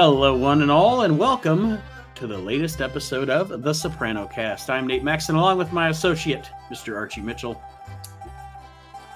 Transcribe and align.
Hello, 0.00 0.32
one 0.36 0.62
and 0.62 0.70
all, 0.70 1.00
and 1.00 1.18
welcome 1.18 1.76
to 2.14 2.28
the 2.28 2.38
latest 2.38 2.80
episode 2.80 3.28
of 3.28 3.64
The 3.64 3.72
Soprano 3.72 4.28
Cast. 4.28 4.70
I'm 4.70 4.86
Nate 4.86 5.02
Maxon, 5.02 5.34
along 5.34 5.58
with 5.58 5.72
my 5.72 5.88
associate, 5.88 6.48
Mr. 6.70 6.94
Archie 6.94 7.20
Mitchell. 7.20 7.60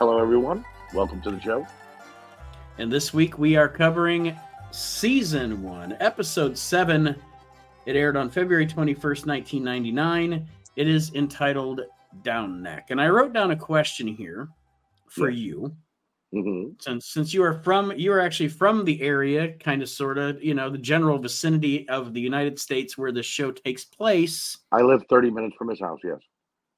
Hello, 0.00 0.18
everyone. 0.18 0.64
Welcome 0.92 1.22
to 1.22 1.30
the 1.30 1.40
show. 1.40 1.64
And 2.78 2.90
this 2.90 3.14
week 3.14 3.38
we 3.38 3.54
are 3.54 3.68
covering 3.68 4.36
season 4.72 5.62
one, 5.62 5.96
episode 6.00 6.58
seven. 6.58 7.14
It 7.86 7.94
aired 7.94 8.16
on 8.16 8.28
February 8.28 8.66
21st, 8.66 9.24
1999. 9.24 10.48
It 10.74 10.88
is 10.88 11.14
entitled 11.14 11.82
Down 12.24 12.60
Neck. 12.60 12.88
And 12.90 13.00
I 13.00 13.08
wrote 13.08 13.32
down 13.32 13.52
a 13.52 13.56
question 13.56 14.08
here 14.08 14.48
for 15.06 15.30
Yeah. 15.30 15.44
you. 15.46 15.76
Hmm 16.32 16.68
since 16.80 17.06
since 17.06 17.34
you 17.34 17.42
are 17.44 17.52
from 17.62 17.92
you 17.96 18.10
are 18.12 18.20
actually 18.20 18.48
from 18.48 18.84
the 18.84 19.00
area 19.02 19.52
kind 19.58 19.82
of 19.82 19.88
sort 19.88 20.16
of 20.16 20.42
you 20.42 20.54
know 20.54 20.70
the 20.70 20.78
general 20.78 21.18
vicinity 21.18 21.86
of 21.88 22.14
the 22.14 22.20
united 22.20 22.58
states 22.58 22.96
where 22.96 23.12
the 23.12 23.22
show 23.22 23.50
takes 23.50 23.84
place 23.84 24.56
I 24.72 24.80
live 24.80 25.04
30 25.10 25.30
minutes 25.30 25.54
from 25.56 25.68
his 25.68 25.78
house, 25.80 26.00
yes. 26.02 26.20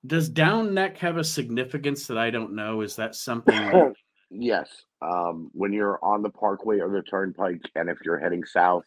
does 0.06 0.28
down 0.28 0.74
neck 0.74 0.98
have 0.98 1.16
a 1.18 1.24
significance 1.24 2.06
that 2.08 2.18
i 2.18 2.30
don't 2.30 2.52
know 2.52 2.80
is 2.80 2.96
that 2.96 3.14
something 3.14 3.56
that- 3.56 3.94
yes. 4.30 4.68
Um, 5.02 5.50
when 5.52 5.72
you're 5.72 5.98
on 6.02 6.22
the 6.22 6.30
parkway 6.30 6.80
or 6.80 6.88
the 6.90 7.02
turnpike, 7.02 7.60
and 7.74 7.90
if 7.90 7.98
you're 8.04 8.18
heading 8.18 8.42
south, 8.44 8.84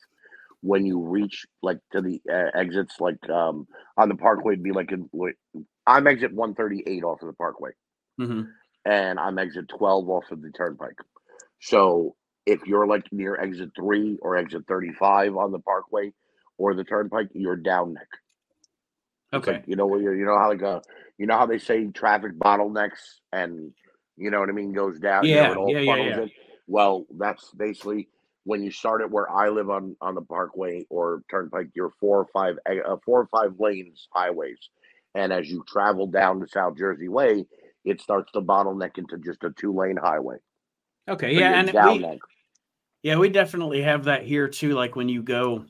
when 0.61 0.83
you 0.83 0.99
reach 0.99 1.45
like 1.61 1.77
to 1.91 2.01
the 2.01 2.19
uh, 2.29 2.49
exits, 2.57 2.95
like 2.99 3.21
um, 3.29 3.67
on 3.97 4.09
the 4.09 4.15
parkway, 4.15 4.53
it'd 4.53 4.63
be 4.63 4.71
like 4.71 4.91
in, 4.91 5.07
I'm 5.85 6.07
exit 6.07 6.33
138 6.33 7.03
off 7.03 7.21
of 7.21 7.27
the 7.27 7.33
parkway, 7.33 7.71
Mhm. 8.19 8.47
And 8.87 9.19
I'm 9.19 9.37
exit 9.37 9.67
12 9.67 10.09
off 10.09 10.31
of 10.31 10.41
the 10.41 10.49
turnpike. 10.51 10.97
So 11.59 12.15
if 12.45 12.65
you're 12.65 12.87
like 12.87 13.05
near 13.11 13.39
exit 13.39 13.71
three 13.75 14.17
or 14.21 14.37
exit 14.37 14.63
35 14.67 15.35
on 15.35 15.51
the 15.51 15.59
parkway 15.59 16.13
or 16.57 16.73
the 16.73 16.85
turnpike, 16.85 17.27
you're 17.33 17.57
down 17.57 17.93
neck. 17.93 18.07
Okay 19.33 19.51
like, 19.51 19.63
you 19.67 19.75
know 19.75 19.85
where 19.85 19.99
you 19.99 20.13
you 20.13 20.25
know 20.25 20.37
how 20.37 20.47
like 20.47 20.63
uh 20.63 20.79
you 21.17 21.25
know 21.25 21.37
how 21.37 21.45
they 21.45 21.57
say 21.57 21.85
traffic 21.87 22.31
bottlenecks 22.39 23.19
and 23.33 23.73
you 24.15 24.31
know 24.31 24.39
what 24.39 24.49
I 24.49 24.53
mean 24.53 24.71
goes 24.71 24.99
down. 24.99 25.25
you 25.49 25.55
know, 25.55 25.67
Yeah, 25.67 25.79
yeah, 25.79 25.95
yeah, 25.95 26.07
yeah. 26.07 26.21
in. 26.21 26.31
Well, 26.67 27.05
that's 27.17 27.51
basically 27.51 28.07
when 28.45 28.63
you 28.63 28.71
start 28.71 29.01
at 29.01 29.11
where 29.11 29.29
I 29.29 29.49
live 29.49 29.69
on 29.69 29.97
on 29.99 30.15
the 30.15 30.21
Parkway 30.21 30.85
or 30.89 31.23
Turnpike. 31.29 31.67
You're 31.75 31.93
four 31.99 32.19
or 32.19 32.27
five 32.33 32.57
uh, 32.65 32.95
four 33.05 33.19
or 33.19 33.27
five 33.27 33.55
lanes 33.59 34.07
highways, 34.11 34.57
and 35.13 35.33
as 35.33 35.49
you 35.49 35.65
travel 35.67 36.07
down 36.07 36.39
the 36.39 36.47
South 36.47 36.77
Jersey 36.77 37.09
Way, 37.09 37.45
it 37.87 38.01
starts 38.01 38.31
to 38.33 38.41
bottleneck 38.41 38.97
into 38.97 39.17
just 39.17 39.43
a 39.43 39.51
two 39.51 39.73
lane 39.73 39.97
highway. 39.97 40.37
okay 41.07 41.33
So 41.33 41.39
yeah 41.39 41.59
and 41.59 41.71
we, 41.73 42.19
yeah 43.03 43.17
we 43.17 43.29
definitely 43.29 43.81
have 43.81 44.03
that 44.05 44.23
here 44.23 44.47
too 44.47 44.73
like 44.73 44.95
when 44.95 45.09
you 45.09 45.23
go 45.23 45.65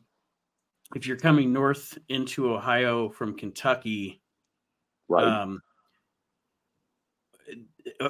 if 0.95 1.06
you're 1.06 1.18
coming 1.18 1.54
north 1.54 1.98
into 2.10 2.52
ohio 2.54 3.10
from 3.10 3.38
kentucky 3.38 4.22
right? 5.08 5.28
um 5.28 5.62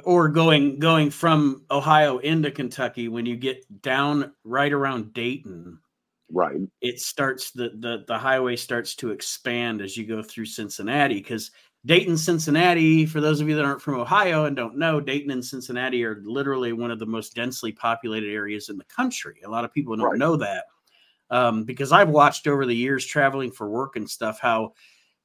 or 0.05 0.29
going 0.29 0.79
going 0.79 1.09
from 1.09 1.65
ohio 1.69 2.19
into 2.19 2.49
kentucky 2.49 3.09
when 3.09 3.25
you 3.25 3.35
get 3.35 3.65
down 3.81 4.31
right 4.43 4.71
around 4.71 5.13
dayton 5.13 5.79
right. 6.31 6.57
it 6.81 6.99
starts 6.99 7.51
the 7.51 7.71
the 7.79 8.03
the 8.07 8.17
highway 8.17 8.55
starts 8.55 8.95
to 8.95 9.11
expand 9.11 9.81
as 9.81 9.97
you 9.97 10.05
go 10.05 10.21
through 10.21 10.45
Cincinnati 10.45 11.15
because 11.15 11.51
Dayton, 11.85 12.17
Cincinnati, 12.17 13.05
for 13.05 13.21
those 13.21 13.39
of 13.39 13.47
you 13.47 13.55
that 13.55 13.63
aren't 13.65 13.81
from 13.81 13.95
Ohio 13.99 14.45
and 14.45 14.55
don't 14.55 14.77
know, 14.77 14.99
Dayton 14.99 15.31
and 15.31 15.43
Cincinnati 15.45 16.03
are 16.03 16.21
literally 16.25 16.73
one 16.73 16.91
of 16.91 16.99
the 16.99 17.05
most 17.05 17.33
densely 17.35 17.71
populated 17.71 18.29
areas 18.33 18.69
in 18.69 18.77
the 18.77 18.83
country. 18.85 19.35
A 19.45 19.49
lot 19.49 19.63
of 19.63 19.73
people 19.73 19.95
don't 19.95 20.09
Right. 20.11 20.17
know 20.19 20.35
that 20.35 20.65
um, 21.29 21.63
because 21.63 21.91
I've 21.91 22.09
watched 22.09 22.47
over 22.47 22.65
the 22.65 22.75
years 22.75 23.05
traveling 23.05 23.51
for 23.51 23.69
work 23.69 23.95
and 23.95 24.09
stuff 24.09 24.39
how 24.39 24.73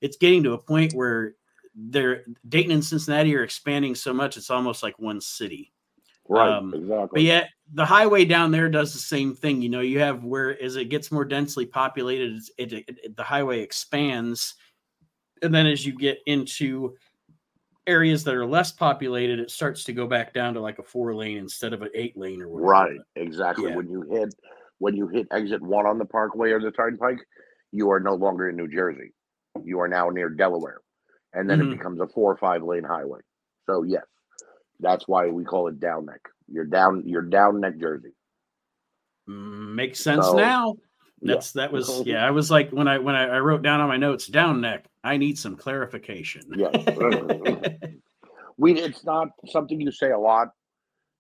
it's 0.01 0.17
getting 0.17 0.43
to 0.45 0.53
a 0.53 0.59
point 0.59 0.93
where 0.95 1.35
they're 1.75 2.23
Dayton 2.49 2.73
and 2.73 2.85
Cincinnati 2.85 3.35
are 3.35 3.45
expanding 3.45 3.95
so 3.95 4.13
much 4.13 4.37
it's 4.37 4.51
almost 4.51 4.83
like 4.83 4.99
one 4.99 5.21
city. 5.21 5.73
Right. 6.29 6.49
Um, 6.51 6.73
exactly. 6.75 7.09
But 7.13 7.23
yet 7.23 7.49
the 7.75 7.85
highway 7.87 8.25
down 8.25 8.51
there 8.53 8.69
does 8.69 8.93
the 8.93 8.99
same 8.99 9.35
thing. 9.35 9.63
You 9.63 9.69
know, 9.71 9.81
you 9.81 9.99
have 10.01 10.23
where 10.23 10.61
as 10.63 10.77
it 10.77 10.91
gets 10.91 11.11
more 11.11 11.25
densely 11.25 11.67
populated, 11.67 12.31
it's- 12.37 12.51
it, 12.59 12.73
it, 12.73 12.85
it- 13.03 13.17
the 13.17 13.23
highway 13.25 13.61
expands, 13.61 14.55
and 15.43 15.55
then 15.55 15.67
as 15.67 15.85
you 15.85 15.93
get 15.93 16.19
into 16.27 16.95
areas 17.87 18.23
that 18.25 18.35
are 18.35 18.47
less 18.47 18.71
populated, 18.73 19.41
it 19.41 19.51
starts 19.51 19.85
to 19.85 19.93
go 19.93 20.07
back 20.07 20.33
down 20.33 20.55
to 20.55 20.61
like 20.61 20.79
a 20.79 20.83
four 20.83 21.15
lane 21.15 21.37
instead 21.37 21.73
of 21.73 21.83
an 21.83 21.89
eight 21.95 22.17
lane 22.17 22.41
or 22.41 22.49
whatever. 22.49 22.69
Right, 22.71 23.01
exactly. 23.17 23.71
Yeah. 23.71 23.77
When 23.77 23.89
you 23.89 24.03
hit 24.11 24.35
when 24.79 24.97
you 24.97 25.07
hit 25.09 25.27
exit 25.31 25.63
one 25.63 25.87
on 25.87 25.99
the 25.99 26.05
Parkway 26.05 26.51
or 26.51 26.61
the 26.61 26.71
Turnpike, 26.73 27.21
you 27.71 27.91
are 27.91 28.01
no 28.01 28.15
longer 28.15 28.49
in 28.49 28.57
New 28.57 28.69
Jersey. 28.69 29.13
You 29.65 29.81
are 29.81 29.89
now 29.89 30.09
near 30.11 30.29
Delaware, 30.29 30.81
and 31.35 31.49
then 31.49 31.61
Mhm. 31.61 31.73
it 31.73 31.77
becomes 31.79 32.01
a 32.01 32.07
four 32.09 32.33
or 32.33 32.37
five 32.37 32.63
lane 32.63 32.85
highway. 32.85 33.21
So 33.69 33.83
yes, 33.83 34.05
that's 34.81 35.07
why 35.07 35.29
we 35.29 35.45
call 35.45 35.69
it 35.69 35.79
down 35.81 36.07
neck. 36.07 36.21
You're 36.49 36.65
down. 36.65 37.03
You're 37.07 37.23
down 37.23 37.61
neck 37.61 37.79
Jersey. 37.79 38.13
Mm, 39.29 39.75
Makes 39.75 40.01
sense 40.01 40.27
So, 40.27 40.35
now. 40.37 40.75
yeah. 41.21 41.35
That's 41.35 41.53
that 41.53 41.73
was 41.73 42.05
yeah. 42.07 42.27
I 42.27 42.31
was 42.33 42.51
like 42.51 42.71
when 42.71 42.89
I 42.89 42.99
when 42.99 43.15
I, 43.15 43.37
I 43.37 43.39
wrote 43.41 43.63
down 43.63 43.81
on 43.81 43.89
my 43.89 43.97
notes 43.97 44.27
down 44.27 44.61
neck. 44.61 44.87
I 45.05 45.17
need 45.17 45.39
some 45.39 45.57
clarification. 45.57 46.43
Yes. 46.57 46.73
we 48.57 48.75
it's 48.75 49.05
not 49.05 49.29
something 49.49 49.81
you 49.81 49.91
say 49.91 50.11
a 50.11 50.19
lot. 50.19 50.49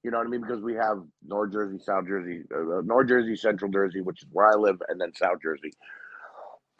You 0.02 0.10
know 0.10 0.18
what 0.18 0.26
I 0.26 0.30
mean? 0.30 0.40
Because 0.40 0.62
we 0.62 0.74
have 0.74 0.98
North 1.24 1.52
Jersey, 1.52 1.78
South 1.78 2.06
Jersey, 2.06 2.42
uh, 2.52 2.78
uh, 2.78 2.80
North 2.82 3.08
Jersey, 3.08 3.36
Central 3.36 3.70
Jersey, 3.70 4.00
which 4.00 4.22
is 4.22 4.28
where 4.32 4.48
I 4.48 4.54
live, 4.54 4.76
and 4.88 5.00
then 5.00 5.12
South 5.14 5.38
Jersey. 5.40 5.72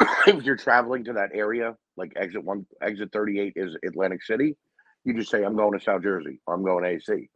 if 0.26 0.42
you're 0.44 0.56
traveling 0.56 1.04
to 1.04 1.12
that 1.12 1.30
area, 1.32 1.76
like 1.96 2.12
exit 2.16 2.42
one, 2.42 2.66
exit 2.80 3.10
38 3.12 3.52
is 3.54 3.76
Atlantic 3.86 4.24
City, 4.24 4.56
you 5.04 5.14
just 5.14 5.30
say, 5.30 5.44
I'm 5.44 5.56
going 5.56 5.78
to 5.78 5.84
South 5.84 6.02
Jersey 6.02 6.40
or 6.46 6.54
I'm 6.54 6.64
going 6.64 6.84
to 6.84 6.90
AC. 6.90 7.28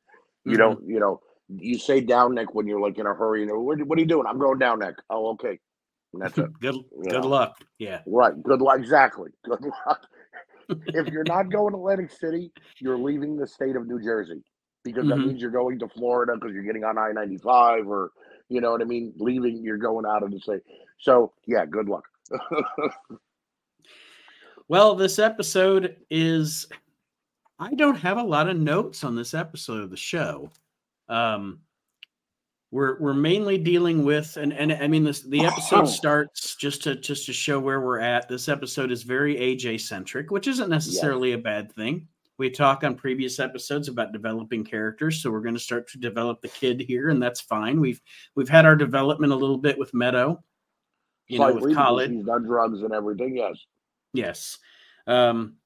You 0.45 0.53
Mhm. 0.53 0.59
don't, 0.59 0.89
you 0.89 1.01
know, 1.01 1.21
you 1.49 1.79
say 1.79 2.01
down 2.01 2.35
neck 2.35 2.55
when 2.55 2.67
you're 2.67 2.81
like 2.81 2.99
in 2.99 3.07
a 3.07 3.15
hurry. 3.15 3.41
You 3.41 3.47
know, 3.47 3.61
what, 3.61 3.81
what 3.87 3.99
are 3.99 4.01
you 4.01 4.07
doing? 4.09 4.27
I'm 4.27 4.39
going 4.39 4.59
down 4.59 4.81
neck. 4.81 4.95
Oh, 5.11 5.29
okay. 5.31 5.59
And 6.13 6.23
that's 6.23 6.39
it. 6.39 6.47
good 6.61 6.77
good 7.03 7.23
know. 7.23 7.29
luck. 7.29 7.57
Yeah. 7.79 8.01
Right. 8.07 8.41
Good 8.43 8.61
luck. 8.61 8.79
Exactly. 8.79 9.31
Good 9.45 9.63
luck. 9.63 10.07
if 10.69 11.09
you're 11.09 11.25
not 11.25 11.51
going 11.51 11.73
to 11.73 11.79
Atlantic 11.79 12.11
City, 12.11 12.53
you're 12.81 12.99
leaving 12.99 13.37
the 13.37 13.47
state 13.47 13.77
of 13.77 13.87
New 13.87 14.01
Jersey 14.03 14.43
because 14.85 15.07
that 15.09 15.15
Mhm. 15.17 15.27
means 15.29 15.41
you're 15.43 15.51
going 15.51 15.79
to 15.81 15.89
Florida 15.89 16.33
because 16.35 16.53
you're 16.55 16.65
getting 16.65 16.85
on 16.85 16.99
I 16.99 17.13
95 17.13 17.87
or, 17.89 18.11
you 18.49 18.61
know 18.61 18.73
what 18.73 18.81
I 18.81 18.85
mean? 18.85 19.13
Leaving, 19.19 19.63
you're 19.63 19.77
going 19.79 20.05
out 20.07 20.23
of 20.25 20.31
the 20.33 20.41
state. 20.41 20.63
So, 21.01 21.33
yeah, 21.47 21.67
good 21.67 21.89
luck. 21.89 22.05
Well, 24.69 24.97
this 24.97 25.19
episode 25.21 25.97
is 26.11 26.67
I 27.59 27.73
don't 27.75 27.95
have 27.97 28.19
a 28.19 28.23
lot 28.23 28.49
of 28.49 28.57
notes 28.57 29.05
on 29.05 29.15
this 29.15 29.33
episode 29.35 29.83
of 29.85 29.91
the 29.91 29.97
show. 29.97 30.51
Um 31.09 31.61
we're 32.71 32.99
we're 32.99 33.15
mainly 33.15 33.59
dealing 33.59 34.05
with 34.05 34.37
and 34.37 34.53
and 34.53 34.73
I 34.73 34.89
mean 34.89 35.05
this 35.05 35.23
the 35.23 35.45
episode 35.45 35.87
starts 35.87 36.57
just 36.57 36.83
to 36.83 36.97
just 36.97 37.27
to 37.27 37.33
show 37.33 37.61
where 37.61 37.81
we're 37.81 38.01
at. 38.01 38.29
This 38.29 38.49
episode 38.49 38.91
is 38.91 39.03
very 39.03 39.37
AJ 39.37 39.81
centric, 39.83 40.31
which 40.31 40.49
isn't 40.49 40.69
necessarily 40.69 41.33
a 41.33 41.39
bad 41.39 41.73
thing. 41.73 42.09
We 42.39 42.51
talk 42.51 42.85
on 42.85 42.97
previous 42.97 43.39
episodes 43.39 43.89
about 43.89 44.13
developing 44.13 44.63
characters, 44.63 45.23
so 45.23 45.31
we're 45.31 45.41
going 45.41 45.55
to 45.55 45.61
start 45.61 45.89
to 45.91 45.99
develop 45.99 46.43
the 46.43 46.49
kid 46.49 46.81
here, 46.81 47.09
and 47.09 47.23
that's 47.23 47.41
fine. 47.41 47.81
We've 47.81 48.01
we've 48.35 48.49
had 48.49 48.67
our 48.67 48.77
development 48.77 49.33
a 49.33 49.37
little 49.37 49.59
bit 49.59 49.79
with 49.79 49.95
Meadow, 49.95 50.43
you 51.29 51.39
know, 51.39 51.55
with 51.55 51.75
college. 51.75 52.11
He's 52.11 52.27
done 52.27 52.45
drugs 52.45 52.83
and 52.83 52.93
everything. 52.93 53.37
Yes. 53.37 53.65
Yes. 54.13 54.59
Um, 55.07 55.57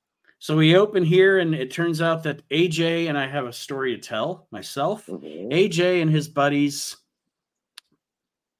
so 0.40 0.56
we 0.56 0.74
open 0.74 1.04
here, 1.04 1.38
and 1.38 1.54
it 1.54 1.70
turns 1.70 2.00
out 2.00 2.22
that 2.22 2.48
AJ 2.48 3.08
and 3.08 3.18
I 3.18 3.26
have 3.26 3.44
a 3.44 3.52
story 3.52 3.94
to 3.94 4.00
tell 4.00 4.48
myself. 4.50 5.06
Mhm. 5.06 5.52
AJ 5.52 6.00
and 6.00 6.10
his 6.10 6.28
buddies 6.28 6.96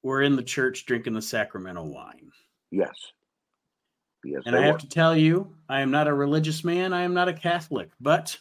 were 0.03 0.21
in 0.21 0.35
the 0.35 0.43
church 0.43 0.85
drinking 0.85 1.13
the 1.13 1.21
sacramental 1.21 1.91
wine. 1.91 2.31
Yes. 2.69 3.13
Yes. 4.23 4.43
And 4.45 4.55
I 4.55 4.61
have 4.61 4.75
were. 4.75 4.79
to 4.81 4.89
tell 4.89 5.17
you, 5.17 5.55
I 5.69 5.81
am 5.81 5.89
not 5.89 6.07
a 6.07 6.13
religious 6.13 6.63
man. 6.63 6.93
I 6.93 7.01
am 7.01 7.15
not 7.15 7.27
a 7.27 7.33
Catholic. 7.33 7.89
But 7.99 8.37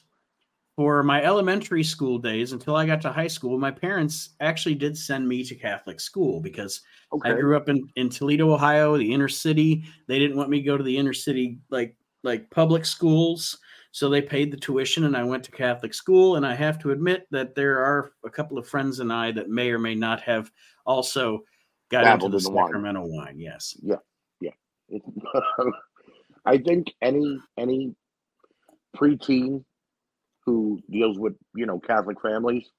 for 0.76 1.03
my 1.03 1.23
elementary 1.23 1.82
school 1.82 2.19
days 2.19 2.53
until 2.53 2.76
I 2.76 2.85
got 2.85 3.00
to 3.03 3.12
high 3.12 3.26
school, 3.26 3.59
my 3.59 3.70
parents 3.70 4.31
actually 4.41 4.75
did 4.75 4.99
send 4.99 5.26
me 5.26 5.44
to 5.44 5.55
Catholic 5.55 5.99
school 5.99 6.41
because 6.41 6.82
I 7.25 7.32
grew 7.32 7.56
up 7.56 7.70
in, 7.70 7.88
in 7.97 8.11
Toledo, 8.11 8.53
Ohio, 8.53 8.99
the 8.99 9.12
inner 9.12 9.29
city. 9.29 9.85
They 10.06 10.19
didn't 10.19 10.37
want 10.37 10.50
me 10.50 10.59
to 10.59 10.67
go 10.67 10.76
to 10.76 10.85
the 10.85 10.97
inner 10.97 11.15
city 11.15 11.59
like 11.70 11.97
like 12.22 12.49
public 12.50 12.84
schools. 12.84 13.58
So 13.93 14.08
they 14.08 14.22
paid 14.22 14.52
the 14.52 14.56
tuition 14.56 15.05
and 15.05 15.17
I 15.17 15.25
went 15.25 15.43
to 15.44 15.50
Catholic 15.50 15.94
school. 15.94 16.37
And 16.37 16.46
I 16.46 16.55
have 16.55 16.78
to 16.81 16.93
admit 16.93 17.26
that 17.31 17.55
there 17.55 17.78
are 17.78 18.12
a 18.25 18.31
couple 18.31 18.56
of 18.58 18.69
friends 18.69 19.00
and 19.00 19.12
I 19.12 19.32
that 19.32 19.49
may 19.50 19.70
or 19.70 19.78
may 19.78 19.94
not 19.94 20.20
have 20.20 20.50
also 20.87 21.40
got 21.90 22.05
Dabbled 22.05 22.34
into 22.34 22.38
the 22.43 22.49
in 22.49 22.52
the 22.52 22.56
wine. 22.56 22.67
sacramental 22.69 23.11
wine. 23.17 23.38
Yes. 23.40 23.76
Yeah. 23.82 23.96
Yeah. 24.40 24.50
It, 24.88 25.02
I 26.46 26.58
think 26.58 26.93
any 27.02 27.38
any 27.58 27.94
preteen 28.96 29.64
who 30.46 30.81
deals 30.90 31.19
with 31.19 31.34
you 31.55 31.67
know 31.67 31.78
Catholic 31.81 32.20
families 32.22 32.70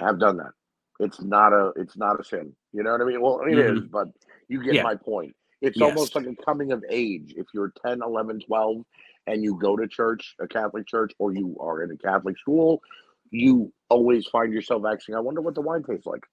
have 0.00 0.18
done 0.18 0.38
that. 0.38 0.52
It's 1.00 1.20
not 1.22 1.52
a 1.52 1.72
it's 1.76 1.96
not 1.96 2.18
a 2.18 2.24
sin. 2.24 2.54
You 2.72 2.82
know 2.82 2.92
what 2.92 3.02
I 3.02 3.04
mean? 3.04 3.20
Well, 3.20 3.40
it 3.42 3.52
Mhm. 3.54 3.76
is, 3.76 3.88
but 3.88 4.08
you 4.48 4.62
get 4.62 4.74
Yeah. 4.74 4.82
my 4.82 4.94
point. 4.96 5.34
It's 5.64 5.78
Yes. 5.78 5.88
almost 5.88 6.14
like 6.14 6.26
a 6.26 6.36
coming 6.44 6.72
of 6.72 6.84
age. 6.90 7.34
If 7.36 7.46
you're 7.54 7.72
10, 7.84 8.02
11, 8.02 8.40
12 8.40 8.84
and 9.26 9.42
you 9.42 9.56
go 9.58 9.76
to 9.76 9.88
church, 9.88 10.34
a 10.38 10.46
Catholic 10.46 10.86
church, 10.86 11.12
or 11.18 11.32
you 11.32 11.56
are 11.58 11.82
in 11.82 11.90
a 11.90 11.96
Catholic 11.96 12.38
school, 12.38 12.82
you 13.30 13.72
always 13.88 14.26
find 14.26 14.52
yourself 14.52 14.82
asking, 14.86 15.14
I 15.14 15.20
wonder 15.20 15.40
what 15.40 15.54
the 15.54 15.62
wine 15.62 15.82
tastes 15.82 16.06
like. 16.06 16.24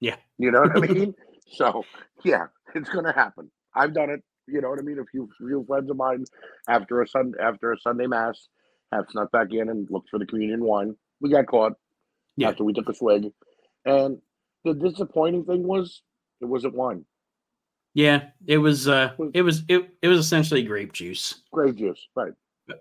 Yeah. 0.00 0.16
You 0.38 0.50
know 0.50 0.60
what 0.62 0.76
I 0.76 0.80
mean? 0.80 1.14
So 1.54 1.84
yeah, 2.24 2.46
it's 2.74 2.88
gonna 2.88 3.12
happen. 3.12 3.50
I've 3.74 3.92
done 3.92 4.08
it. 4.10 4.22
You 4.46 4.60
know 4.62 4.70
what 4.70 4.78
I 4.78 4.82
mean? 4.82 4.98
A 4.98 5.04
few 5.04 5.28
few 5.36 5.64
friends 5.66 5.90
of 5.90 5.96
mine 5.98 6.24
after 6.66 7.02
a 7.02 7.06
sun 7.06 7.34
after 7.38 7.72
a 7.72 7.78
Sunday 7.78 8.06
mass 8.06 8.48
have 8.90 9.04
snuck 9.10 9.30
back 9.32 9.48
in 9.52 9.68
and 9.68 9.86
looked 9.90 10.08
for 10.08 10.18
the 10.18 10.24
communion 10.24 10.64
wine. 10.64 10.96
We 11.20 11.28
got 11.30 11.46
caught 11.46 11.74
Yeah. 12.36 12.48
after 12.50 12.64
we 12.64 12.72
took 12.72 12.88
a 12.88 12.94
swig. 12.94 13.32
And 13.84 14.22
the 14.64 14.72
disappointing 14.72 15.44
thing 15.44 15.62
was 15.66 16.02
it 16.40 16.46
wasn't 16.46 16.74
wine. 16.74 17.04
Yeah, 17.94 18.28
it 18.46 18.58
was 18.58 18.88
uh 18.88 19.12
it 19.34 19.42
was 19.42 19.62
it, 19.68 19.90
it 20.00 20.08
was 20.08 20.18
essentially 20.18 20.62
grape 20.62 20.92
juice. 20.92 21.42
Grape 21.52 21.76
juice. 21.76 22.08
Right. 22.14 22.32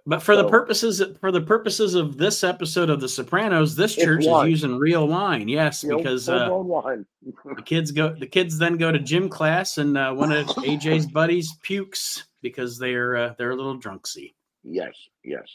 But- 0.05 0.21
for 0.21 0.35
the 0.35 0.47
purposes 0.47 1.01
for 1.19 1.31
the 1.31 1.41
purposes 1.41 1.95
of 1.95 2.17
this 2.17 2.43
episode 2.43 2.89
of 2.89 3.01
The 3.01 3.09
Sopranos, 3.09 3.75
this 3.75 3.95
church 3.95 4.25
is 4.25 4.47
using 4.47 4.77
real 4.77 5.07
wine. 5.07 5.47
Yes, 5.47 5.83
because 5.83 6.29
uh, 6.29 6.49
the 7.55 7.61
kids 7.65 7.91
go 7.91 8.13
the 8.13 8.27
kids 8.27 8.57
then 8.57 8.77
go 8.77 8.91
to 8.91 8.99
gym 8.99 9.27
class 9.27 9.79
and 9.79 9.97
uh, 9.97 10.13
one 10.13 10.31
of 10.31 10.45
AJ's 10.47 11.07
buddies 11.11 11.55
pukes 11.63 12.27
because 12.41 12.77
they're 12.77 13.15
uh, 13.17 13.33
they're 13.37 13.51
a 13.51 13.55
little 13.55 13.79
drunksy. 13.79 14.33
Yes, 14.63 14.93
yes. 15.23 15.47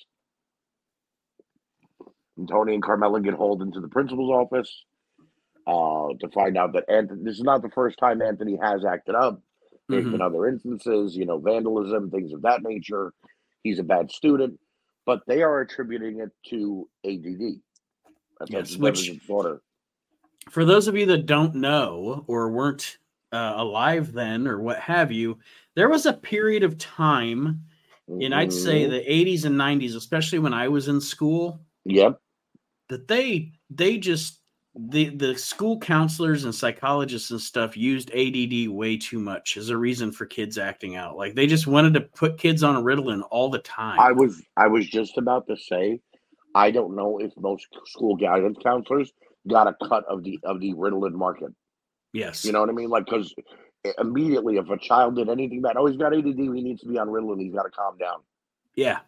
And 2.36 2.48
Tony 2.48 2.74
and 2.74 2.82
Carmela 2.82 3.20
get 3.20 3.34
hauled 3.34 3.62
into 3.62 3.80
the 3.80 3.88
principal's 3.88 4.30
office 4.30 4.84
uh, 5.66 6.08
to 6.20 6.28
find 6.34 6.58
out 6.58 6.72
that 6.74 6.90
Anthony. 6.90 7.22
This 7.24 7.36
is 7.36 7.42
not 7.42 7.62
the 7.62 7.70
first 7.70 7.98
time 7.98 8.20
Anthony 8.20 8.58
has 8.60 8.84
acted 8.84 9.14
up. 9.14 9.40
There's 9.88 10.04
Mhm. 10.04 10.12
been 10.12 10.22
other 10.22 10.46
instances, 10.46 11.16
you 11.16 11.26
know, 11.26 11.38
vandalism, 11.38 12.10
things 12.10 12.32
of 12.32 12.42
that 12.42 12.62
nature. 12.62 13.12
He's 13.62 13.78
a 13.78 13.84
bad 13.84 14.10
student, 14.10 14.58
but 15.04 15.22
they 15.26 15.42
are 15.42 15.60
attributing 15.60 16.20
it 16.20 16.30
to 16.50 16.88
ADD. 17.04 17.60
Yes, 18.48 18.76
which- 18.76 19.06
disorder. 19.10 19.62
For 20.50 20.64
those 20.64 20.86
of 20.86 20.96
you 20.96 21.06
that 21.06 21.26
don't 21.26 21.56
know 21.56 22.24
or 22.28 22.50
weren't 22.50 22.98
uh, 23.32 23.54
alive 23.56 24.12
then 24.12 24.46
or 24.46 24.60
what 24.60 24.78
have 24.78 25.10
you, 25.10 25.36
there 25.74 25.88
was 25.88 26.06
a 26.06 26.12
period 26.12 26.62
of 26.62 26.78
time 26.78 27.60
in 28.20 28.32
I'd 28.32 28.52
say 28.52 28.86
Mhm. 28.86 28.90
the 28.90 29.12
80s 29.12 29.44
and 29.44 29.58
90s, 29.58 29.96
especially 29.96 30.38
when 30.38 30.54
I 30.54 30.68
was 30.68 30.86
in 30.86 31.00
school, 31.00 31.60
Yep. 31.84 32.20
that 32.88 33.08
they 33.08 33.52
they 33.68 33.98
just 33.98 34.40
the 34.78 35.08
the 35.08 35.36
school 35.36 35.78
counselors 35.78 36.44
and 36.44 36.54
psychologists 36.54 37.30
and 37.30 37.40
stuff 37.40 37.76
used 37.76 38.10
ADD 38.10 38.68
way 38.68 38.96
too 38.96 39.18
much 39.18 39.56
as 39.56 39.70
a 39.70 39.76
reason 39.76 40.12
for 40.12 40.26
kids 40.26 40.58
acting 40.58 40.96
out. 40.96 41.16
Like 41.16 41.34
they 41.34 41.46
just 41.46 41.66
wanted 41.66 41.94
to 41.94 42.02
put 42.02 42.38
kids 42.38 42.62
on 42.62 42.82
Ritalin 42.84 43.22
all 43.30 43.48
the 43.48 43.58
time. 43.58 43.98
I 43.98 44.12
was 44.12 44.42
I 44.56 44.66
was 44.66 44.86
just 44.86 45.16
about 45.16 45.46
to 45.48 45.56
say, 45.56 46.00
I 46.54 46.70
don't 46.70 46.94
know 46.94 47.18
if 47.18 47.32
most 47.38 47.66
school 47.86 48.16
guidance 48.16 48.58
counselors 48.62 49.12
got 49.48 49.66
a 49.66 49.76
cut 49.88 50.04
of 50.08 50.22
the 50.24 50.38
of 50.42 50.60
the 50.60 50.74
Ritalin 50.74 51.14
market. 51.14 51.52
yes. 52.12 52.44
You 52.44 52.52
know 52.52 52.60
what 52.60 52.68
I 52.68 52.72
mean? 52.72 52.90
Like, 52.90 53.06
because 53.06 53.34
immediately, 53.98 54.56
if 54.56 54.68
a 54.68 54.78
child 54.78 55.16
did 55.16 55.30
anything 55.30 55.62
bad, 55.62 55.76
oh, 55.76 55.86
he's 55.86 55.96
got 55.96 56.14
ADD, 56.14 56.24
he 56.36 56.48
needs 56.48 56.82
to 56.82 56.88
be 56.88 56.98
on 56.98 57.08
Ritalin, 57.08 57.40
he's 57.40 57.54
got 57.54 57.62
to 57.62 57.70
calm 57.70 57.96
down. 57.96 58.18
yeah. 58.74 58.98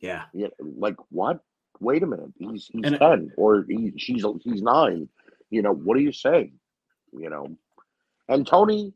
Yeah. 0.00 0.24
Yeah, 0.34 0.48
like 0.58 0.96
what? 1.08 1.40
Wait 1.80 2.02
a 2.02 2.06
minute, 2.06 2.32
he's 2.38 2.68
he's 2.72 2.84
And- 2.84 2.98
ten 2.98 3.32
or 3.36 3.64
he, 3.68 3.92
she's 3.96 4.24
he's 4.42 4.62
nine. 4.62 5.08
You 5.50 5.62
know 5.62 5.72
what 5.72 5.96
do 5.96 6.02
you 6.02 6.12
say? 6.12 6.52
You 7.12 7.30
know, 7.30 7.56
and 8.28 8.46
Tony, 8.46 8.94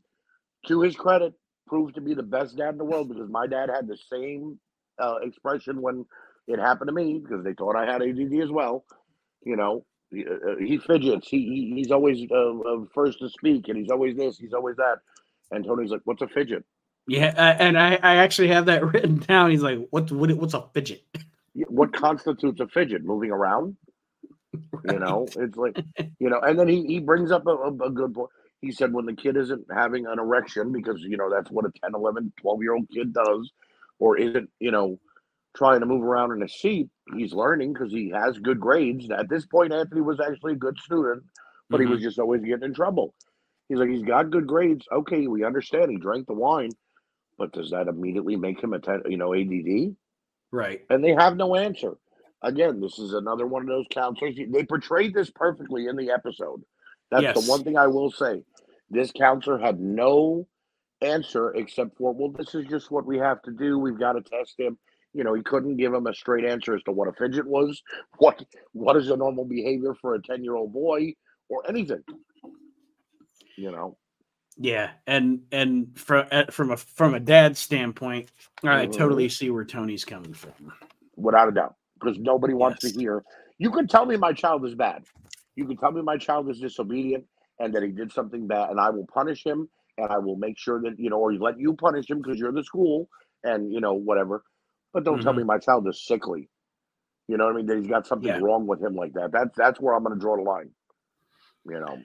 to 0.67 0.81
his 0.81 0.95
credit, 0.95 1.33
proved 1.67 1.95
to 1.95 2.01
be 2.01 2.13
the 2.13 2.23
best 2.23 2.57
dad 2.57 2.69
in 2.71 2.77
the 2.77 2.85
world 2.85 3.09
because 3.09 3.29
my 3.29 3.47
dad 3.47 3.69
had 3.69 3.87
the 3.87 3.97
same 4.11 4.59
uh, 4.99 5.17
expression 5.23 5.81
when 5.81 6.05
it 6.47 6.59
happened 6.59 6.89
to 6.89 6.93
me 6.93 7.19
because 7.19 7.43
they 7.43 7.53
thought 7.53 7.75
I 7.75 7.85
had 7.91 8.01
ADD 8.01 8.41
as 8.43 8.51
well. 8.51 8.85
You 9.43 9.55
know, 9.55 9.85
he, 10.11 10.25
uh, 10.25 10.57
he 10.59 10.77
fidgets. 10.79 11.27
He, 11.27 11.45
he 11.45 11.73
he's 11.77 11.91
always 11.91 12.19
uh, 12.31 12.59
uh, 12.59 12.85
first 12.93 13.19
to 13.19 13.29
speak, 13.29 13.67
and 13.69 13.77
he's 13.77 13.91
always 13.91 14.17
this, 14.17 14.37
he's 14.37 14.53
always 14.53 14.77
that. 14.77 14.97
And 15.51 15.65
Tony's 15.65 15.91
like, 15.91 16.01
"What's 16.05 16.21
a 16.21 16.27
fidget? 16.27 16.65
Yeah, 17.07 17.33
uh, 17.37 17.55
and 17.63 17.77
I, 17.79 17.95
I 17.95 18.15
actually 18.17 18.49
have 18.49 18.65
that 18.67 18.85
written 18.93 19.17
down. 19.19 19.51
He's 19.51 19.61
like, 19.63 19.79
"What? 19.91 20.11
What? 20.11 20.31
What's 20.33 20.53
a 20.55 20.65
fidget?" 20.73 21.03
What 21.53 21.93
constitutes 21.93 22.59
a 22.59 22.67
fidget? 22.67 23.03
Moving 23.03 23.31
around? 23.31 23.77
You 24.89 24.99
know, 24.99 25.27
it's 25.35 25.57
like 25.57 25.77
you 26.19 26.29
know." 26.29 26.39
And 26.39 26.57
then 26.57 26.67
he 26.67 26.85
he 26.85 26.99
brings 26.99 27.31
up 27.31 27.45
a, 27.47 27.51
a, 27.51 27.73
a 27.87 27.89
good 27.89 28.13
point. 28.13 28.29
He 28.61 28.71
said 28.71 28.93
when 28.93 29.05
the 29.05 29.13
kid 29.13 29.37
isn't 29.37 29.65
having 29.73 30.05
an 30.05 30.19
erection 30.19 30.71
because 30.71 31.01
you 31.01 31.17
know 31.17 31.29
that's 31.29 31.49
what 31.49 31.65
a 31.65 31.71
10, 31.81 31.91
11, 31.95 32.33
12 32.41 32.61
year 32.61 32.73
old 32.73 32.89
kid 32.89 33.13
does, 33.13 33.51
or 33.99 34.17
isn't 34.17 34.49
you 34.59 34.71
know 34.71 34.99
trying 35.55 35.79
to 35.79 35.85
move 35.85 36.03
around 36.03 36.31
in 36.31 36.43
a 36.43 36.49
seat, 36.49 36.89
he's 37.15 37.33
learning 37.33 37.73
because 37.73 37.91
he 37.91 38.09
has 38.09 38.37
good 38.37 38.59
grades. 38.59 39.09
At 39.09 39.29
this 39.29 39.45
point, 39.45 39.73
Anthony 39.73 40.01
was 40.01 40.19
actually 40.19 40.53
a 40.53 40.57
good 40.57 40.77
student, 40.79 41.23
but 41.69 41.79
he 41.79 41.85
was 41.85 41.97
mm-hmm. 41.97 42.07
just 42.07 42.19
always 42.19 42.41
getting 42.41 42.63
in 42.63 42.73
trouble. 42.73 43.13
He's 43.67 43.77
like, 43.77 43.89
he's 43.89 44.03
got 44.03 44.31
good 44.31 44.47
grades. 44.47 44.85
Okay, 44.91 45.27
we 45.27 45.43
understand. 45.43 45.91
He 45.91 45.97
drank 45.97 46.27
the 46.27 46.33
wine, 46.33 46.71
but 47.37 47.51
does 47.51 47.71
that 47.71 47.87
immediately 47.87 48.35
make 48.35 48.61
him 48.61 48.73
a 48.73 48.79
ten, 48.79 49.01
you 49.07 49.17
know 49.17 49.33
ADD? 49.33 49.95
Right. 50.51 50.81
And 50.89 51.03
they 51.03 51.13
have 51.13 51.35
no 51.35 51.55
answer. 51.55 51.93
Again, 52.41 52.79
this 52.79 52.99
is 52.99 53.13
another 53.13 53.45
one 53.45 53.63
of 53.63 53.67
those 53.67 53.85
counselors. 53.91 54.35
They 54.35 54.63
portrayed 54.63 55.13
this 55.13 55.29
perfectly 55.29 55.87
in 55.87 55.95
the 55.97 56.09
episode. 56.11 56.63
That's 57.11 57.23
Yes. 57.23 57.45
the 57.45 57.49
one 57.51 57.63
thing 57.63 57.77
I 57.77 57.87
will 57.87 58.11
say. 58.11 58.43
This 58.89 59.11
counselor 59.11 59.57
had 59.57 59.79
no 59.79 60.47
answer 61.01 61.53
except 61.55 61.97
for, 61.97 62.13
well, 62.13 62.29
this 62.31 62.55
is 62.55 62.65
just 62.67 62.91
what 62.91 63.05
we 63.05 63.17
have 63.17 63.41
to 63.43 63.51
do. 63.51 63.77
We've 63.77 63.99
got 63.99 64.13
to 64.13 64.21
test 64.21 64.59
him. 64.59 64.77
You 65.13 65.23
know, 65.23 65.33
he 65.33 65.41
couldn't 65.41 65.77
give 65.77 65.93
him 65.93 66.07
a 66.07 66.13
straight 66.13 66.45
answer 66.45 66.75
as 66.75 66.83
to 66.83 66.91
what 66.91 67.07
a 67.07 67.13
fidget 67.13 67.45
was, 67.45 67.81
what 68.19 68.43
what 68.73 68.95
is 68.95 69.09
a 69.09 69.17
normal 69.17 69.45
behavior 69.45 69.95
for 69.99 70.15
a 70.15 70.21
10 70.21 70.43
year 70.43 70.55
old 70.55 70.71
boy, 70.71 71.13
or 71.49 71.67
anything. 71.67 72.03
You 73.57 73.71
know. 73.71 73.97
Yeah, 74.59 74.91
and 75.07 75.43
and 75.53 75.99
from 75.99 76.27
from 76.51 76.71
a 76.71 76.77
from 76.77 77.15
a 77.15 77.21
dad 77.21 77.57
standpoint, 77.57 78.31
I 78.65 78.87
Mhm. 78.87 78.87
totally 78.87 79.29
see 79.29 79.51
where 79.51 79.65
Tony's 79.65 80.05
coming 80.05 80.33
from. 80.33 80.73
without 81.17 81.49
a 81.49 81.53
doubt, 81.53 81.75
because 81.99 82.17
nobody 82.19 82.55
wants 82.55 82.81
Yes. 82.81 82.81
to 82.81 82.91
hear. 82.91 83.25
You 83.59 83.71
can 83.71 83.87
tell 83.87 84.05
me 84.07 84.17
my 84.17 84.33
child 84.33 84.65
is 84.67 84.75
bad. 84.75 85.05
You 85.55 85.67
can 85.67 85.77
tell 85.77 85.93
me 85.93 86.03
my 86.03 86.17
child 86.17 86.49
is 86.51 86.59
disobedient 86.59 87.25
and 87.59 87.75
that 87.75 87.83
he 87.83 87.89
did 87.91 88.11
something 88.13 88.47
bad, 88.47 88.71
and 88.71 88.81
I 88.81 88.89
will 88.91 89.07
punish 89.13 89.45
him, 89.45 89.69
and 89.99 90.11
I 90.11 90.19
will 90.19 90.37
make 90.37 90.59
sure 90.59 90.81
that 90.83 90.99
you 90.99 91.11
know, 91.11 91.19
or 91.19 91.33
let 91.35 91.59
you 91.59 91.75
punish 91.75 92.09
him 92.09 92.21
because 92.21 92.39
you're 92.39 92.53
the 92.53 92.65
school, 92.65 93.09
and 93.45 93.73
you 93.73 93.81
know 93.81 93.93
whatever. 93.95 94.43
But 94.93 95.05
don't 95.05 95.21
tell 95.21 95.33
Mhm. 95.33 95.35
me 95.35 95.45
my 95.45 95.59
child 95.59 95.87
is 95.89 96.05
sickly. 96.05 96.49
You 97.27 97.37
know 97.37 97.45
what 97.47 97.55
I 97.55 97.57
mean? 97.57 97.67
That 97.67 97.79
he's 97.79 97.87
got 97.87 98.07
something 98.07 98.33
Yeah. 98.33 98.39
wrong 98.39 98.67
with 98.67 98.81
him 98.83 98.95
like 98.95 99.13
that. 99.13 99.31
That's 99.33 99.55
that's 99.57 99.79
where 99.81 99.95
I'm 99.95 100.03
going 100.03 100.15
to 100.15 100.21
draw 100.21 100.37
the 100.37 100.43
line. 100.43 100.71
You 101.65 101.79
know. 101.79 102.03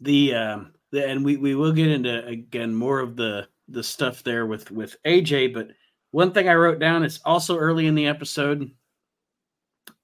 The 0.00 0.34
um 0.34 0.72
the, 0.74 0.81
and 0.92 1.24
we 1.24 1.36
we 1.36 1.54
will 1.54 1.72
get 1.72 1.88
into 1.88 2.24
again 2.26 2.74
more 2.74 3.00
of 3.00 3.16
the 3.16 3.48
the 3.68 3.82
stuff 3.82 4.22
there 4.22 4.46
with 4.46 4.70
with 4.70 4.96
AJ, 5.06 5.54
but 5.54 5.68
one 6.10 6.32
thing 6.32 6.48
I 6.48 6.54
wrote 6.54 6.78
down 6.78 7.04
is 7.04 7.20
also 7.24 7.58
early 7.58 7.86
in 7.86 7.94
the 7.94 8.06
episode. 8.06 8.70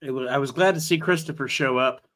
It 0.01 0.11
was 0.11 0.29
I 0.29 0.39
was 0.39 0.51
glad 0.51 0.75
to 0.75 0.81
see 0.81 0.99
Christopher 0.99 1.49
show 1.49 1.79
up. 1.79 2.07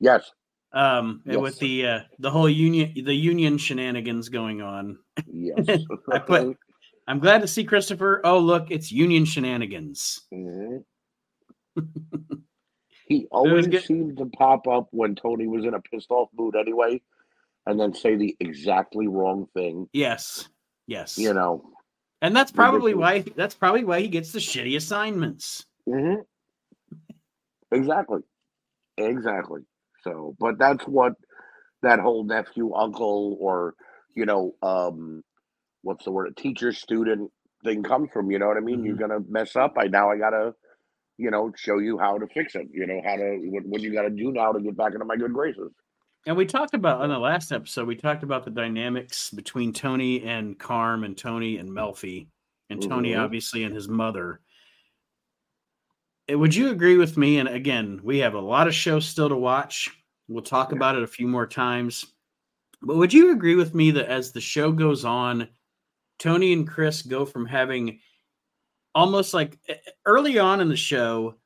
Yes. 0.00 0.30
Um, 0.72 1.22
and 1.26 1.40
with 1.40 1.58
the 1.58 1.86
uh, 1.86 2.00
the 2.18 2.30
whole 2.30 2.48
union 2.48 2.92
the 3.04 3.14
union 3.14 3.58
shenanigans 3.58 4.28
going 4.28 4.62
on. 4.62 4.98
Yes. 5.26 5.80
I 6.12 6.18
put- 6.18 6.56
I'm 7.08 7.20
glad 7.20 7.40
to 7.42 7.48
see 7.48 7.62
Christopher. 7.62 8.20
Oh, 8.24 8.38
look, 8.38 8.70
it's 8.70 8.90
union 8.90 9.24
shenanigans. 9.24 10.22
Mhm. 10.34 10.82
he 13.06 13.26
always 13.30 13.84
seemed 13.84 14.16
to 14.18 14.26
pop 14.26 14.66
up 14.66 14.88
when 14.90 15.14
Tony 15.14 15.46
was 15.46 15.64
in 15.64 15.74
a 15.74 15.80
pissed 15.80 16.10
off 16.10 16.28
mood 16.36 16.56
anyway, 16.56 17.00
and 17.66 17.78
then 17.78 17.94
say 17.94 18.16
the 18.16 18.36
exactly 18.40 19.08
wrong 19.08 19.46
thing. 19.54 19.88
Yes, 19.92 20.48
yes. 20.86 21.18
You 21.18 21.34
know. 21.34 21.64
and 22.22 22.34
that's 22.34 22.52
probably 22.52 22.94
ridiculous. 22.94 23.26
why 23.26 23.32
that's 23.36 23.54
probably 23.54 23.84
why 23.84 24.00
he 24.00 24.08
gets 24.08 24.32
the 24.32 24.38
shitty 24.38 24.76
assignments. 24.76 25.66
hmm 25.86 26.14
Exactly. 27.72 28.20
Exactly. 28.96 29.62
So, 30.02 30.36
but 30.38 30.58
that's 30.58 30.84
what 30.84 31.14
that 31.82 31.98
whole 31.98 32.24
nephew, 32.24 32.72
uncle, 32.74 33.36
or 33.40 33.74
you 34.14 34.24
know, 34.24 34.54
um, 34.62 35.22
what's 35.82 36.04
the 36.04 36.12
word, 36.12 36.28
a 36.28 36.40
teacher 36.40 36.72
student 36.72 37.30
thing 37.64 37.82
comes 37.82 38.10
from. 38.12 38.30
You 38.30 38.38
know 38.38 38.46
what 38.46 38.56
I 38.56 38.60
mean? 38.60 38.84
You're 38.84 38.96
gonna 38.96 39.20
mess 39.28 39.56
up. 39.56 39.74
I 39.76 39.88
now 39.88 40.10
I 40.10 40.16
gotta, 40.16 40.54
you 41.18 41.30
know, 41.30 41.52
show 41.56 41.78
you 41.78 41.98
how 41.98 42.18
to 42.18 42.26
fix 42.28 42.54
it. 42.54 42.68
You 42.72 42.86
know 42.86 43.00
how 43.04 43.16
to 43.16 43.38
what, 43.50 43.66
what 43.66 43.80
you 43.80 43.92
got 43.92 44.02
to 44.02 44.10
do 44.10 44.32
now 44.32 44.52
to 44.52 44.60
get 44.60 44.76
back 44.76 44.92
into 44.92 45.04
my 45.04 45.16
good 45.16 45.32
graces. 45.32 45.72
And 46.26 46.36
we 46.36 46.44
talked 46.44 46.74
about 46.74 47.00
on 47.02 47.08
the 47.08 47.18
last 47.18 47.52
episode, 47.52 47.86
we 47.86 47.94
talked 47.94 48.24
about 48.24 48.44
the 48.44 48.50
dynamics 48.50 49.30
between 49.30 49.72
Tony 49.72 50.24
and 50.24 50.58
Carm 50.58 51.04
and 51.04 51.16
Tony 51.16 51.58
and 51.58 51.70
Melfi, 51.70 52.26
and 52.68 52.82
Tony 52.82 53.12
Mhm. 53.12 53.22
obviously 53.22 53.62
and 53.62 53.72
his 53.74 53.88
mother. 53.88 54.40
Eh, 56.28 56.34
Would 56.34 56.54
you 56.54 56.70
agree 56.70 56.96
with 56.96 57.16
me? 57.16 57.38
And 57.38 57.48
again, 57.48 58.00
we 58.02 58.18
have 58.18 58.34
a 58.34 58.40
lot 58.40 58.66
of 58.66 58.74
shows 58.74 59.06
still 59.06 59.28
to 59.28 59.36
watch. 59.36 59.88
We'll 60.26 60.42
talk 60.42 60.72
about 60.72 60.96
it 60.96 61.04
a 61.04 61.06
few 61.08 61.28
more 61.28 61.46
times. 61.46 62.04
But 62.82 62.96
would 62.96 63.14
you 63.14 63.30
agree 63.30 63.54
with 63.54 63.74
me 63.74 63.92
that 63.92 64.06
as 64.06 64.32
the 64.32 64.40
show 64.40 64.72
goes 64.72 65.04
on, 65.04 65.48
Tony 66.18 66.52
and 66.52 66.66
Chris 66.66 67.02
go 67.02 67.24
from 67.24 67.46
having 67.46 68.00
almost 68.96 69.32
like 69.32 69.58
early 70.04 70.38
on 70.40 70.60
in 70.60 70.68
the 70.68 70.76
show, 70.76 71.38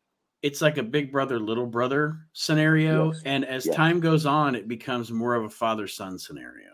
it's 0.42 0.62
like 0.62 0.78
a 0.78 0.82
big 0.82 1.12
brother, 1.12 1.38
little 1.38 1.66
brother 1.66 2.26
scenario. 2.32 3.12
Yes. 3.12 3.22
And 3.24 3.44
as 3.44 3.66
Yes. 3.66 3.76
time 3.76 4.00
goes 4.00 4.26
on, 4.26 4.54
it 4.54 4.68
becomes 4.68 5.10
more 5.10 5.34
of 5.34 5.44
a 5.44 5.50
father 5.50 5.86
son 5.86 6.18
scenario. 6.18 6.68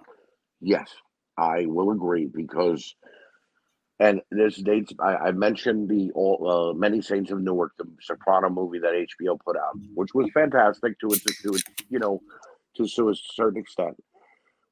Yes, 0.60 0.90
I 1.36 1.66
will 1.66 1.90
agree 1.90 2.26
because, 2.26 2.94
and 3.98 4.22
this 4.30 4.56
dates. 4.56 4.92
I, 5.00 5.16
I 5.16 5.32
mentioned 5.32 5.88
the 5.88 6.10
all, 6.12 6.70
uh, 6.70 6.74
Many 6.74 7.02
Saints 7.02 7.30
of 7.30 7.40
Newark, 7.40 7.72
the 7.78 7.86
Soprano 8.00 8.48
movie 8.48 8.78
that 8.78 8.94
HBO 8.94 9.38
put 9.44 9.56
out, 9.56 9.76
which 9.94 10.14
was 10.14 10.30
fantastic 10.32 10.98
to 11.00 11.08
its 11.08 11.24
to 11.24 11.54
its 11.54 11.64
you 11.90 11.98
know 11.98 12.22
to, 12.76 12.86
to 12.86 13.10
a 13.10 13.14
certain 13.14 13.60
extent. 13.60 13.96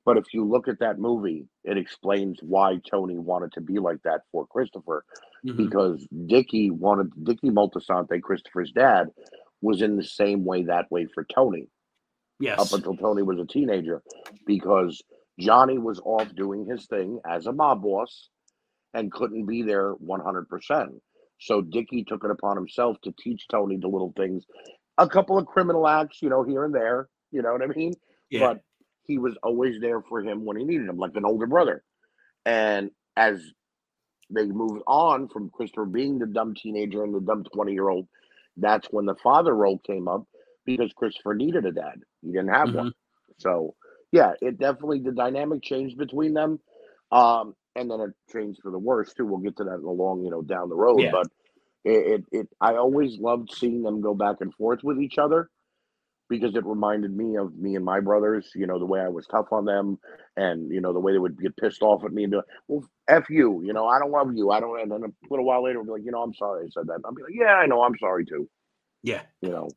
But 0.04 0.18
if 0.18 0.34
you 0.34 0.44
look 0.44 0.68
at 0.68 0.80
that 0.80 0.98
movie, 0.98 1.48
it 1.64 1.78
explains 1.78 2.38
why 2.42 2.78
Tony 2.90 3.18
wanted 3.18 3.52
to 3.52 3.60
be 3.60 3.78
like 3.78 4.02
that 4.04 4.22
for 4.30 4.46
Christopher 4.46 5.04
Mhm. 5.44 5.56
because 5.56 6.06
Dickie 6.26 6.70
wanted 6.70 7.12
Dickie 7.24 7.50
Moltisanti, 7.50 8.20
Christopher's 8.20 8.72
dad, 8.72 9.10
was 9.62 9.80
in 9.82 9.96
the 9.96 10.04
same 10.04 10.44
way 10.44 10.64
that 10.64 10.90
way 10.90 11.06
for 11.06 11.24
Tony 11.24 11.68
Yes. 12.38 12.58
up 12.60 12.72
until 12.72 12.96
Tony 12.96 13.22
was 13.22 13.38
a 13.38 13.46
teenager 13.46 14.02
because 14.46 15.02
Johnny 15.38 15.78
was 15.78 16.00
off 16.00 16.34
doing 16.34 16.66
his 16.66 16.86
thing 16.86 17.20
as 17.26 17.46
a 17.46 17.52
mob 17.52 17.82
boss 17.82 18.28
and 18.92 19.10
couldn't 19.10 19.46
be 19.46 19.62
there 19.62 19.92
100%. 19.94 21.02
So 21.38 21.60
Dickie 21.62 22.04
took 22.04 22.24
it 22.24 22.30
upon 22.30 22.56
himself 22.56 23.00
to 23.02 23.12
teach 23.12 23.48
Tony 23.48 23.76
the 23.76 23.88
little 23.88 24.12
things, 24.16 24.46
a 24.98 25.08
couple 25.08 25.36
of 25.38 25.46
criminal 25.46 25.88
acts, 25.88 26.22
you 26.22 26.28
know, 26.28 26.42
here 26.42 26.64
and 26.64 26.74
there, 26.74 27.08
you 27.30 27.42
know 27.42 27.52
what 27.52 27.62
I 27.62 27.66
mean? 27.66 27.94
yeah. 28.30 28.40
But 28.40 28.62
he 29.06 29.18
was 29.18 29.36
always 29.42 29.80
there 29.80 30.00
for 30.02 30.20
him 30.20 30.44
when 30.44 30.56
he 30.56 30.64
needed 30.64 30.88
him, 30.88 30.98
like 30.98 31.16
an 31.16 31.24
older 31.24 31.46
brother. 31.46 31.82
And 32.46 32.90
as 33.16 33.42
they 34.30 34.46
moved 34.46 34.82
on 34.86 35.28
from 35.28 35.50
Christopher 35.50 35.84
being 35.86 36.18
the 36.18 36.26
dumb 36.26 36.54
teenager 36.54 37.04
and 37.04 37.14
the 37.14 37.20
dumb 37.20 37.44
20 37.44 37.72
year 37.72 37.88
old, 37.88 38.08
that's 38.56 38.86
when 38.90 39.06
the 39.06 39.14
father 39.16 39.54
role 39.54 39.78
came 39.78 40.08
up 40.08 40.26
because 40.64 40.92
Christopher 40.94 41.34
needed 41.34 41.66
a 41.66 41.72
dad. 41.72 42.02
He 42.22 42.28
didn't 42.28 42.48
have 42.48 42.70
Mhm. 42.70 42.74
one. 42.74 42.94
So, 43.38 43.74
yeah, 44.12 44.34
it 44.40 44.58
definitely, 44.58 45.00
the 45.00 45.12
dynamic 45.12 45.62
changed 45.62 45.98
between 45.98 46.34
them. 46.34 46.60
Um, 47.10 47.54
and 47.76 47.90
then 47.90 48.00
it 48.00 48.10
changed 48.32 48.60
for 48.62 48.70
the 48.70 48.78
worse 48.78 49.12
too. 49.12 49.26
We'll 49.26 49.38
get 49.40 49.56
to 49.56 49.64
that 49.64 49.74
in 49.80 49.84
a 49.84 49.90
long, 49.90 50.22
you 50.24 50.30
know, 50.30 50.42
down 50.42 50.68
the 50.68 50.76
road. 50.76 51.00
Yeah. 51.00 51.10
But 51.12 51.26
it, 51.84 52.06
it, 52.06 52.24
it, 52.32 52.48
I 52.60 52.76
always 52.76 53.18
loved 53.18 53.52
seeing 53.52 53.82
them 53.82 54.00
go 54.00 54.14
back 54.14 54.36
and 54.40 54.54
forth 54.54 54.82
with 54.82 55.00
each 55.00 55.18
other 55.18 55.50
because 56.28 56.54
it 56.56 56.64
reminded 56.64 57.14
me 57.16 57.36
of 57.36 57.54
me 57.56 57.76
and 57.76 57.84
my 57.84 58.00
brothers, 58.00 58.50
you 58.54 58.66
know, 58.66 58.78
the 58.78 58.86
way 58.86 59.00
I 59.00 59.08
was 59.08 59.26
tough 59.26 59.46
on 59.52 59.64
them 59.64 59.98
and, 60.36 60.70
you 60.72 60.80
know, 60.80 60.92
the 60.92 61.00
way 61.00 61.12
they 61.12 61.18
would 61.18 61.38
get 61.40 61.56
pissed 61.56 61.82
off 61.82 62.04
at 62.04 62.12
me 62.12 62.24
and 62.24 62.30
be 62.30 62.36
like, 62.38 62.46
well, 62.68 62.84
F 63.08 63.28
you, 63.28 63.62
you 63.62 63.72
know, 63.72 63.86
I 63.86 63.98
don't 63.98 64.10
love 64.10 64.32
you. 64.34 64.50
I 64.50 64.60
don't. 64.60 64.80
And 64.80 64.90
then 64.90 65.02
a 65.04 65.08
little 65.30 65.44
while 65.44 65.62
later, 65.62 65.80
we'll 65.82 65.94
be 65.96 66.00
like, 66.00 66.06
you 66.06 66.12
know, 66.12 66.22
I'm 66.22 66.34
sorry 66.34 66.64
I 66.64 66.68
said 66.70 66.86
that. 66.86 67.00
I'll 67.04 67.12
be 67.14 67.22
like, 67.22 67.32
yeah, 67.34 67.54
I 67.54 67.66
know. 67.66 67.82
I'm 67.82 67.96
sorry 67.98 68.24
too. 68.24 68.48
yeah. 69.02 69.22
You 69.42 69.50
know, 69.50 69.68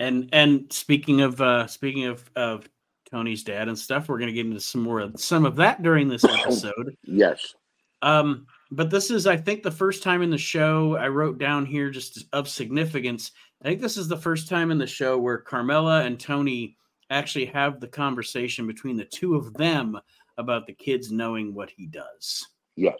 And 0.00 0.28
and 0.32 0.72
speaking 0.72 1.20
of 1.20 1.40
uh 1.40 1.66
speaking 1.68 2.06
of 2.06 2.28
of 2.34 2.68
Tony's 3.10 3.44
dad 3.44 3.68
and 3.68 3.78
stuff, 3.78 4.08
we're 4.08 4.18
gonna 4.18 4.32
get 4.32 4.46
into 4.46 4.60
some 4.60 4.82
more 4.82 4.98
of 4.98 5.20
some 5.20 5.46
of 5.46 5.54
that 5.56 5.82
during 5.82 6.08
this 6.08 6.24
episode. 6.28 6.96
yes. 7.04 7.54
Um, 8.02 8.46
but 8.70 8.90
this 8.90 9.10
is, 9.10 9.26
I 9.26 9.36
think, 9.36 9.62
the 9.62 9.70
first 9.70 10.02
time 10.02 10.20
in 10.20 10.28
the 10.28 10.36
show 10.36 10.96
I 10.96 11.08
wrote 11.08 11.38
down 11.38 11.64
here 11.64 11.88
just 11.90 12.24
of 12.34 12.48
significance. 12.48 13.30
I 13.64 13.68
think 13.68 13.80
this 13.80 13.96
is 13.96 14.08
the 14.08 14.16
first 14.16 14.48
time 14.48 14.70
in 14.70 14.76
the 14.78 14.86
show 14.86 15.18
where 15.18 15.38
Carmela 15.38 16.02
and 16.02 16.20
Tony 16.20 16.76
actually 17.10 17.46
have 17.46 17.80
the 17.80 17.88
conversation 17.88 18.66
between 18.66 18.96
the 18.96 19.06
two 19.06 19.34
of 19.36 19.54
them 19.54 19.98
about 20.36 20.66
the 20.66 20.74
kids 20.74 21.10
knowing 21.10 21.54
what 21.54 21.70
he 21.70 21.86
does. 21.86 22.46
Yes. 22.76 22.98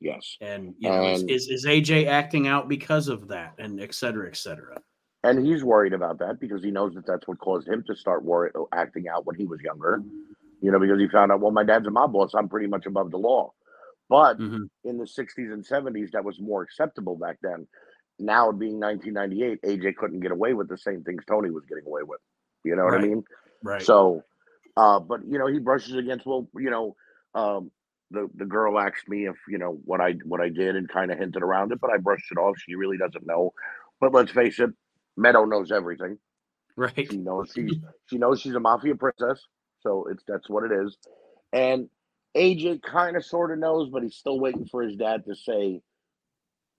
Yes. 0.00 0.36
And 0.42 0.74
you 0.78 0.88
know, 0.90 1.06
is, 1.08 1.20
And- 1.22 1.30
is 1.30 1.48
is 1.48 1.66
AJ 1.66 2.06
acting 2.06 2.46
out 2.46 2.68
because 2.68 3.08
of 3.08 3.28
that, 3.28 3.54
and 3.58 3.80
et 3.80 3.94
cetera, 3.94 4.28
et 4.28 4.36
cetera. 4.36 4.76
And 5.22 5.44
he's 5.46 5.62
worried 5.64 5.92
about 5.92 6.18
that 6.18 6.40
because 6.40 6.62
he 6.62 6.70
knows 6.70 6.94
that 6.94 7.06
that's 7.06 7.28
what 7.28 7.38
caused 7.38 7.68
him 7.68 7.84
to 7.86 7.94
start 7.94 8.24
worry, 8.24 8.50
acting 8.72 9.08
out 9.08 9.26
when 9.26 9.36
he 9.36 9.44
was 9.46 9.60
younger. 9.60 10.02
You 10.62 10.70
know, 10.72 10.78
because 10.78 10.98
he 10.98 11.08
found 11.08 11.32
out, 11.32 11.40
well, 11.40 11.52
my 11.52 11.64
dad's 11.64 11.86
a 11.86 11.90
mob 11.90 12.12
boss. 12.12 12.34
I'm 12.34 12.48
pretty 12.48 12.66
much 12.66 12.84
above 12.86 13.10
the 13.10 13.18
law. 13.18 13.52
But 14.10 14.38
Mhm. 14.38 14.68
in 14.84 14.98
the 14.98 15.06
60s 15.06 15.52
and 15.52 15.64
70s, 15.64 16.10
that 16.12 16.24
was 16.24 16.38
more 16.40 16.62
acceptable 16.62 17.16
back 17.16 17.38
then. 17.42 17.66
Now, 18.20 18.52
being 18.52 18.80
1998, 18.80 19.62
AJ 19.62 19.96
couldn't 19.96 20.20
get 20.20 20.32
away 20.32 20.54
with 20.54 20.68
the 20.68 20.78
same 20.78 21.04
things 21.04 21.24
Tony 21.28 21.50
was 21.50 21.64
getting 21.66 21.86
away 21.86 22.02
with. 22.04 22.20
You 22.64 22.76
know 22.76 22.84
what 22.84 22.94
Right. 22.94 23.04
I 23.04 23.06
mean? 23.06 23.24
Right. 23.62 23.82
So, 23.84 24.24
uh, 24.76 25.00
but 25.00 25.20
you 25.28 25.38
know, 25.38 25.46
he 25.48 25.58
brushes 25.60 25.96
against. 25.96 26.26
Well, 26.26 26.48
you 26.56 26.70
know, 26.70 26.96
um, 27.34 27.70
the 28.10 28.28
the 28.36 28.46
girl 28.46 28.78
asked 28.78 29.08
me 29.08 29.26
if 29.26 29.36
you 29.48 29.58
know 29.58 29.80
what 29.84 30.00
I 30.00 30.14
what 30.24 30.40
I 30.40 30.50
did 30.50 30.76
and 30.76 30.88
kind 30.88 31.12
of 31.12 31.18
hinted 31.18 31.42
around 31.42 31.72
it, 31.72 31.80
but 31.80 31.90
I 31.90 31.98
brushed 31.98 32.30
it 32.32 32.38
off. 32.38 32.56
She 32.58 32.76
really 32.76 32.98
doesn't 32.98 33.26
know. 33.26 33.52
But 34.00 34.12
let's 34.14 34.32
face 34.32 34.60
it, 34.60 34.70
Meadow 35.16 35.44
knows 35.46 35.72
everything. 35.72 36.18
right. 36.76 37.10
She 37.10 37.18
knows 37.18 37.52
she's 37.54 37.76
she 38.06 38.18
knows 38.18 38.40
she's 38.40 38.54
a 38.54 38.60
mafia 38.60 38.94
princess, 38.96 39.40
so 39.82 40.06
it's 40.10 40.24
that's 40.26 40.48
what 40.48 40.64
it 40.64 40.72
is. 40.72 40.96
And 41.52 41.88
AJ 42.36 42.82
kind 42.82 43.16
of 43.16 43.24
sort 43.24 43.52
of 43.52 43.58
knows, 43.58 43.90
but 43.90 44.02
he's 44.02 44.16
still 44.16 44.38
waiting 44.40 44.66
for 44.66 44.82
his 44.82 44.96
dad 44.96 45.24
to 45.26 45.34
say, 45.34 45.82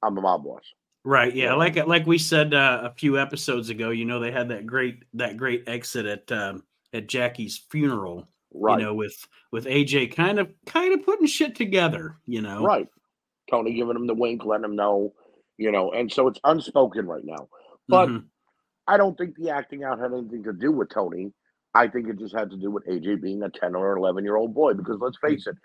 "I'm 0.03 0.17
a 0.17 0.21
mob 0.21 0.43
boss." 0.45 0.63
Right. 1.03 1.35
Yeah. 1.35 1.53
Like 1.55 1.75
like 1.87 2.05
we 2.05 2.17
said 2.17 2.53
uh, 2.53 2.81
a 2.83 2.91
few 2.91 3.19
episodes 3.19 3.69
ago, 3.69 3.89
you 3.89 4.05
know, 4.05 4.19
they 4.19 4.31
had 4.31 4.49
that 4.49 4.67
great 4.67 5.03
that 5.15 5.37
great 5.37 5.63
exit 5.67 6.05
at 6.05 6.31
um, 6.31 6.63
at 6.93 7.07
Jackie's 7.07 7.57
funeral. 7.69 8.27
Right, 8.53 8.79
You 8.79 8.85
know, 8.85 8.93
with 8.93 9.27
with 9.51 9.65
AJ 9.65 10.15
kind 10.15 10.37
of 10.37 10.51
kind 10.65 10.93
of 10.93 11.05
putting 11.05 11.25
shit 11.25 11.55
together. 11.55 12.17
You 12.25 12.41
know. 12.41 12.63
right. 12.63 12.87
Tony 13.49 13.73
giving 13.73 13.95
him 13.95 14.07
the 14.07 14.13
wink, 14.13 14.45
letting 14.45 14.65
him 14.65 14.75
know, 14.75 15.13
you 15.57 15.71
know, 15.71 15.91
and 15.91 16.11
so 16.11 16.27
it's 16.27 16.39
unspoken 16.43 17.05
right 17.05 17.23
now. 17.25 17.47
But 17.87 18.09
Mhm. 18.09 18.25
I 18.87 18.97
don't 18.97 19.17
think 19.17 19.35
the 19.35 19.49
acting 19.49 19.83
out 19.83 19.99
had 19.99 20.13
anything 20.13 20.43
to 20.43 20.53
do 20.53 20.71
with 20.71 20.89
Tony. 20.89 21.33
I 21.73 21.87
think 21.87 22.07
it 22.09 22.17
just 22.19 22.35
had 22.35 22.49
to 22.51 22.57
do 22.57 22.69
with 22.71 22.85
AJ 22.87 23.15
being 23.15 23.41
a 23.43 23.49
10 23.49 23.75
or 23.75 23.95
11 23.97 24.23
year 24.23 24.35
old 24.35 24.53
boy. 24.53 24.73
Because 24.73 24.99
let's 24.99 25.17
face 25.17 25.47
it, 25.47 25.55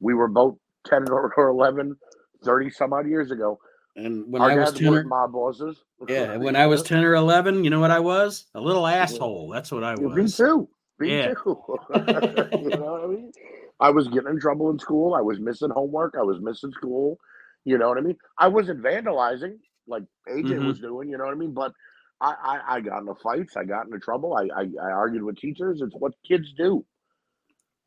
we 0.00 0.14
were 0.14 0.28
both 0.28 0.56
10 0.86 1.08
or 1.10 1.32
or 1.36 1.48
11, 1.48 1.96
30 2.44 2.70
some 2.70 2.92
odd 2.92 3.08
years 3.08 3.30
ago. 3.30 3.58
And 3.98 4.32
when 4.32 4.40
Our 4.42 4.52
I 4.52 4.54
was 4.56 4.72
ten, 4.74 4.94
or, 4.94 5.02
mob 5.02 5.32
bosses. 5.32 5.82
yeah, 6.08 6.36
when 6.36 6.54
I 6.54 6.66
was 6.68 6.82
ten 6.82 7.04
or 7.04 7.16
eleven, 7.16 7.64
you 7.64 7.70
know 7.70 7.80
what 7.80 7.90
I 7.90 7.98
was? 7.98 8.44
A 8.54 8.60
little 8.60 8.86
asshole. 8.86 9.50
That's 9.50 9.72
what 9.72 9.82
I 9.82 9.96
Yeah, 9.96 10.06
Me 10.06 10.22
was. 10.22 10.36
too. 10.36 10.68
Me 11.00 11.08
Yeah. 11.08 11.34
too. 11.34 11.34
you 11.90 12.70
know 12.70 12.92
what 12.92 13.04
I 13.04 13.06
mean? 13.08 13.32
I 13.80 13.90
was 13.90 14.06
getting 14.08 14.30
in 14.30 14.40
trouble 14.40 14.70
in 14.70 14.78
school. 14.78 15.14
I 15.14 15.20
was 15.20 15.40
missing 15.40 15.70
homework. 15.70 16.14
I 16.16 16.22
was 16.22 16.40
missing 16.40 16.70
school. 16.72 17.18
You 17.64 17.76
know 17.78 17.88
what 17.88 17.98
I 17.98 18.02
mean? 18.02 18.16
I 18.38 18.46
wasn't 18.46 18.82
vandalizing 18.82 19.58
like 19.88 20.04
AJ 20.28 20.44
Mhm. 20.58 20.66
was 20.66 20.78
doing. 20.78 21.08
You 21.10 21.18
know 21.18 21.24
what 21.24 21.34
I 21.34 21.38
mean? 21.38 21.52
But 21.52 21.72
I, 22.20 22.34
I, 22.40 22.76
I 22.76 22.80
got 22.80 23.00
into 23.00 23.16
fights. 23.16 23.56
I 23.56 23.64
got 23.64 23.86
into 23.86 23.98
trouble. 23.98 24.34
I, 24.34 24.48
I, 24.56 24.68
I 24.80 24.90
argued 24.92 25.24
with 25.24 25.38
teachers. 25.38 25.80
It's 25.82 25.94
what 25.94 26.14
kids 26.26 26.52
do. 26.56 26.84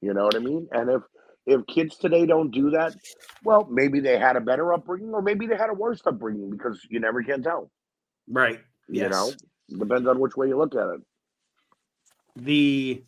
You 0.02 0.14
know 0.14 0.26
what 0.26 0.36
I 0.36 0.40
mean? 0.40 0.68
And 0.74 0.90
if 0.90 1.02
if 1.46 1.66
kids 1.68 1.98
today 1.98 2.26
don't 2.26 2.52
do 2.52 2.70
that, 2.72 2.96
well, 3.44 3.68
maybe 3.70 4.00
they 4.00 4.18
had 4.18 4.36
a 4.36 4.42
better 4.42 4.74
upbringing, 4.74 5.10
or 5.14 5.22
maybe 5.22 5.48
they 5.48 5.56
had 5.58 5.70
a 5.70 5.74
worse 5.74 6.02
upbringing 6.06 6.50
because 6.52 6.80
you 6.90 7.00
never 7.00 7.24
can 7.24 7.42
tell. 7.42 7.72
Right. 8.30 8.60
You 8.88 9.02
Yes. 9.02 9.12
know, 9.12 9.78
depends 9.80 10.08
on 10.08 10.20
which 10.20 10.36
way 10.36 10.48
you 10.48 10.58
look 10.58 10.76
at 10.76 10.88
it. 10.88 11.02
the 12.36 13.04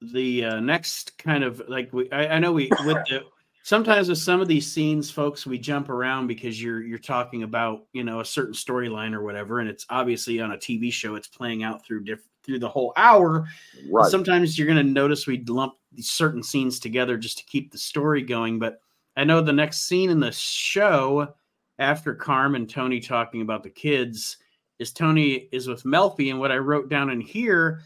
the 0.00 0.44
uh, 0.44 0.60
next 0.60 1.18
kind 1.18 1.42
of 1.42 1.60
like 1.68 1.92
we 1.92 2.10
I, 2.12 2.36
I 2.36 2.38
know 2.38 2.52
we 2.52 2.70
with 2.84 2.98
the 3.08 3.22
sometimes 3.64 4.08
with 4.08 4.18
some 4.18 4.40
of 4.40 4.46
these 4.46 4.70
scenes 4.72 5.10
folks 5.10 5.44
we 5.44 5.58
jump 5.58 5.88
around 5.88 6.28
because 6.28 6.62
you're 6.62 6.80
you're 6.82 6.98
talking 6.98 7.42
about 7.42 7.86
you 7.92 8.04
know 8.04 8.20
a 8.20 8.24
certain 8.24 8.54
storyline 8.54 9.12
or 9.12 9.24
whatever 9.24 9.58
and 9.58 9.68
it's 9.68 9.84
obviously 9.90 10.40
on 10.40 10.52
a 10.52 10.56
tv 10.56 10.92
show 10.92 11.16
it's 11.16 11.26
playing 11.26 11.64
out 11.64 11.84
through 11.84 12.04
diff- 12.04 12.28
through 12.48 12.58
the 12.58 12.68
whole 12.68 12.94
hour 12.96 13.46
Right. 13.90 14.10
sometimes 14.10 14.58
you're 14.58 14.66
going 14.66 14.78
to 14.84 14.92
notice 14.92 15.26
we 15.26 15.44
lump 15.44 15.74
these 15.92 16.10
certain 16.10 16.42
scenes 16.42 16.80
together 16.80 17.18
just 17.18 17.36
to 17.38 17.44
keep 17.44 17.70
the 17.70 17.76
story 17.78 18.22
going 18.22 18.58
but 18.58 18.80
i 19.16 19.22
know 19.24 19.42
the 19.42 19.52
next 19.52 19.82
scene 19.86 20.08
in 20.08 20.18
the 20.18 20.32
show 20.32 21.34
after 21.78 22.14
carm 22.14 22.54
and 22.54 22.68
tony 22.68 23.00
talking 23.00 23.42
about 23.42 23.62
the 23.62 23.68
kids 23.70 24.38
is 24.78 24.92
tony 24.92 25.48
is 25.52 25.68
with 25.68 25.82
melfi 25.82 26.30
and 26.30 26.40
what 26.40 26.50
i 26.50 26.56
wrote 26.56 26.88
down 26.88 27.10
in 27.10 27.20
here 27.20 27.82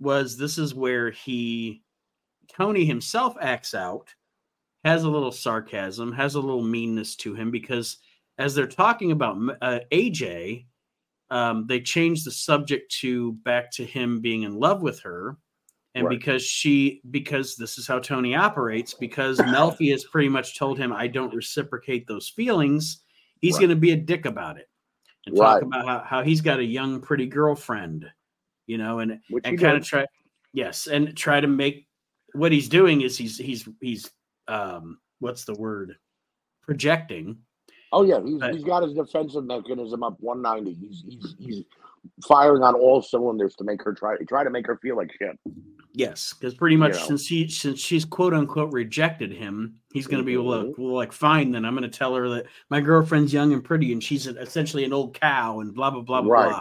was 0.00 0.36
this 0.36 0.58
is 0.58 0.74
where 0.74 1.10
he 1.10 1.82
tony 2.48 2.84
himself 2.84 3.36
acts 3.40 3.72
out 3.74 4.14
has 4.84 5.04
a 5.04 5.08
little 5.08 5.32
sarcasm 5.32 6.12
has 6.12 6.34
a 6.34 6.40
little 6.40 6.62
meanness 6.62 7.16
to 7.16 7.34
him 7.34 7.50
because 7.50 7.96
as 8.38 8.54
they're 8.54 8.66
talking 8.66 9.12
about 9.12 9.38
uh, 9.62 9.78
aj 9.92 10.66
um, 11.30 11.66
they 11.66 11.80
changed 11.80 12.24
the 12.24 12.30
subject 12.30 12.90
to 13.00 13.32
back 13.44 13.70
to 13.72 13.84
him 13.84 14.20
being 14.20 14.42
in 14.44 14.54
love 14.54 14.82
with 14.82 15.00
her 15.00 15.36
and 15.94 16.06
Right. 16.06 16.18
because 16.18 16.42
she 16.42 17.00
because 17.10 17.56
this 17.56 17.78
is 17.78 17.86
how 17.86 17.98
tony 17.98 18.34
operates 18.34 18.94
because 18.94 19.38
melfi 19.38 19.90
has 19.90 20.04
pretty 20.04 20.28
much 20.28 20.58
told 20.58 20.78
him 20.78 20.92
i 20.92 21.06
don't 21.06 21.34
reciprocate 21.34 22.06
those 22.06 22.28
feelings 22.28 23.02
he's 23.40 23.54
Right. 23.54 23.60
going 23.60 23.70
to 23.70 23.76
be 23.76 23.92
a 23.92 23.96
dick 23.96 24.26
about 24.26 24.58
it 24.58 24.68
and 25.26 25.34
talk 25.36 25.62
about 25.62 25.86
how, 25.86 25.98
how 26.04 26.22
he's 26.22 26.40
got 26.40 26.60
a 26.60 26.64
young 26.64 27.00
pretty 27.00 27.26
girlfriend 27.26 28.06
you 28.66 28.78
know, 28.78 28.98
and 28.98 29.20
Which 29.30 29.46
and 29.46 29.58
kind 29.60 29.76
of 29.76 29.84
try 29.84 30.06
yes, 30.52 30.86
and 30.88 31.16
try 31.16 31.40
to 31.40 31.46
make 31.46 31.86
what 32.34 32.52
he's 32.52 32.68
doing 32.68 33.02
is 33.02 33.16
he's 33.16 33.38
he's 33.38 33.68
he's 33.80 34.10
um 34.48 34.98
what's 35.20 35.44
the 35.44 35.54
word 35.54 35.96
projecting 36.62 37.38
Oh 37.92 38.02
yeah, 38.04 38.20
he's, 38.24 38.38
But- 38.38 38.54
he's 38.54 38.64
got 38.64 38.82
his 38.82 38.94
defensive 38.94 39.44
mechanism 39.44 40.02
up 40.02 40.16
190. 40.20 40.74
He's 40.74 41.04
he's 41.08 41.34
he's 41.38 41.64
firing 42.26 42.62
on 42.62 42.74
all 42.74 43.02
cylinders 43.02 43.54
to 43.56 43.64
make 43.64 43.82
her 43.82 43.92
try 43.92 44.16
try 44.28 44.44
to 44.44 44.50
make 44.50 44.66
her 44.66 44.76
feel 44.78 44.96
like 44.96 45.10
shit. 45.18 45.38
Yes, 45.92 46.34
because 46.34 46.54
pretty 46.54 46.76
much 46.76 46.92
You 46.94 47.00
know. 47.00 47.06
since 47.06 47.26
he 47.26 47.48
since 47.48 47.80
she's 47.80 48.04
quote 48.04 48.34
unquote 48.34 48.72
rejected 48.72 49.32
him, 49.32 49.76
he's 49.92 50.06
going 50.06 50.22
to 50.22 50.26
be 50.26 50.36
well, 50.36 50.64
Mhm. 50.64 50.78
well, 50.78 50.94
like 50.94 51.12
fine. 51.12 51.52
Then 51.52 51.64
I'm 51.64 51.74
going 51.74 51.90
to 51.90 51.98
tell 51.98 52.14
her 52.14 52.28
that 52.28 52.46
my 52.68 52.80
girlfriend's 52.80 53.32
young 53.32 53.52
and 53.52 53.64
pretty, 53.64 53.92
and 53.92 54.02
she's 54.02 54.26
essentially 54.26 54.84
an 54.84 54.92
old 54.92 55.14
cow, 55.18 55.60
and 55.60 55.74
blah 55.74 55.90
blah 55.90 56.02
blah 56.02 56.22
blah 56.22 56.30
Right. 56.32 56.48
blah. 56.50 56.60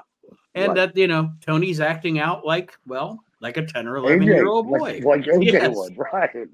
And 0.55 0.67
Right. 0.69 0.75
that 0.75 0.97
you 0.97 1.07
know 1.07 1.31
Tony's 1.41 1.79
acting 1.81 2.17
out 2.17 2.45
like 2.45 2.73
well, 2.87 3.19
like 3.41 3.57
a 3.57 3.65
ten 3.65 3.87
or 3.87 3.97
eleven 3.97 4.21
AJ, 4.21 4.25
year 4.25 4.47
old 4.47 4.67
boy. 4.67 4.77
like, 4.79 5.03
like 5.03 5.25
AJ 5.25 5.51
Yes. 5.51 5.75
would, 5.75 5.97
right? 6.13 6.47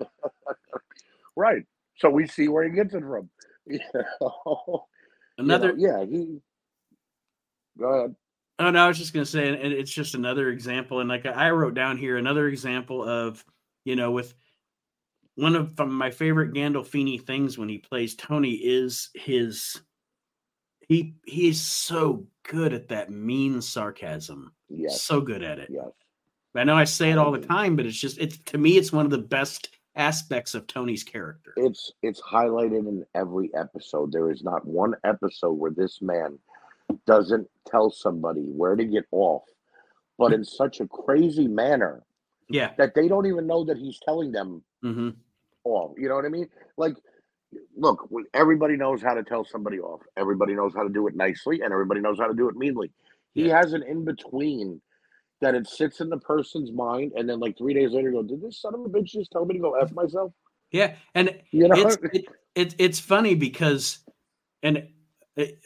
right. 1.36 1.64
So 1.98 2.10
we 2.10 2.26
see 2.28 2.48
where 2.48 2.64
he 2.64 2.72
gets 2.72 2.94
it 2.96 3.02
from. 3.04 3.30
You 3.68 3.80
know? 3.94 4.02
You 5.38 5.46
know, 5.48 5.56
Another 5.56 5.74
yeah, 5.78 6.04
he. 6.06 6.40
Go 7.80 7.86
ahead. 7.88 8.16
Oh 8.60 8.70
no, 8.70 8.86
I 8.86 8.88
was 8.88 8.98
just 8.98 9.14
gonna 9.14 9.26
say, 9.26 9.48
and 9.48 9.58
and 9.58 9.74
it's 9.74 9.92
just 9.92 10.14
another 10.14 10.50
example, 10.50 11.00
and 11.00 11.10
like 11.10 11.26
I 11.26 11.50
wrote 11.50 11.74
down 11.74 11.98
here, 11.98 12.18
another 12.18 12.48
example 12.48 13.04
of, 13.08 13.44
you 13.86 13.96
know, 13.96 14.12
with 14.12 14.34
one 15.36 15.56
of 15.56 15.78
my 15.80 16.12
favorite 16.12 16.54
Gandolfini 16.54 17.20
things 17.26 17.58
when 17.58 17.70
he 17.70 17.80
plays 17.80 18.14
Tony 18.16 18.52
is 18.52 19.10
his 19.16 19.82
he 20.88 21.16
he's 21.26 21.60
so 21.62 22.28
good 22.44 22.74
at 22.74 22.90
that 22.90 23.10
mean 23.10 23.62
sarcasm, 23.62 24.52
Yes. 24.70 25.02
so 25.02 25.22
good 25.22 25.42
at 25.44 25.58
it. 25.58 25.70
Yes. 25.72 25.88
I 26.54 26.66
know 26.66 26.76
I 26.76 26.84
say 26.84 27.12
it 27.12 27.18
all 27.18 27.32
the 27.32 27.40
time, 27.40 27.76
but 27.78 27.86
it's 27.86 27.98
just 27.98 28.20
it's 28.20 28.38
to 28.38 28.58
me 28.58 28.78
it's 28.78 28.92
one 28.92 29.06
of 29.06 29.12
the 29.12 29.18
best 29.18 29.70
aspects 29.96 30.56
of 30.56 30.68
Tony's 30.68 31.04
character. 31.04 31.54
It's 31.58 31.92
it's 32.02 32.22
highlighted 32.22 32.88
in 32.88 33.06
every 33.16 33.52
episode. 33.56 34.12
There 34.12 34.32
is 34.32 34.44
not 34.44 34.66
one 34.66 34.96
episode 35.04 35.54
where 35.54 35.72
this 35.72 36.02
man 36.02 36.40
doesn't 37.06 37.48
tell 37.68 37.90
somebody 37.92 38.42
where 38.42 38.76
to 38.76 38.86
get 38.86 39.06
off, 39.12 39.44
but 40.18 40.34
in 40.34 40.44
such 40.44 40.80
a 40.82 40.88
crazy 40.88 41.48
manner 41.48 42.04
Yeah. 42.50 42.72
that 42.78 42.96
they 42.96 43.08
don't 43.08 43.26
even 43.26 43.48
know 43.48 43.64
that 43.66 43.78
he's 43.78 44.00
telling 44.06 44.32
them 44.32 44.64
hmm 44.82 45.10
off. 45.64 45.94
You 45.98 46.10
know 46.10 46.16
what 46.16 46.26
I 46.26 46.30
mean? 46.30 46.50
Like, 46.78 46.96
look, 47.78 48.10
everybody 48.34 48.76
knows 48.78 49.02
how 49.02 49.14
to 49.14 49.24
tell 49.24 49.46
somebody 49.46 49.80
off. 49.80 50.02
Everybody 50.18 50.54
knows 50.56 50.74
how 50.76 50.84
to 50.84 50.90
do 50.90 51.08
it 51.08 51.16
nicely, 51.16 51.62
and 51.62 51.72
everybody 51.72 52.02
knows 52.02 52.18
how 52.18 52.28
to 52.28 52.34
do 52.34 52.50
it 52.50 52.56
meanly. 52.56 52.92
He 53.34 53.48
Yeah. 53.48 53.58
has 53.58 53.74
an 53.74 53.84
in 53.84 54.04
between 54.04 54.82
that 55.42 55.56
it 55.56 55.68
sits 55.68 56.02
in 56.02 56.10
the 56.10 56.18
person's 56.18 56.72
mind, 56.72 57.14
and 57.16 57.28
then 57.28 57.40
like 57.40 57.58
three 57.58 57.74
days 57.74 57.92
later, 57.92 58.12
go, 58.12 58.24
did 58.24 58.42
this 58.42 58.62
son 58.62 58.74
of 58.76 58.82
a 58.82 58.90
bitch 58.90 59.06
just 59.08 59.32
tell 59.32 59.46
me 59.46 59.56
to 59.56 59.60
go 59.60 59.74
f 59.74 59.92
myself? 59.92 60.32
Yeah. 60.72 60.96
And 61.16 61.40
You 61.52 61.68
know? 61.68 61.76
it's 61.76 61.98
it, 62.14 62.26
it, 62.56 62.76
it's 62.78 63.00
funny 63.00 63.36
because 63.36 64.00
and 64.64 64.88
it, 65.36 65.60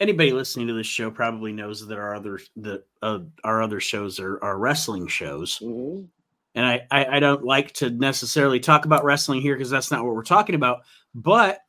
anybody 0.00 0.32
listening 0.32 0.66
to 0.68 0.72
this 0.74 0.86
show 0.86 1.10
probably 1.10 1.52
knows 1.52 1.86
that 1.86 1.98
our 1.98 2.14
other 2.14 2.40
the 2.56 2.82
uh, 3.02 3.20
our 3.44 3.62
other 3.62 3.80
shows 3.80 4.18
are, 4.18 4.42
are 4.42 4.58
wrestling 4.58 5.06
shows 5.06 5.58
Mhm. 5.58 6.08
and 6.54 6.66
I, 6.66 6.86
I 6.90 7.04
i 7.16 7.20
don't 7.20 7.44
like 7.44 7.72
to 7.74 7.90
necessarily 7.90 8.58
talk 8.58 8.86
about 8.86 9.04
wrestling 9.04 9.42
here 9.42 9.54
because 9.54 9.68
that's 9.70 9.90
not 9.90 10.02
what 10.04 10.14
we're 10.14 10.22
talking 10.22 10.54
about 10.54 10.80
but 11.14 11.60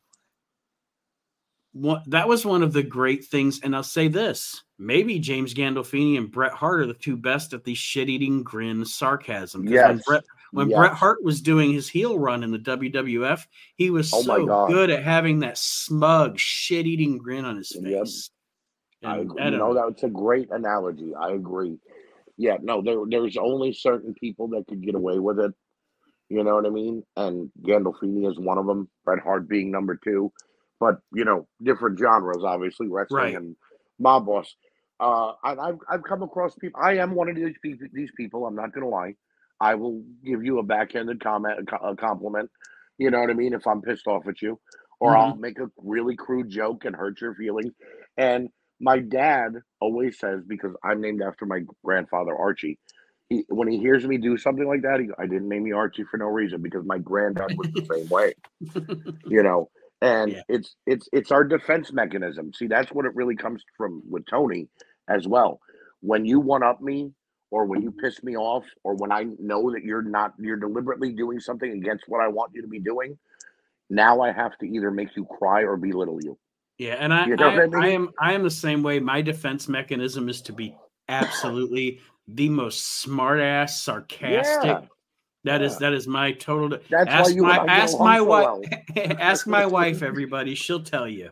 what 1.82 2.04
that 2.10 2.28
was 2.28 2.46
one 2.46 2.64
of 2.64 2.74
the 2.74 2.82
great 2.84 3.24
things 3.26 3.60
and 3.62 3.76
i'll 3.76 3.84
say 3.84 4.08
this 4.08 4.64
maybe 4.80 5.20
james 5.20 5.54
gandolfini 5.54 6.18
and 6.18 6.32
bret 6.32 6.52
hart 6.52 6.82
are 6.82 6.86
the 6.88 6.94
two 6.94 7.16
best 7.16 7.54
at 7.54 7.64
the 7.64 7.76
shit-eating 7.76 8.42
grin 8.44 8.84
sarcasm 8.84 9.62
'Cause 9.64 9.72
when 9.72 9.74
Yes. 9.98 10.04
bret 10.06 10.24
when 10.54 10.70
Yes. 10.70 10.78
Bret 10.80 10.94
Hart 10.94 11.22
was 11.24 11.42
doing 11.42 11.74
his 11.74 11.90
heel 11.90 12.18
run 12.18 12.42
in 12.42 12.52
the 12.52 12.58
WWF, 12.58 13.46
he 13.76 13.90
was 13.90 14.14
Oh 14.14 14.22
so 14.22 14.66
good 14.68 14.90
at 14.90 15.04
having 15.04 15.40
that 15.40 15.58
smug, 15.58 16.40
shit-eating 16.40 17.18
grin 17.18 17.44
on 17.44 17.58
his 17.58 17.74
Yep. 17.76 17.84
face. 17.84 18.30
I 19.04 19.18
agree. 19.18 19.42
I 19.42 19.50
know. 19.50 19.74
that's 19.74 20.04
a 20.04 20.10
great 20.10 20.50
analogy. 20.52 21.14
I 21.14 21.32
agree. 21.32 21.78
Yeah, 22.38 22.58
no, 22.62 22.82
there 22.82 22.96
there's 23.10 23.36
only 23.36 23.74
certain 23.74 24.14
people 24.14 24.48
that 24.50 24.66
could 24.68 24.82
get 24.82 24.96
away 24.96 25.20
with 25.20 25.38
it. 25.38 25.52
You 26.30 26.46
know 26.46 26.56
what 26.56 26.66
I 26.66 26.70
mean? 26.70 27.04
And 27.18 27.52
Gandolfini 27.64 28.32
is 28.32 28.40
one 28.40 28.58
of 28.58 28.66
them. 28.68 28.88
Bret 29.04 29.20
Hart 29.20 29.50
being 29.50 29.70
number 29.70 29.98
two, 30.02 30.32
but 30.80 30.98
you 31.14 31.26
know, 31.26 31.48
different 31.64 32.00
genres, 32.00 32.44
obviously, 32.46 32.88
wrestling 32.90 33.36
Right. 33.36 33.38
and 33.38 33.56
mob 34.00 34.26
boss. 34.28 34.56
Uh, 35.00 35.34
I've 35.44 35.78
I've 35.90 36.04
come 36.04 36.24
across 36.24 36.56
people. 36.56 36.82
I 36.84 36.98
am 36.98 37.16
one 37.16 37.30
of 37.30 37.36
these 37.36 37.56
people. 37.64 37.88
These 37.94 38.12
people. 38.18 38.46
I'm 38.48 38.56
not 38.56 38.74
gonna 38.74 38.90
lie. 38.90 39.16
I 39.62 39.76
will 39.76 40.04
give 40.26 40.44
you 40.44 40.60
a 40.60 40.64
backhanded 40.64 41.22
comment, 41.24 41.60
a 41.84 41.96
compliment. 41.96 42.50
You 43.00 43.12
know 43.12 43.20
what 43.22 43.30
I 43.30 43.34
mean? 43.34 43.54
If 43.54 43.68
I'm 43.68 43.82
pissed 43.82 44.08
off 44.08 44.28
at 44.28 44.42
you, 44.42 44.60
or 45.00 45.16
Mhm. 45.16 45.18
I'll 45.18 45.36
make 45.36 45.60
a 45.60 45.70
really 45.78 46.16
crude 46.16 46.50
joke 46.50 46.86
and 46.86 46.96
hurt 46.96 47.22
your 47.22 47.36
feelings. 47.36 47.74
And 48.18 48.50
my 48.82 49.00
dad 49.00 49.54
always 49.82 50.20
says 50.20 50.44
because 50.48 50.74
I'm 50.84 51.02
named 51.02 51.22
after 51.24 51.46
my 51.46 51.62
grandfather 51.84 52.36
Archie. 52.36 52.80
He, 53.30 53.46
when 53.50 53.68
he 53.68 53.80
hears 53.80 54.06
me 54.08 54.18
do 54.20 54.38
something 54.38 54.68
like 54.68 54.84
that, 54.84 55.02
he, 55.02 55.10
I 55.20 55.28
didn't 55.28 55.50
name 55.50 55.68
you 55.68 55.78
Archie 55.78 56.06
for 56.10 56.18
no 56.18 56.28
reason 56.28 56.62
because 56.62 56.86
my 56.86 57.00
granddad 57.00 57.58
was 57.58 57.70
the 57.74 57.82
same 57.92 58.08
way, 58.10 58.34
you 59.30 59.44
know. 59.44 59.70
And 60.02 60.32
Yeah. 60.34 60.42
it's 60.50 60.76
it's 60.86 61.10
it's 61.12 61.32
our 61.32 61.44
defense 61.44 61.92
mechanism. 61.92 62.54
See, 62.54 62.68
that's 62.68 62.92
what 62.92 63.06
it 63.06 63.16
really 63.16 63.36
comes 63.36 63.64
from 63.78 64.04
with 64.10 64.26
Tony 64.28 64.68
as 65.10 65.28
well. 65.28 65.60
When 66.02 66.26
you 66.26 66.40
one 66.40 66.64
up 66.64 66.82
me, 66.82 67.12
or 67.50 67.66
when 67.66 67.82
you 67.82 67.92
piss 67.92 68.22
me 68.24 68.36
off, 68.38 68.66
or 68.84 68.96
when 68.96 69.12
I 69.12 69.26
know 69.40 69.72
that 69.72 69.84
you're 69.84 70.04
not 70.04 70.34
you're 70.40 70.58
deliberately 70.58 71.14
doing 71.14 71.40
something 71.40 71.72
against 71.72 72.06
what 72.08 72.22
I 72.22 72.28
want 72.28 72.52
you 72.54 72.62
to 72.62 72.68
be 72.68 72.80
doing, 72.80 73.18
now 73.90 74.22
I 74.22 74.32
have 74.32 74.58
to 74.60 74.68
either 74.68 74.92
make 74.92 75.16
you 75.16 75.26
cry 75.26 75.64
or 75.64 75.78
belittle 75.78 76.20
you. 76.24 76.38
yeah, 76.78 76.96
and 77.00 77.14
I, 77.14 77.26
You 77.28 77.36
know 77.38 77.50
I, 77.50 77.54
I 77.64 77.68
mean? 77.68 77.84
I 77.84 77.88
am 77.90 78.10
I 78.20 78.34
am 78.34 78.44
the 78.44 78.52
same 78.52 78.84
way. 78.84 79.00
My 79.00 79.22
defense 79.22 79.68
mechanism 79.68 80.30
is 80.30 80.42
to 80.44 80.54
be 80.54 80.76
absolutely 81.10 82.02
the 82.28 82.50
most 82.50 83.00
smart 83.02 83.40
ass, 83.40 83.82
sarcastic. 83.84 84.80
Yeah. 84.80 84.82
That 85.44 85.62
is 85.62 85.78
that 85.80 85.94
is 85.94 86.08
my 86.08 86.34
total. 86.34 86.80
That's 86.90 87.08
why 87.08 87.12
ask 87.12 87.36
you 87.36 87.44
my 87.44 87.58
ask 87.68 88.00
my 88.00 88.20
wife. 88.22 88.66
ask 89.20 89.48
my 89.48 89.66
wife. 89.66 90.04
Everybody, 90.04 90.56
she'll 90.56 90.84
tell 90.84 91.08
you. 91.08 91.30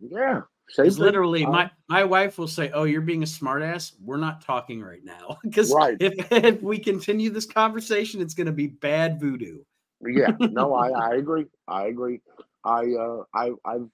Yeah. 0.00 0.42
Same 0.70 0.86
It's 0.86 0.96
thing. 0.96 1.04
literally 1.04 1.44
Uh, 1.44 1.50
my 1.50 1.70
my 1.88 2.04
wife 2.04 2.38
will 2.38 2.46
say, 2.48 2.70
"Oh, 2.72 2.84
you're 2.84 3.00
being 3.00 3.22
a 3.22 3.26
smartass. 3.26 3.94
We're 4.00 4.18
not 4.18 4.42
talking 4.42 4.82
right 4.82 5.02
now 5.02 5.38
because 5.44 5.72
Right. 5.72 5.96
if 5.98 6.12
if 6.32 6.62
we 6.62 6.78
continue 6.78 7.30
this 7.30 7.46
conversation, 7.46 8.20
it's 8.20 8.34
going 8.34 8.46
to 8.46 8.52
be 8.52 8.66
bad 8.66 9.18
voodoo." 9.18 9.62
yeah. 10.06 10.36
No, 10.38 10.74
I, 10.74 10.90
I 10.90 11.14
agree. 11.16 11.46
I 11.66 11.86
agree. 11.86 12.20
I 12.64 12.84
uh 12.94 13.22
I 13.34 13.52
I've 13.64 13.88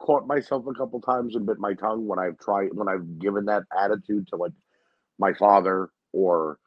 caught 0.00 0.26
myself 0.26 0.66
a 0.66 0.74
couple 0.74 1.00
times 1.00 1.36
and 1.36 1.46
bit 1.46 1.58
my 1.58 1.74
tongue 1.74 2.06
when 2.06 2.18
I've 2.18 2.38
tried 2.38 2.70
when 2.72 2.88
I've 2.88 3.18
given 3.18 3.44
that 3.46 3.62
attitude 3.78 4.26
to 4.28 4.36
like 4.36 4.52
my 5.18 5.32
father 5.34 5.90
or 6.12 6.58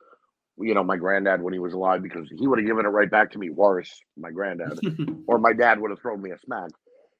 you 0.60 0.74
know 0.74 0.84
my 0.84 0.98
granddad 0.98 1.42
when 1.42 1.54
he 1.54 1.60
was 1.60 1.74
alive 1.74 2.02
because 2.02 2.28
he 2.38 2.48
would 2.48 2.60
have 2.60 2.68
given 2.68 2.86
it 2.86 2.90
right 2.90 3.10
back 3.10 3.32
to 3.32 3.40
me 3.40 3.50
worse 3.50 4.02
my 4.18 4.32
granddad 4.32 4.80
or 5.28 5.38
my 5.38 5.54
dad 5.54 5.80
would 5.80 5.92
have 5.92 6.00
thrown 6.00 6.22
me 6.22 6.32
a 6.32 6.40
smack 6.40 6.70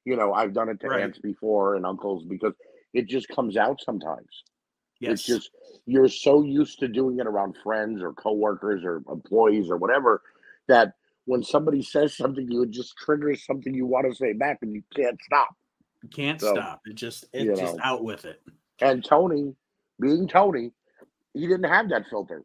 you 0.04 0.16
know 0.16 0.32
i've 0.32 0.52
done 0.52 0.68
it 0.68 0.80
to 0.80 0.88
Right. 0.88 1.02
aunts 1.02 1.18
before 1.18 1.76
and 1.76 1.86
uncles 1.86 2.24
because 2.24 2.54
it 2.92 3.08
just 3.08 3.28
comes 3.28 3.56
out 3.56 3.80
sometimes 3.84 4.44
yes, 5.00 5.12
It's 5.12 5.24
just 5.24 5.50
you're 5.86 6.08
so 6.08 6.42
used 6.42 6.78
to 6.80 6.88
doing 6.88 7.18
it 7.18 7.26
around 7.26 7.56
friends 7.62 8.02
or 8.02 8.12
coworkers 8.12 8.84
or 8.84 9.02
employees 9.10 9.70
or 9.70 9.76
whatever 9.76 10.22
that 10.68 10.92
when 11.24 11.42
somebody 11.42 11.82
says 11.82 12.16
something, 12.16 12.50
you 12.50 12.62
it 12.62 12.70
just 12.70 12.96
triggers 12.96 13.44
something 13.44 13.74
you 13.74 13.86
want 13.86 14.06
to 14.08 14.14
say 14.14 14.32
back 14.32 14.58
and 14.62 14.72
you 14.72 14.82
can't 14.94 15.18
stop. 15.22 15.48
You 16.02 16.08
can't 16.08 16.40
so, 16.40 16.54
stop. 16.54 16.80
It 16.86 16.94
just 16.94 17.26
it's 17.32 17.58
just 17.60 17.76
know. 17.76 17.80
out 17.82 18.04
with 18.04 18.24
it. 18.24 18.40
And 18.80 19.04
Tony, 19.04 19.54
being 20.00 20.26
Tony, 20.26 20.72
he 21.34 21.46
didn't 21.46 21.70
have 21.70 21.88
that 21.90 22.04
filter. 22.08 22.42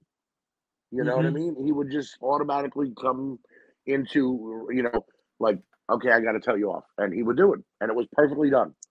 You 0.92 1.04
know 1.04 1.18
what 1.18 1.26
I 1.26 1.30
mean? 1.30 1.56
He 1.64 1.72
would 1.72 1.92
just 1.92 2.18
automatically 2.22 2.94
come 3.00 3.40
into, 3.86 4.68
you 4.72 4.84
know, 4.84 5.06
like, 5.40 5.60
okay, 5.92 6.12
I 6.12 6.20
got 6.20 6.34
to 6.34 6.40
tell 6.40 6.58
you 6.58 6.72
off. 6.72 6.84
And 6.98 7.14
he 7.14 7.24
would 7.24 7.38
do 7.38 7.54
it. 7.54 7.60
And 7.82 7.90
it 7.90 7.96
was 7.96 8.08
perfectly 8.14 8.50
done. 8.50 8.74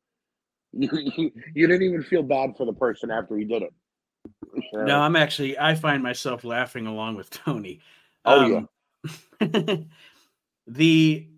You, 0.76 0.88
you, 0.92 1.30
you 1.54 1.68
didn't 1.68 1.87
even 1.87 2.02
feel 2.02 2.24
bad 2.24 2.57
for 2.57 2.66
the 2.66 2.72
person 2.72 3.09
after 3.09 3.37
he 3.37 3.44
did 3.44 3.62
it. 3.62 3.72
You 4.52 4.62
No. 4.74 4.98
I'm 4.98 5.14
actually 5.14 5.57
I 5.57 5.76
find 5.76 6.02
myself 6.02 6.42
laughing 6.42 6.88
along 6.88 7.14
with 7.14 7.30
Tony. 7.30 7.78
Oh, 8.24 8.44
yeah. 8.44 8.62
yeah. 9.40 9.76
the 10.66 11.28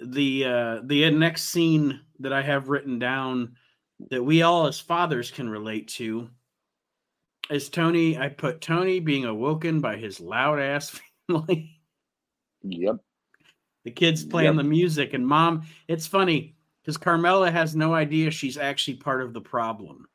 the 0.00 0.44
uh 0.44 0.80
the 0.82 1.10
next 1.12 1.44
scene 1.50 2.00
that 2.18 2.32
I 2.32 2.42
have 2.42 2.68
written 2.68 2.98
down 2.98 3.54
that 4.10 4.24
we 4.24 4.42
all 4.42 4.66
as 4.66 4.80
fathers 4.80 5.30
can 5.30 5.48
relate 5.48 5.86
to 5.88 6.28
is 7.50 7.68
Tony. 7.68 8.16
I 8.18 8.28
put 8.28 8.60
Tony 8.60 9.00
being 9.00 9.24
awoken 9.24 9.80
by 9.80 9.96
his 9.96 10.20
loud 10.20 10.58
ass 10.60 10.98
family. 11.28 11.76
Yep. 12.62 12.96
the 13.84 13.90
kids 13.90 14.24
playing 14.24 14.54
Yep. 14.54 14.56
the 14.56 14.68
music 14.68 15.14
and 15.14 15.26
mom. 15.26 15.62
It's 15.88 16.06
funny 16.06 16.54
because 16.82 16.96
Carmela 16.98 17.50
has 17.50 17.74
no 17.74 17.94
idea 17.94 18.30
she's 18.30 18.58
actually 18.58 18.96
part 18.96 19.22
of 19.22 19.32
the 19.32 19.40
problem. 19.40 20.06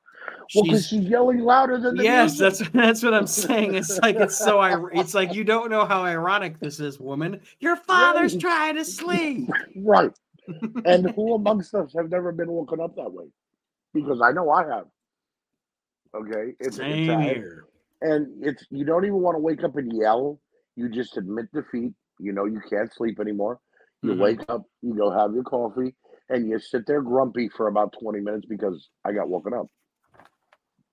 Well, 0.53 0.63
because 0.63 0.87
she's, 0.87 1.01
yelling 1.05 1.39
louder 1.39 1.79
than 1.79 1.95
the 1.97 2.03
yes, 2.03 2.39
music. 2.39 2.71
that's 2.71 2.71
that's 2.71 3.03
what 3.03 3.15
I'm 3.15 3.25
saying. 3.25 3.73
It's 3.73 3.97
like 4.03 4.15
it's 4.17 4.37
so 4.37 4.61
it's 4.93 5.15
like 5.15 5.33
you 5.33 5.43
don't 5.43 5.71
know 5.71 5.85
how 5.85 6.03
ironic 6.03 6.59
this 6.59 6.79
is, 6.79 6.99
woman. 6.99 7.41
Your 7.59 7.75
father's 7.75 8.33
Right. 8.35 8.41
trying 8.41 8.75
to 8.75 8.85
sleep. 8.85 9.49
right. 9.77 10.11
And 10.85 11.09
who 11.11 11.33
amongst 11.33 11.73
us 11.73 11.91
have 11.97 12.11
never 12.11 12.31
been 12.31 12.51
woken 12.51 12.79
up 12.79 12.95
that 12.97 13.11
way? 13.11 13.25
Because 13.95 14.21
I 14.21 14.31
know 14.31 14.51
I 14.51 14.67
have. 14.67 14.85
Okay, 16.15 16.53
it's, 16.59 16.77
Same 16.77 16.91
it's 16.91 17.05
here. 17.05 17.65
and 18.01 18.27
it's 18.43 18.65
you 18.71 18.85
don't 18.85 19.03
even 19.05 19.19
want 19.21 19.35
to 19.35 19.39
wake 19.39 19.63
up 19.63 19.75
and 19.75 19.91
yell. 19.93 20.39
You 20.75 20.89
just 20.89 21.17
admit 21.17 21.47
defeat. 21.53 21.93
You 22.19 22.31
know 22.31 22.45
you 22.45 22.61
can't 22.69 22.93
sleep 22.93 23.19
anymore. 23.19 23.59
You 24.01 24.11
Mhm. 24.11 24.19
wake 24.19 24.41
up, 24.49 24.63
you 24.81 24.95
go 24.95 25.11
have 25.11 25.33
your 25.33 25.43
coffee, 25.43 25.95
and 26.29 26.47
you 26.47 26.59
sit 26.59 26.85
there 26.87 27.01
grumpy 27.01 27.49
for 27.49 27.67
about 27.67 27.93
twenty 27.99 28.21
minutes 28.21 28.45
because 28.47 28.89
I 29.03 29.11
got 29.11 29.27
woken 29.29 29.53
up. 29.53 29.67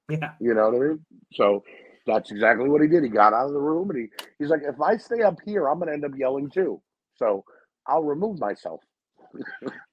Yeah. 0.08 0.32
You 0.40 0.54
know 0.54 0.70
what 0.70 0.74
I 0.74 0.88
mean? 0.88 1.06
So 1.34 1.62
that's 2.06 2.30
exactly 2.32 2.68
what 2.68 2.82
he 2.82 2.88
did. 2.88 3.04
He 3.04 3.08
got 3.08 3.32
out 3.32 3.46
of 3.46 3.52
the 3.52 3.60
room 3.60 3.90
and 3.90 3.98
he, 4.00 4.08
he's 4.38 4.48
like, 4.50 4.62
if 4.64 4.80
I 4.80 4.96
stay 4.96 5.22
up 5.22 5.38
here, 5.44 5.68
I'm 5.68 5.78
gonna 5.78 5.92
end 5.92 6.04
up 6.04 6.12
yelling 6.16 6.50
too. 6.50 6.82
So 7.16 7.44
I'll 7.86 8.02
remove 8.02 8.40
myself. 8.40 8.80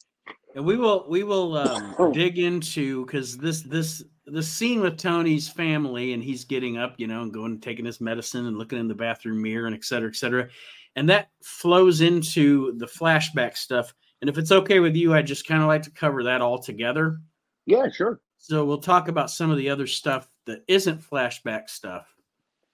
And 0.56 0.66
we 0.66 0.78
will 0.78 1.06
we 1.08 1.24
will 1.24 1.58
um, 1.58 2.12
dig 2.14 2.40
into 2.40 3.06
because 3.06 3.38
this 3.38 3.62
this 3.62 4.04
the 4.26 4.44
scene 4.44 4.82
with 4.82 4.98
Tony's 4.98 5.50
family 5.50 6.14
and 6.14 6.24
he's 6.24 6.46
getting 6.46 6.78
up, 6.78 6.96
you 6.98 7.08
know, 7.08 7.22
and 7.22 7.34
going 7.34 7.54
and 7.54 7.64
taking 7.64 7.86
his 7.86 8.00
medicine 8.02 8.46
and 8.46 8.58
looking 8.58 8.80
in 8.80 8.88
the 8.88 8.96
bathroom 8.96 9.42
mirror 9.42 9.66
and 9.66 9.76
et 9.76 9.84
cetera, 9.84 10.10
et 10.10 10.16
cetera. 10.16 10.48
And 10.96 11.10
that 11.10 11.30
flows 11.44 12.02
into 12.02 12.78
the 12.78 12.86
flashback 12.86 13.58
stuff. 13.58 13.94
And 14.22 14.30
if 14.30 14.38
it's 14.38 14.52
okay 14.52 14.80
with 14.80 14.96
you, 14.96 15.14
I 15.14 15.22
just 15.22 15.48
kind 15.48 15.62
of 15.62 15.68
like 15.68 15.84
to 15.84 15.92
cover 15.92 16.24
that 16.24 16.42
all 16.42 16.60
together. 16.60 17.20
Yeah, 17.66 17.90
sure. 17.90 18.20
So 18.38 18.66
we'll 18.66 18.80
talk 18.80 19.08
about 19.08 19.32
some 19.32 19.52
of 19.52 19.58
the 19.58 19.70
other 19.70 19.88
stuff 19.88 20.30
that 20.46 20.64
isn't 20.68 21.02
flashback 21.02 21.70
stuff. 21.70 22.08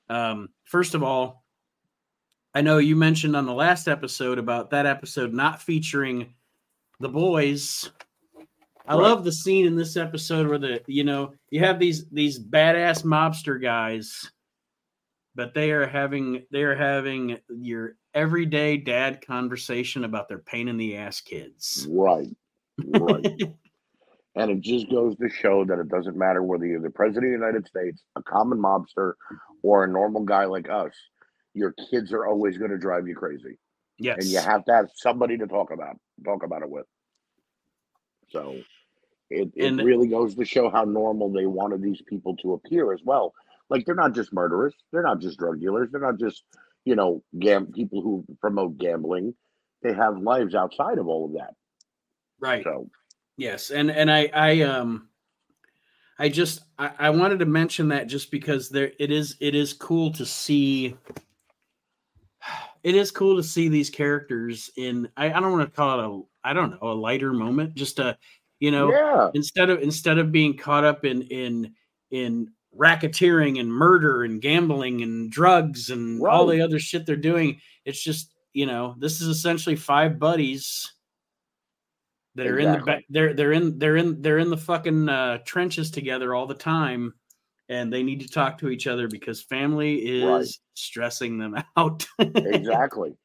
Um, 0.09 0.49
first 0.63 0.93
of 0.93 1.03
all, 1.03 1.43
I 2.53 2.61
know 2.61 2.77
you 2.77 2.95
mentioned 2.95 3.35
on 3.35 3.45
the 3.45 3.53
last 3.53 3.87
episode 3.87 4.39
about 4.39 4.69
that 4.69 4.85
episode 4.85 5.33
not 5.33 5.61
featuring 5.61 6.34
the 6.99 7.09
boys. 7.09 7.91
I 8.87 8.93
Right. 8.93 9.01
love 9.01 9.23
the 9.23 9.31
scene 9.31 9.65
in 9.65 9.75
this 9.75 9.97
episode 9.97 10.47
where 10.47 10.59
the 10.59 10.81
you 10.87 11.03
know 11.03 11.33
you 11.49 11.59
have 11.61 11.79
these 11.79 12.07
these 12.09 12.39
badass 12.39 13.03
mobster 13.03 13.59
guys, 13.61 14.31
but 15.33 15.53
they 15.53 15.71
are 15.71 15.87
having 15.87 16.45
they 16.51 16.63
are 16.63 16.75
having 16.75 17.39
your 17.49 17.97
everyday 18.13 18.77
dad 18.77 19.25
conversation 19.25 20.03
about 20.03 20.29
their 20.29 20.39
pain 20.39 20.67
in 20.67 20.77
the 20.77 20.97
ass 20.97 21.19
kids. 21.21 21.87
Right. 21.89 22.27
Right. 22.85 23.25
and 24.35 24.51
it 24.51 24.61
just 24.61 24.89
goes 24.89 25.15
to 25.17 25.29
show 25.29 25.65
that 25.65 25.79
it 25.79 25.89
doesn't 25.89 26.15
matter 26.15 26.43
whether 26.43 26.65
you're 26.65 26.81
the 26.81 26.89
president 26.89 27.33
of 27.33 27.39
the 27.39 27.45
United 27.45 27.67
States, 27.67 28.03
a 28.15 28.23
common 28.23 28.59
mobster, 28.59 29.13
or 29.63 29.83
a 29.83 29.87
normal 29.87 30.23
guy 30.23 30.45
like 30.45 30.69
us. 30.69 30.93
Your 31.53 31.73
kids 31.89 32.13
are 32.13 32.25
always 32.27 32.57
going 32.57 32.71
to 32.71 32.77
drive 32.77 33.07
you 33.07 33.15
crazy, 33.15 33.57
yes. 33.97 34.17
and 34.19 34.25
you 34.27 34.39
have 34.39 34.65
to 34.65 34.73
have 34.73 34.89
somebody 34.95 35.37
to 35.37 35.47
talk 35.47 35.71
about 35.71 35.97
talk 36.23 36.43
about 36.43 36.61
it 36.61 36.69
with. 36.69 36.85
So, 38.29 38.55
it, 39.29 39.51
it 39.55 39.67
And- 39.67 39.77
really 39.83 40.07
goes 40.07 40.35
to 40.35 40.45
show 40.45 40.69
how 40.69 40.83
normal 40.83 41.31
they 41.31 41.45
wanted 41.45 41.81
these 41.81 42.01
people 42.07 42.35
to 42.37 42.53
appear 42.53 42.93
as 42.93 43.01
well. 43.03 43.33
Like 43.69 43.85
they're 43.85 43.95
not 43.95 44.13
just 44.13 44.31
murderers, 44.33 44.73
they're 44.91 45.01
not 45.03 45.19
just 45.19 45.39
drug 45.39 45.59
dealers, 45.59 45.89
they're 45.91 46.01
not 46.01 46.19
just 46.19 46.43
you 46.85 46.95
know 46.95 47.23
gam 47.39 47.67
people 47.71 48.01
who 48.01 48.23
promote 48.39 48.77
gambling. 48.77 49.33
They 49.81 49.93
have 49.93 50.17
lives 50.19 50.55
outside 50.55 50.97
of 50.97 51.07
all 51.07 51.25
of 51.25 51.33
that. 51.33 51.53
right. 52.39 52.63
So, 52.63 52.89
Yes, 53.37 53.69
and 53.71 53.91
and 53.91 54.09
I 54.09 54.29
I 54.33 54.61
um 54.61 55.09
I 56.17 56.29
just 56.29 56.61
I, 56.79 56.91
I 56.97 57.09
wanted 57.09 57.39
to 57.39 57.45
mention 57.45 57.89
that 57.89 58.07
just 58.07 58.31
because 58.31 58.69
there 58.69 58.91
it 58.99 59.11
is 59.11 59.35
it 59.41 59.55
is 59.55 59.73
cool 59.73 60.11
to 60.13 60.25
see 60.25 60.95
it 62.85 62.93
is 62.95 63.09
cool 63.09 63.35
to 63.35 63.43
see 63.43 63.67
these 63.67 63.89
characters 63.89 64.69
in 64.77 65.09
I, 65.17 65.33
I 65.33 65.39
don't 65.39 65.51
want 65.51 65.67
to 65.67 65.75
call 65.75 65.99
it 65.99 66.05
a 66.05 66.49
I 66.49 66.53
don't 66.53 66.69
know 66.69 66.91
a 66.91 66.93
lighter 66.93 67.33
moment 67.33 67.73
just 67.73 67.97
a 67.99 68.17
you 68.59 68.71
know 68.71 68.91
yeah, 68.91 69.31
instead 69.33 69.69
of 69.71 69.81
instead 69.81 70.19
of 70.19 70.31
being 70.31 70.55
caught 70.55 70.85
up 70.85 71.03
in 71.03 71.23
in 71.23 71.73
in 72.11 72.51
racketeering 72.79 73.59
and 73.59 73.73
murder 73.73 74.23
and 74.23 74.39
gambling 74.39 75.01
and 75.01 75.31
drugs 75.31 75.89
and 75.89 76.21
all 76.25 76.45
the 76.45 76.61
other 76.61 76.77
shit 76.77 77.05
they're 77.05 77.15
doing 77.15 77.59
it's 77.85 78.01
just 78.01 78.31
you 78.53 78.67
know 78.67 78.95
this 78.99 79.19
is 79.19 79.29
essentially 79.29 79.75
five 79.75 80.19
buddies 80.19 80.93
that 82.35 82.45
are 82.45 82.59
in 82.59 82.71
the 82.71 82.85
back 82.85 83.03
they're 83.09 83.33
they're 83.33 83.53
in 83.53 83.79
they're 83.79 83.97
in 83.97 84.21
they're 84.21 84.37
in 84.37 84.49
the 84.49 84.57
fucking 84.57 85.09
uh, 85.09 85.39
trenches 85.39 85.89
together 85.89 86.35
all 86.35 86.45
the 86.45 86.53
time 86.53 87.13
and 87.69 87.91
they 87.91 88.03
need 88.03 88.21
to 88.21 88.27
talk 88.27 88.57
to 88.59 88.69
each 88.69 88.87
other 88.87 89.07
because 89.07 89.41
family 89.41 89.95
is 89.95 90.27
Right. 90.27 90.47
stressing 90.75 91.37
them 91.37 91.55
out. 91.77 92.05
Exactly. 92.19 93.15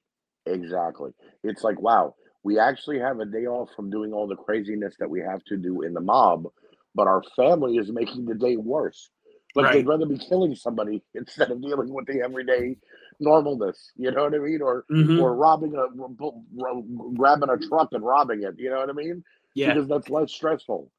Exactly. 0.47 1.13
It's 1.45 1.63
like 1.63 1.81
wow 1.81 2.15
we 2.43 2.59
actually 2.59 2.99
have 2.99 3.21
a 3.21 3.27
day 3.27 3.45
off 3.47 3.69
from 3.77 3.91
doing 3.91 4.15
all 4.15 4.27
the 4.27 4.37
craziness 4.37 4.95
that 4.99 5.11
we 5.11 5.21
have 5.21 5.45
to 5.45 5.59
do 5.59 5.83
in 5.83 5.93
the 5.93 6.01
mob 6.01 6.47
but 6.95 7.07
our 7.07 7.23
family 7.37 7.77
is 7.77 7.93
making 7.93 8.25
the 8.25 8.35
day 8.35 8.57
worse. 8.57 9.11
Like 9.55 9.67
Right. 9.67 9.73
they'd 9.75 9.87
rather 9.87 10.07
be 10.07 10.19
killing 10.19 10.55
somebody 10.57 11.03
instead 11.15 11.51
of 11.51 11.61
dealing 11.61 11.93
with 11.93 12.07
the 12.07 12.21
everyday 12.23 12.77
normalness 13.23 13.77
you 13.97 14.11
know 14.11 14.25
what 14.25 14.35
i 14.35 14.39
mean? 14.39 14.63
Or 14.63 14.87
Mhm. 14.91 15.19
or 15.21 15.35
robbing 15.37 15.75
a 15.77 17.15
grabbing 17.15 17.51
a 17.51 17.59
truck 17.69 17.91
and 17.93 18.05
robbing 18.05 18.43
it 18.45 18.55
you 18.59 18.71
know 18.71 18.79
what 18.79 18.89
i 18.89 18.93
mean? 18.93 19.23
Yeah. 19.55 19.75
Because 19.75 19.89
that's 19.89 20.09
less 20.09 20.33
stressful 20.33 20.91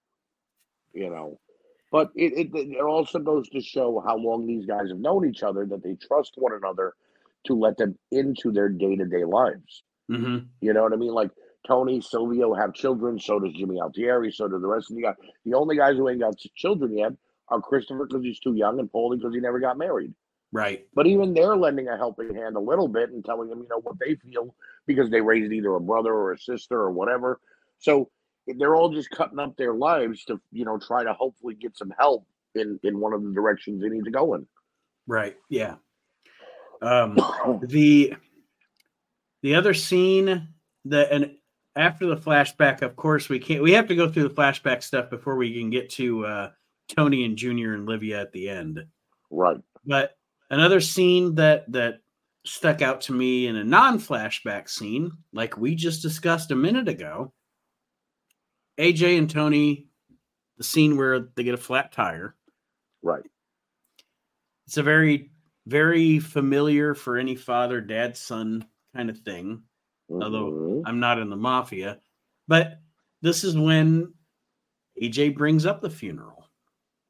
you 0.94 1.10
know 1.10 1.40
but 1.92 2.12
it, 2.16 2.34
it 2.34 2.50
it 2.54 2.82
also 2.82 3.20
goes 3.20 3.50
to 3.50 3.62
show 3.62 4.02
how 4.06 4.16
long 4.18 4.48
these 4.48 4.66
guys 4.66 4.90
have 4.90 5.00
known 5.00 5.28
each 5.28 5.44
other 5.44 5.66
that 5.66 5.84
they 5.84 5.96
trust 5.96 6.34
one 6.36 6.54
another 6.54 6.94
to 7.46 7.54
let 7.54 7.78
them 7.78 7.98
into 8.12 8.52
their 8.52 8.70
day-to-day 8.70 9.26
lives. 9.26 9.84
Hmm 10.10 10.40
you 10.62 10.74
know 10.74 10.84
what 10.84 10.94
i 10.94 10.96
mean? 10.96 11.14
Like 11.14 11.32
tony 11.68 12.02
silvio 12.02 12.54
have 12.56 12.74
children 12.74 13.20
so 13.20 13.40
does 13.40 13.54
jimmy 13.54 13.80
altieri 13.80 14.32
so 14.32 14.48
do 14.48 14.60
the 14.60 14.68
rest 14.68 14.90
of 14.90 14.96
the 14.96 15.04
guys. 15.04 15.16
The 15.46 15.54
only 15.54 15.78
guys 15.78 15.96
who 15.96 16.10
ain't 16.10 16.20
got 16.20 16.36
children 16.56 16.98
yet 16.98 17.14
are 17.50 17.62
christopher 17.62 18.08
because 18.08 18.24
he's 18.24 18.40
too 18.40 18.56
young 18.56 18.80
and 18.80 18.92
paulie 18.92 19.18
because 19.18 19.34
he 19.34 19.42
never 19.42 19.60
got 19.60 19.78
married. 19.78 20.14
Right. 20.52 20.86
But 20.94 21.08
even 21.08 21.34
they're 21.34 21.56
lending 21.56 21.88
a 21.88 21.98
helping 21.98 22.36
hand 22.36 22.56
a 22.56 22.60
little 22.60 22.88
bit 22.88 23.10
and 23.12 23.24
telling 23.24 23.50
them, 23.50 23.60
you 23.60 23.70
know, 23.70 23.80
what 23.80 24.00
they 24.00 24.16
feel 24.16 24.54
because 24.86 25.10
they 25.10 25.22
raised 25.22 25.52
either 25.52 25.74
a 25.74 25.80
brother 25.80 26.14
or 26.14 26.34
a 26.34 26.38
sister 26.38 26.78
or 26.78 26.92
whatever. 26.92 27.40
So 27.80 28.10
they're 28.48 28.76
all 28.76 28.90
just 28.90 29.10
cutting 29.12 29.40
up 29.40 29.56
their 29.58 29.74
lives 29.74 30.26
to, 30.26 30.40
you 30.52 30.66
know, 30.66 30.78
try 30.78 31.04
to 31.04 31.14
hopefully 31.14 31.56
get 31.56 31.78
some 31.78 31.94
help 31.98 32.26
in 32.56 32.80
in 32.84 33.00
one 33.00 33.14
of 33.14 33.24
the 33.24 33.32
directions 33.32 33.82
they 33.82 33.90
need 33.90 34.06
to 34.06 34.12
go 34.12 34.34
in. 34.34 34.46
right 35.08 35.38
yeah 35.50 35.76
um 36.82 37.16
the 37.68 38.14
the 39.42 39.56
other 39.56 39.74
scene 39.74 40.48
that 40.86 41.12
and 41.12 41.32
after 41.76 42.06
the 42.08 42.18
flashback 42.18 42.82
of 42.82 42.96
course 42.96 43.30
we 43.30 43.40
can't 43.40 43.62
we 43.64 43.72
have 43.72 43.88
to 43.88 43.96
go 43.96 44.10
through 44.10 44.28
the 44.28 44.34
flashback 44.34 44.84
stuff 44.84 45.10
before 45.10 45.36
we 45.36 45.58
can 45.58 45.70
get 45.70 45.90
to 45.90 46.26
uh 46.26 46.50
tony 46.88 47.26
and 47.26 47.38
junior 47.38 47.74
and 47.74 47.86
livia 47.86 48.20
at 48.20 48.32
the 48.32 48.50
end 48.50 48.84
right. 49.30 49.58
but 49.86 50.18
another 50.50 50.82
scene 50.82 51.36
that 51.36 51.72
that 51.72 52.00
stuck 52.44 52.82
out 52.82 53.02
to 53.02 53.14
me 53.14 53.46
in 53.46 53.56
a 53.56 53.64
non-flashback 53.64 54.68
scene 54.68 55.12
like 55.32 55.58
we 55.58 55.76
just 55.76 56.02
discussed 56.02 56.52
a 56.52 56.56
minute 56.56 56.90
ago 56.90 57.32
aj 58.80 59.18
and 59.18 59.30
tony 59.30 59.88
the 60.58 60.64
scene 60.64 60.98
where 60.98 61.20
they 61.36 61.44
get 61.44 61.54
a 61.54 61.58
flat 61.58 61.92
tire 61.92 62.36
Right. 63.04 63.24
it's 64.68 64.78
a 64.78 64.84
very 64.84 65.32
very 65.68 66.20
familiar 66.20 66.94
for 66.96 67.18
any 67.18 67.36
father 67.36 67.82
dad 67.82 68.16
son 68.18 68.66
kind 68.96 69.10
of 69.10 69.18
thing 69.20 69.64
although 70.10 70.52
Mhm. 70.52 70.84
i'm 70.86 71.00
not 71.00 71.20
in 71.20 71.30
the 71.30 71.36
mafia 71.38 72.00
but 72.48 72.80
this 73.22 73.44
is 73.44 73.58
when 73.58 74.14
aj 75.02 75.36
brings 75.36 75.66
up 75.66 75.82
the 75.82 75.90
funeral 75.90 76.38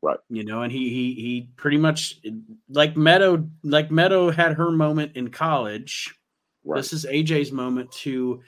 Right. 0.04 0.20
you 0.30 0.44
know 0.44 0.64
and 0.64 0.72
he 0.72 0.90
he 0.90 1.14
he 1.14 1.50
pretty 1.58 1.78
much 1.78 2.20
like 2.70 2.98
meadow 2.98 3.48
like 3.64 3.92
meadow 3.92 4.32
had 4.32 4.54
her 4.54 4.72
moment 4.72 5.16
in 5.16 5.30
college 5.30 6.14
right. 6.64 6.78
this 6.78 6.92
is 6.94 7.06
aj's 7.06 7.52
moment 7.52 7.92
to 8.04 8.42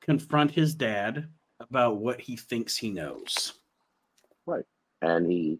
confront 0.00 0.50
his 0.50 0.74
dad 0.74 1.28
about 1.60 1.96
what 1.96 2.20
he 2.20 2.36
thinks 2.36 2.76
he 2.76 2.90
knows 2.90 3.54
Right. 4.46 4.64
and 5.02 5.26
he 5.30 5.58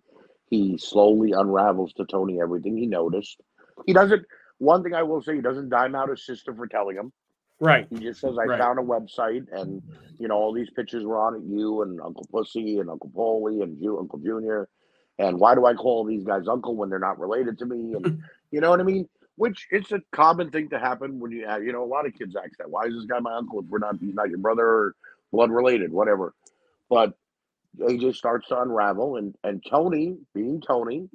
he 0.50 0.78
slowly 0.78 1.32
unravels 1.32 1.92
to 1.94 2.06
Tony 2.06 2.40
everything 2.40 2.76
he 2.76 2.87
noticed. 2.87 3.40
He 3.87 3.92
doesn't 3.92 4.24
one 4.58 4.82
thing 4.82 4.94
I 4.94 5.02
will 5.02 5.20
say, 5.22 5.37
he 5.37 5.40
doesn't 5.42 5.68
dime 5.68 5.94
out 5.94 6.08
his 6.08 6.24
sister 6.24 6.54
for 6.54 6.66
telling 6.66 6.96
him. 6.96 7.12
right 7.61 7.87
He 7.90 7.98
just 7.98 8.20
says, 8.20 8.37
I 8.38 8.46
Right. 8.46 8.58
found 8.58 8.78
a 8.78 8.82
website 8.82 9.46
and, 9.52 9.82
you 10.18 10.26
know, 10.28 10.34
all 10.37 10.52
these 10.52 10.70
pictures 10.70 11.04
were 11.04 11.18
on 11.18 11.37
it, 11.37 11.42
you 11.44 11.82
and 11.82 12.00
Uncle 12.00 12.26
Pussy 12.32 12.78
and 12.78 12.90
Uncle 12.90 13.11
Paulie 13.11 13.62
and 13.62 13.80
you 13.80 13.98
Uncle 13.98 14.18
Junior. 14.18 14.68
And 15.18 15.38
why 15.38 15.54
do 15.54 15.66
I 15.66 15.74
call 15.74 16.04
these 16.04 16.24
guys 16.24 16.46
uncle 16.48 16.76
when 16.76 16.88
they're 16.90 16.98
not 16.98 17.18
related 17.18 17.58
to 17.58 17.66
me? 17.66 17.94
And 17.94 18.22
you 18.50 18.61
know 18.61 18.70
what 18.70 18.80
I 18.80 18.84
mean? 18.84 19.08
Which 19.37 19.66
it's 19.70 19.92
a 19.92 20.00
common 20.12 20.50
thing 20.50 20.70
to 20.70 20.78
happen 20.78 21.20
when 21.20 21.30
you 21.30 21.46
have, 21.46 21.62
you 21.62 21.72
know, 21.72 21.84
a 21.84 21.87
lot 21.87 22.06
of 22.06 22.14
kids 22.14 22.34
ask 22.37 22.56
that. 22.58 22.70
Why 22.70 22.84
is 22.87 22.94
this 22.94 23.04
guy 23.04 23.18
my 23.20 23.37
uncle 23.37 23.61
if 23.61 23.66
we're 23.66 23.78
not, 23.78 23.96
he's 24.00 24.14
not 24.14 24.30
your 24.30 24.38
brother 24.38 24.66
or 24.66 24.96
blood 25.32 25.50
related, 25.50 25.92
whatever. 25.92 26.34
But 26.90 27.14
AJ 27.80 28.16
starts 28.16 28.48
to 28.48 28.60
unravel, 28.60 29.16
and 29.16 29.34
and 29.44 29.64
Tony, 29.68 30.18
being 30.34 30.62
Tony, 30.66 31.08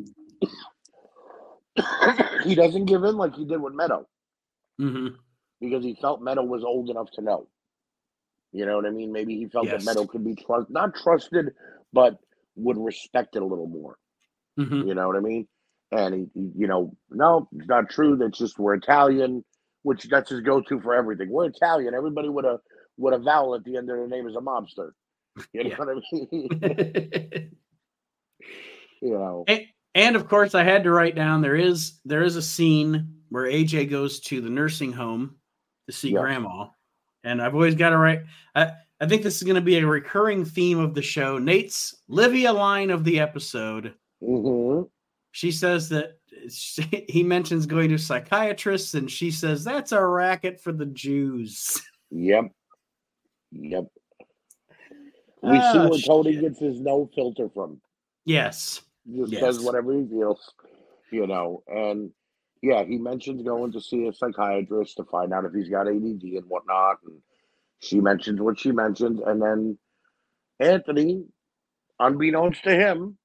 he 2.43 2.55
doesn't 2.55 2.85
give 2.85 3.03
in 3.03 3.17
like 3.17 3.35
he 3.35 3.45
did 3.45 3.61
with 3.61 3.73
Meadow 3.75 4.07
hmm 4.79 5.07
because 5.61 5.83
he 5.83 5.95
felt 6.01 6.21
Meadow 6.21 6.43
was 6.43 6.63
old 6.63 6.89
enough 6.89 7.11
to 7.13 7.21
know. 7.21 7.47
You 8.53 8.65
know 8.65 8.77
what 8.77 8.87
I 8.87 8.91
mean? 8.91 9.13
Maybe 9.13 9.37
he 9.37 9.47
felt 9.49 9.71
Yes. 9.71 9.71
that 9.71 9.83
Meadow 9.83 10.05
could 10.07 10.25
be 10.25 10.35
trust 10.35 10.69
not 10.71 10.95
trusted, 10.95 11.53
but 11.93 12.17
would 12.55 12.77
respect 12.77 13.35
it 13.37 13.43
a 13.43 13.45
little 13.45 13.67
more. 13.67 13.97
hmm 14.57 14.81
You 14.81 14.95
know 14.95 15.07
what 15.07 15.17
I 15.17 15.21
mean? 15.21 15.47
And 15.91 16.13
he, 16.15 16.27
he- 16.35 16.51
you 16.57 16.67
know, 16.67 16.95
no, 17.11 17.49
it's 17.53 17.67
not 17.69 17.89
true. 17.89 18.17
That's 18.17 18.39
just 18.39 18.59
we're 18.59 18.75
Italian, 18.75 19.45
which 19.83 20.05
that's 20.09 20.31
his 20.31 20.41
go-to 20.41 20.81
for 20.81 20.95
everything. 20.95 21.29
We're 21.31 21.47
Italian. 21.47 21.95
Everybody 21.95 22.29
with 22.29 22.45
a 22.45 22.59
with 22.97 23.13
a 23.13 23.17
vowel 23.19 23.55
at 23.55 23.63
the 23.63 23.77
end 23.77 23.89
of 23.89 23.97
their 23.97 24.07
name 24.07 24.27
is 24.27 24.35
a 24.35 24.39
mobster. 24.39 24.91
You 25.53 25.63
know 25.63 25.69
Yeah. 25.71 25.77
what 25.77 25.89
I 25.89 26.01
mean? 26.11 27.51
you 29.01 29.09
know, 29.11 29.45
and 29.95 30.15
of 30.15 30.27
course, 30.27 30.55
I 30.55 30.63
had 30.63 30.83
to 30.83 30.91
write 30.91 31.15
down 31.15 31.41
there 31.41 31.55
is 31.55 31.99
there 32.05 32.23
is 32.23 32.35
a 32.35 32.41
scene 32.41 33.15
where 33.29 33.45
AJ 33.45 33.89
goes 33.89 34.19
to 34.21 34.41
the 34.41 34.49
nursing 34.49 34.91
home 34.91 35.35
to 35.87 35.93
see 35.95 36.11
Yeah. 36.11 36.21
Grandma, 36.21 36.67
and 37.23 37.41
I've 37.41 37.55
always 37.55 37.75
got 37.75 37.89
to 37.89 37.97
write. 37.97 38.21
I 38.55 38.71
I 39.01 39.07
think 39.07 39.23
this 39.23 39.37
is 39.37 39.43
going 39.43 39.55
to 39.55 39.61
be 39.61 39.77
a 39.79 39.85
recurring 39.85 40.45
theme 40.45 40.79
of 40.79 40.93
the 40.93 41.01
show. 41.01 41.37
Nate's 41.37 42.03
Livia 42.07 42.53
line 42.53 42.89
of 42.89 43.03
the 43.03 43.19
episode. 43.19 43.93
hmm 44.23 44.83
She 45.31 45.51
says 45.51 45.89
that 45.89 46.19
she, 46.49 47.05
he 47.09 47.23
mentions 47.23 47.65
going 47.65 47.89
to 47.89 47.97
psychiatrists, 47.97 48.93
and 48.93 49.09
she 49.11 49.29
says 49.31 49.63
that's 49.63 49.91
a 49.91 50.05
racket 50.05 50.61
for 50.61 50.71
the 50.71 50.85
Jews. 50.85 51.81
Yep. 52.11 52.51
Yep. 53.53 53.85
We 55.43 55.61
see 55.61 55.79
ah, 55.79 55.83
Oh, 55.85 55.89
where 55.89 55.99
Tony 55.99 56.33
shit. 56.33 56.41
gets 56.43 56.59
his 56.59 56.79
no 56.79 57.09
filter 57.15 57.49
from. 57.53 57.81
Yes. 58.25 58.81
Just 59.11 59.37
says 59.39 59.59
Yes. 59.59 59.59
whatever 59.59 59.93
he 59.93 60.05
feels, 60.07 60.53
you 61.11 61.27
know. 61.27 61.63
And 61.67 62.11
yeah, 62.61 62.83
he 62.85 62.97
mentions 62.97 63.43
going 63.43 63.71
to 63.73 63.81
see 63.81 64.07
a 64.07 64.13
psychiatrist 64.13 64.97
to 64.97 65.03
find 65.05 65.33
out 65.33 65.45
if 65.45 65.53
he's 65.53 65.69
got 65.69 65.87
ADD 65.87 66.23
and 66.23 66.45
whatnot. 66.47 66.97
And 67.05 67.19
she 67.79 67.99
mentions 68.01 68.39
what 68.41 68.59
she 68.59 68.71
mentioned. 68.71 69.19
And 69.19 69.41
then 69.41 69.77
Anthony, 70.59 71.25
unbeknownst 71.99 72.63
to 72.63 72.75
him, 72.75 73.17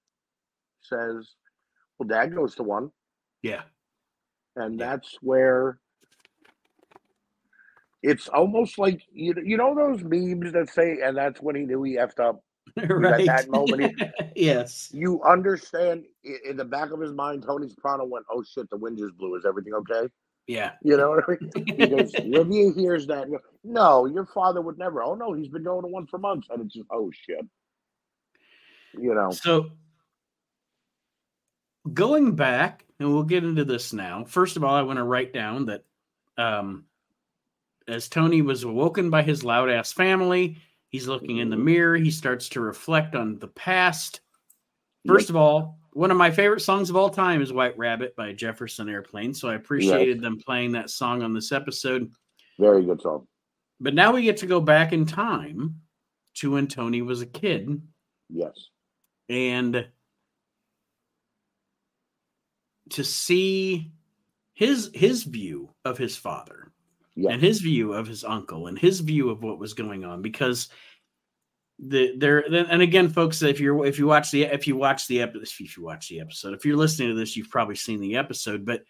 says, 0.83 1.31
Well, 1.99 2.09
dad 2.09 2.35
goes 2.35 2.57
to 2.57 2.65
one. 2.65 2.91
Yeah. 3.43 3.63
And 4.57 4.79
Yeah. 4.79 4.87
that's 4.91 5.17
where 5.23 5.79
it's 8.09 8.27
almost 8.29 8.79
like 8.79 9.03
you 9.13 9.35
you 9.45 9.57
know 9.57 9.75
those 9.75 10.03
memes 10.03 10.53
that 10.53 10.71
say, 10.71 10.99
and 11.05 11.17
that's 11.17 11.41
when 11.41 11.55
he 11.55 11.63
knew 11.63 11.83
he 11.83 11.97
effed 11.97 12.19
up. 12.19 12.43
right. 12.89 13.25
that 13.25 13.49
moment 13.49 13.99
yes. 14.37 14.91
You 14.93 15.23
understand 15.23 16.05
in 16.23 16.57
the 16.57 16.65
back 16.65 16.91
of 16.91 17.01
his 17.01 17.13
mind, 17.13 17.43
Tony 17.43 17.69
Soprano 17.69 18.05
went, 18.05 18.27
"Oh 18.31 18.43
shit, 18.43 18.69
the 18.71 18.77
wind 18.77 18.99
just 18.99 19.17
blew. 19.17 19.37
Is 19.37 19.45
everything 19.47 19.75
okay?" 19.75 20.09
Yeah. 20.47 20.73
You 20.83 20.97
know 20.97 21.11
what 21.11 21.25
I 21.29 21.33
mean? 21.33 21.75
Because 21.77 22.13
Livia 22.25 22.73
hears 22.73 23.07
that, 23.09 23.29
no, 23.63 24.07
your 24.07 24.25
father 24.27 24.63
would 24.63 24.79
never. 24.79 25.03
Oh 25.03 25.15
no, 25.15 25.35
he's 25.35 25.49
been 25.49 25.65
going 25.65 25.83
to 25.83 25.89
one 25.89 26.07
for 26.07 26.19
months, 26.19 26.49
and 26.51 26.63
it's 26.63 26.75
just, 26.75 26.87
oh 26.91 27.11
shit. 27.13 27.47
You 28.95 29.15
know, 29.15 29.31
So 29.31 29.71
going 31.93 32.35
back, 32.35 32.87
and 32.99 33.13
we'll 33.13 33.23
get 33.23 33.45
into 33.45 33.65
this 33.65 33.93
now. 33.93 34.25
First 34.25 34.57
of 34.57 34.65
all, 34.65 34.75
I 34.75 34.83
want 34.83 34.99
to 34.99 35.05
write 35.05 35.33
down 35.33 35.67
that 35.67 35.85
um, 36.39 36.85
as 37.89 38.09
Tony 38.09 38.43
was 38.43 38.63
awoken 38.65 39.11
by 39.11 39.23
his 39.23 39.43
loud 39.43 39.71
ass 39.71 39.93
family, 39.93 40.59
he's 40.91 41.09
looking 41.09 41.39
in 41.39 41.49
the 41.51 41.57
Mhm. 41.57 41.65
mirror. 41.65 41.97
He 41.97 42.11
starts 42.11 42.49
to 42.51 42.61
reflect 42.61 43.15
on 43.15 43.39
the 43.39 43.49
past. 43.49 44.21
First 45.07 45.31
of 45.31 45.37
all, 45.37 45.79
one 45.95 46.11
of 46.11 46.17
my 46.19 46.31
favorite 46.31 46.61
songs 46.61 46.91
of 46.91 46.97
all 46.97 47.09
time 47.09 47.41
is 47.41 47.53
White 47.53 47.77
Rabbit 47.79 48.15
by 48.15 48.33
Jefferson 48.35 48.89
Airplane. 48.89 49.33
So 49.33 49.49
I 49.49 49.55
appreciated 49.55 50.21
them 50.21 50.39
playing 50.39 50.73
that 50.73 50.91
song 50.91 51.23
on 51.23 51.33
this 51.33 51.51
episode. 51.51 52.13
very 52.59 52.85
good 52.85 53.01
song. 53.01 53.27
But 53.81 53.95
now 53.95 54.13
we 54.13 54.23
get 54.23 54.37
to 54.39 54.47
go 54.47 54.61
back 54.61 54.93
in 54.93 55.07
time 55.07 55.81
to 56.35 56.51
when 56.51 56.67
Tony 56.67 57.03
was 57.03 57.23
a 57.23 57.27
kid 57.27 57.81
Yes, 58.29 58.71
and 59.29 59.89
to 62.91 63.05
see 63.05 63.93
his 64.55 64.91
his 64.93 65.23
view 65.23 65.73
of 65.85 65.99
his 65.99 66.17
father 66.17 66.68
yes, 67.19 67.33
and 67.33 67.43
his 67.43 67.61
view 67.61 67.93
of 67.93 68.07
his 68.07 68.25
uncle 68.25 68.67
and 68.67 68.79
his 68.79 69.01
view 69.01 69.31
of 69.31 69.43
what 69.43 69.59
was 69.59 69.75
going 69.75 70.05
on 70.05 70.23
because 70.23 70.69
the 71.79 72.17
there 72.17 72.41
and 72.41 72.83
again 72.83 73.09
folks 73.09 73.41
if 73.43 73.61
you're 73.61 73.87
if 73.87 73.99
you 73.99 74.07
watch 74.07 74.31
the 74.31 74.43
if 74.45 74.67
you 74.67 74.77
watch 74.77 75.07
the 75.07 75.21
episode 75.21 75.43
if 75.43 75.77
you 75.77 75.85
watch 75.85 76.09
the 76.09 76.21
episode 76.21 76.55
if 76.55 76.65
you're 76.65 76.77
listening 76.77 77.09
to 77.09 77.15
this 77.15 77.37
you've 77.37 77.51
probably 77.51 77.77
seen 77.77 78.01
the 78.01 78.17
episode 78.17 78.65
but 78.65 78.83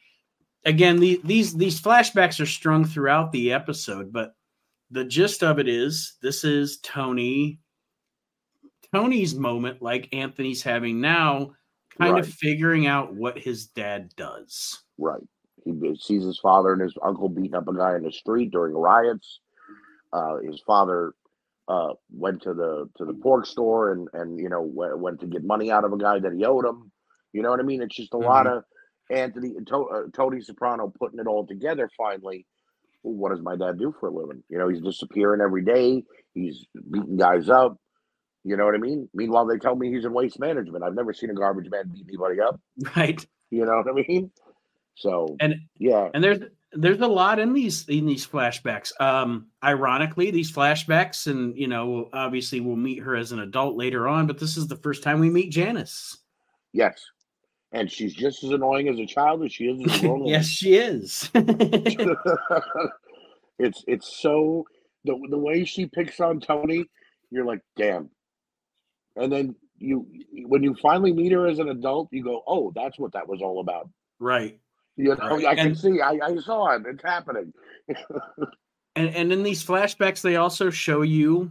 again 0.64 0.98
the, 0.98 1.20
these 1.24 1.54
these 1.54 1.80
flashbacks 1.80 2.40
are 2.40 2.46
strung 2.46 2.84
throughout 2.84 3.30
the 3.32 3.52
episode 3.52 4.12
but 4.12 4.34
the 4.90 5.04
gist 5.04 5.42
of 5.42 5.58
it 5.58 5.68
is 5.68 6.16
this 6.22 6.44
is 6.44 6.78
tony 6.78 7.60
tony's 8.94 9.34
moment 9.34 9.82
like 9.82 10.08
anthony's 10.12 10.62
having 10.62 11.00
now 11.00 11.52
kind 11.98 12.18
of 12.18 12.28
figuring 12.28 12.86
out 12.86 13.14
what 13.14 13.38
his 13.38 13.66
dad 13.66 14.14
does. 14.16 14.82
Right. 14.96 15.22
He 15.80 15.96
sees 15.96 16.24
his 16.24 16.38
father 16.38 16.72
and 16.72 16.82
his 16.82 16.94
uncle 17.02 17.28
beating 17.28 17.54
up 17.54 17.68
a 17.68 17.74
guy 17.74 17.96
in 17.96 18.02
the 18.02 18.12
street 18.12 18.50
during 18.50 18.74
riots. 18.74 19.40
Uh, 20.12 20.36
his 20.38 20.60
father 20.66 21.12
uh, 21.68 21.92
went 22.10 22.42
to 22.42 22.54
the 22.54 22.88
to 22.96 23.04
the 23.04 23.14
pork 23.14 23.46
store 23.46 23.92
and 23.92 24.08
and 24.14 24.38
you 24.38 24.48
know 24.48 24.66
w- 24.66 24.96
went 24.96 25.20
to 25.20 25.26
get 25.26 25.44
money 25.44 25.70
out 25.70 25.84
of 25.84 25.92
a 25.92 25.98
guy 25.98 26.18
that 26.18 26.32
he 26.32 26.44
owed 26.44 26.64
him. 26.64 26.90
You 27.32 27.42
know 27.42 27.50
what 27.50 27.60
I 27.60 27.64
mean? 27.64 27.82
It's 27.82 27.96
just 27.96 28.14
a 28.14 28.18
lot 28.18 28.46
of 28.46 28.64
Anthony 29.10 29.54
to, 29.66 29.76
uh, 29.76 30.02
Tony 30.14 30.40
Soprano 30.40 30.92
putting 30.98 31.18
it 31.18 31.26
all 31.26 31.46
together. 31.46 31.90
Finally, 31.96 32.46
well, 33.02 33.14
what 33.14 33.30
does 33.30 33.42
my 33.42 33.56
dad 33.56 33.78
do 33.78 33.94
for 34.00 34.08
a 34.08 34.12
living? 34.12 34.42
You 34.48 34.58
know, 34.58 34.68
he's 34.68 34.80
disappearing 34.80 35.40
every 35.40 35.62
day. 35.62 36.04
He's 36.34 36.66
beating 36.90 37.16
guys 37.16 37.48
up. 37.48 37.76
You 38.44 38.56
know 38.56 38.64
what 38.64 38.74
I 38.74 38.78
mean? 38.78 39.08
Meanwhile, 39.12 39.46
they 39.46 39.58
tell 39.58 39.76
me 39.76 39.92
he's 39.92 40.04
in 40.04 40.12
waste 40.12 40.38
management. 40.38 40.84
I've 40.84 40.94
never 40.94 41.12
seen 41.12 41.30
a 41.30 41.34
garbage 41.34 41.70
man 41.70 41.90
beat 41.92 42.06
anybody 42.08 42.40
up. 42.40 42.58
right 42.96 43.24
You 43.50 43.66
know 43.66 43.82
what 43.82 43.88
I 43.88 43.92
mean? 44.08 44.30
So 44.98 45.36
And- 45.40 45.54
yeah, 45.78 46.10
and 46.14 46.22
there's 46.22 46.40
there's 46.72 47.00
a 47.00 47.06
lot 47.06 47.38
in 47.38 47.54
these 47.54 47.88
in 47.88 48.04
these 48.04 48.26
flashbacks 48.26 48.92
um 49.00 49.46
ironically 49.64 50.30
these 50.30 50.52
flashbacks 50.52 51.26
and 51.26 51.56
you 51.56 51.66
know 51.66 52.10
obviously 52.12 52.60
we'll 52.60 52.76
meet 52.76 52.98
her 53.02 53.16
as 53.16 53.32
an 53.32 53.38
adult 53.40 53.74
later 53.74 54.06
on 54.06 54.26
but 54.26 54.38
this 54.38 54.58
is 54.58 54.66
the 54.68 54.76
first 54.76 55.02
time 55.02 55.18
we 55.18 55.30
meet 55.30 55.50
janice 55.50 56.18
yes, 56.74 57.02
and 57.72 57.90
she's 57.90 58.14
just 58.14 58.44
as 58.44 58.50
annoying 58.50 58.86
as 58.88 58.98
a 58.98 59.06
child 59.06 59.42
as 59.44 59.50
she 59.50 59.64
is 59.64 59.80
as 59.90 59.96
a 59.96 60.00
grown 60.02 60.18
woman. 60.18 60.28
yes 60.28 60.46
she 60.46 60.74
is 60.74 61.30
it's 63.58 63.82
it's 63.86 64.20
so 64.20 64.64
the 65.04 65.18
the 65.30 65.38
way 65.38 65.64
she 65.64 65.86
picks 65.86 66.20
on 66.20 66.38
Tony, 66.40 66.84
you're 67.30 67.44
like, 67.46 67.60
damn. 67.76 68.10
And 69.16 69.32
then 69.32 69.54
you 69.78 70.06
when 70.46 70.62
you 70.62 70.74
finally 70.82 71.12
meet 71.12 71.32
her 71.32 71.46
as 71.46 71.58
an 71.60 71.68
adult, 71.70 72.08
you 72.10 72.22
go, 72.22 72.42
oh, 72.46 72.72
that's 72.74 72.98
what 72.98 73.12
that 73.12 73.26
was 73.28 73.40
all 73.40 73.60
about. 73.60 73.88
right 74.20 74.58
You 74.98 75.14
know, 75.16 75.28
Right, 75.36 75.46
I 75.46 75.54
can 75.54 75.66
and- 75.68 75.78
see, 75.78 76.00
I, 76.00 76.18
I 76.22 76.36
saw 76.38 76.74
it, 76.74 76.82
it's 76.86 77.02
happening. 77.02 77.52
and 78.96 79.08
and 79.14 79.32
in 79.32 79.42
these 79.44 79.64
flashbacks 79.64 80.20
they 80.20 80.36
also 80.36 80.68
show 80.70 81.02
you 81.02 81.50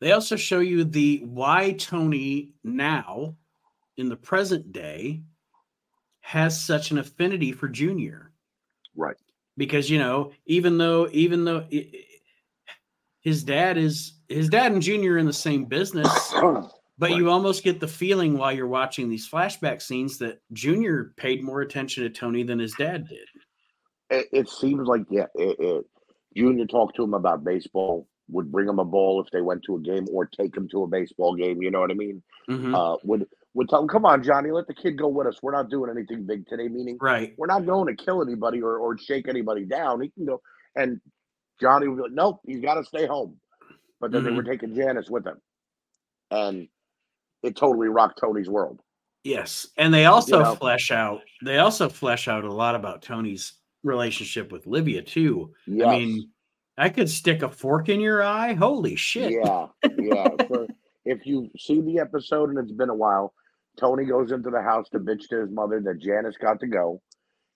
they 0.00 0.12
also 0.12 0.36
show 0.36 0.60
you 0.60 0.84
the 0.84 1.22
why 1.24 1.72
tony 1.72 2.52
now 2.62 3.34
in 3.96 4.08
the 4.08 4.16
present 4.16 4.72
day 4.72 5.22
has 6.20 6.60
such 6.60 6.90
an 6.90 6.98
affinity 6.98 7.52
for 7.52 7.68
junior 7.68 8.30
Right. 8.94 9.16
because 9.56 9.90
you 9.90 9.98
know 9.98 10.32
even 10.46 10.78
though 10.78 11.08
even 11.12 11.44
though 11.44 11.66
i- 11.72 11.90
i- 11.92 12.04
his 13.20 13.42
dad 13.42 13.76
is 13.76 14.14
his 14.28 14.48
dad 14.48 14.72
and 14.72 14.80
junior 14.82 15.14
are 15.14 15.18
in 15.18 15.26
the 15.26 15.32
same 15.32 15.64
business 15.64 16.32
but 16.98 17.10
you 17.10 17.30
almost 17.30 17.62
get 17.62 17.80
the 17.80 17.88
feeling 17.88 18.38
while 18.38 18.52
you're 18.52 18.66
watching 18.66 19.08
these 19.08 19.28
flashback 19.28 19.82
scenes 19.82 20.18
that 20.18 20.40
junior 20.52 21.12
paid 21.16 21.42
more 21.42 21.60
attention 21.60 22.02
to 22.02 22.10
tony 22.10 22.42
than 22.42 22.58
his 22.58 22.72
dad 22.74 23.06
did 23.08 23.26
it, 24.10 24.28
it 24.32 24.48
seems 24.48 24.86
like 24.86 25.02
yeah, 25.10 25.26
it, 25.34 25.56
it, 25.58 25.84
Junior 26.36 26.66
talked 26.66 26.96
to 26.96 27.02
him 27.02 27.14
about 27.14 27.44
baseball, 27.44 28.06
would 28.28 28.52
bring 28.52 28.68
him 28.68 28.78
a 28.78 28.84
ball 28.84 29.20
if 29.20 29.30
they 29.30 29.40
went 29.40 29.62
to 29.64 29.76
a 29.76 29.80
game, 29.80 30.06
or 30.12 30.26
take 30.26 30.56
him 30.56 30.68
to 30.70 30.82
a 30.82 30.86
baseball 30.86 31.34
game. 31.34 31.62
You 31.62 31.70
know 31.70 31.80
what 31.80 31.90
I 31.90 31.94
mean? 31.94 32.22
Mhm. 32.48 32.74
Uh, 32.74 32.98
would 33.04 33.26
would 33.54 33.68
tell 33.68 33.82
him, 33.82 33.88
"Come 33.88 34.04
on, 34.04 34.22
Johnny, 34.22 34.50
let 34.50 34.66
the 34.66 34.74
kid 34.74 34.98
go 34.98 35.08
with 35.08 35.26
us. 35.26 35.42
We're 35.42 35.52
not 35.52 35.70
doing 35.70 35.90
anything 35.90 36.26
big 36.26 36.46
today." 36.46 36.68
Meaning, 36.68 36.98
right 37.00 37.34
we're 37.36 37.46
not 37.46 37.66
going 37.66 37.94
to 37.94 38.04
kill 38.04 38.22
anybody 38.22 38.62
or, 38.62 38.76
or 38.78 38.98
shake 38.98 39.28
anybody 39.28 39.64
down. 39.64 40.02
He 40.02 40.10
can 40.10 40.26
go. 40.26 40.40
And 40.74 41.00
Johnny 41.60 41.88
would 41.88 41.96
be 41.96 42.02
like, 42.02 42.12
nope, 42.12 42.40
he's 42.44 42.60
got 42.60 42.74
to 42.74 42.84
stay 42.84 43.06
home. 43.06 43.40
But 43.98 44.12
then 44.12 44.24
they 44.24 44.30
were 44.30 44.42
taking 44.42 44.74
Janice 44.74 45.08
with 45.08 45.26
him. 45.26 45.40
And 46.30 46.68
it 47.46 47.56
totally 47.56 47.88
rocked 47.88 48.18
Tony's 48.20 48.48
world. 48.48 48.80
Yes, 49.24 49.68
and 49.76 49.92
they 49.92 50.06
also 50.06 50.42
know. 50.42 50.54
flesh 50.54 50.90
out. 50.90 51.20
They 51.44 51.58
also 51.58 51.88
flesh 51.88 52.28
out 52.28 52.44
a 52.44 52.52
lot 52.52 52.74
about 52.74 53.02
Tony's 53.02 53.54
relationship 53.82 54.52
with 54.52 54.66
Livia 54.66 55.02
too. 55.02 55.52
Yes. 55.66 55.86
I 55.86 55.98
mean, 55.98 56.30
I 56.76 56.88
could 56.88 57.08
stick 57.08 57.42
a 57.42 57.48
fork 57.48 57.88
in 57.88 58.00
your 58.00 58.22
eye. 58.22 58.54
Holy 58.54 58.96
shit. 58.96 59.32
Yeah, 59.32 59.66
yeah. 59.98 60.28
For, 60.46 60.66
if 61.04 61.24
you 61.24 61.50
see 61.58 61.80
the 61.80 61.98
episode 61.98 62.50
and 62.50 62.58
it's 62.58 62.72
been 62.72 62.90
a 62.90 62.94
while, 62.94 63.32
Tony 63.78 64.04
goes 64.04 64.32
into 64.32 64.50
the 64.50 64.62
house 64.62 64.88
to 64.90 64.98
bitch 64.98 65.28
to 65.30 65.40
his 65.40 65.50
mother 65.50 65.80
that 65.80 66.00
Janice 66.00 66.36
got 66.40 66.60
to 66.60 66.66
go. 66.66 67.00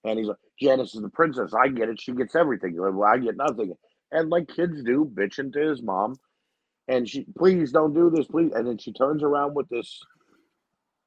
And 0.04 0.18
he's 0.18 0.28
like, 0.28 0.38
Janice 0.60 0.94
is 0.94 1.02
the 1.02 1.08
princess. 1.08 1.52
I 1.52 1.68
get 1.68 1.88
it. 1.88 2.00
She 2.00 2.12
gets 2.12 2.34
everything. 2.34 2.76
Well, 2.76 3.02
I 3.02 3.18
get 3.18 3.36
nothing. 3.36 3.74
And 4.12 4.30
like 4.30 4.48
kids 4.48 4.82
do, 4.82 5.10
bitching 5.14 5.52
to 5.52 5.68
his 5.68 5.82
mom. 5.82 6.16
And 6.90 7.08
she, 7.08 7.24
please 7.38 7.70
don't 7.70 7.94
do 7.94 8.10
this, 8.10 8.26
please. 8.26 8.50
And 8.52 8.66
then 8.66 8.76
she 8.76 8.92
turns 8.92 9.22
around 9.22 9.54
with 9.54 9.68
this 9.68 10.02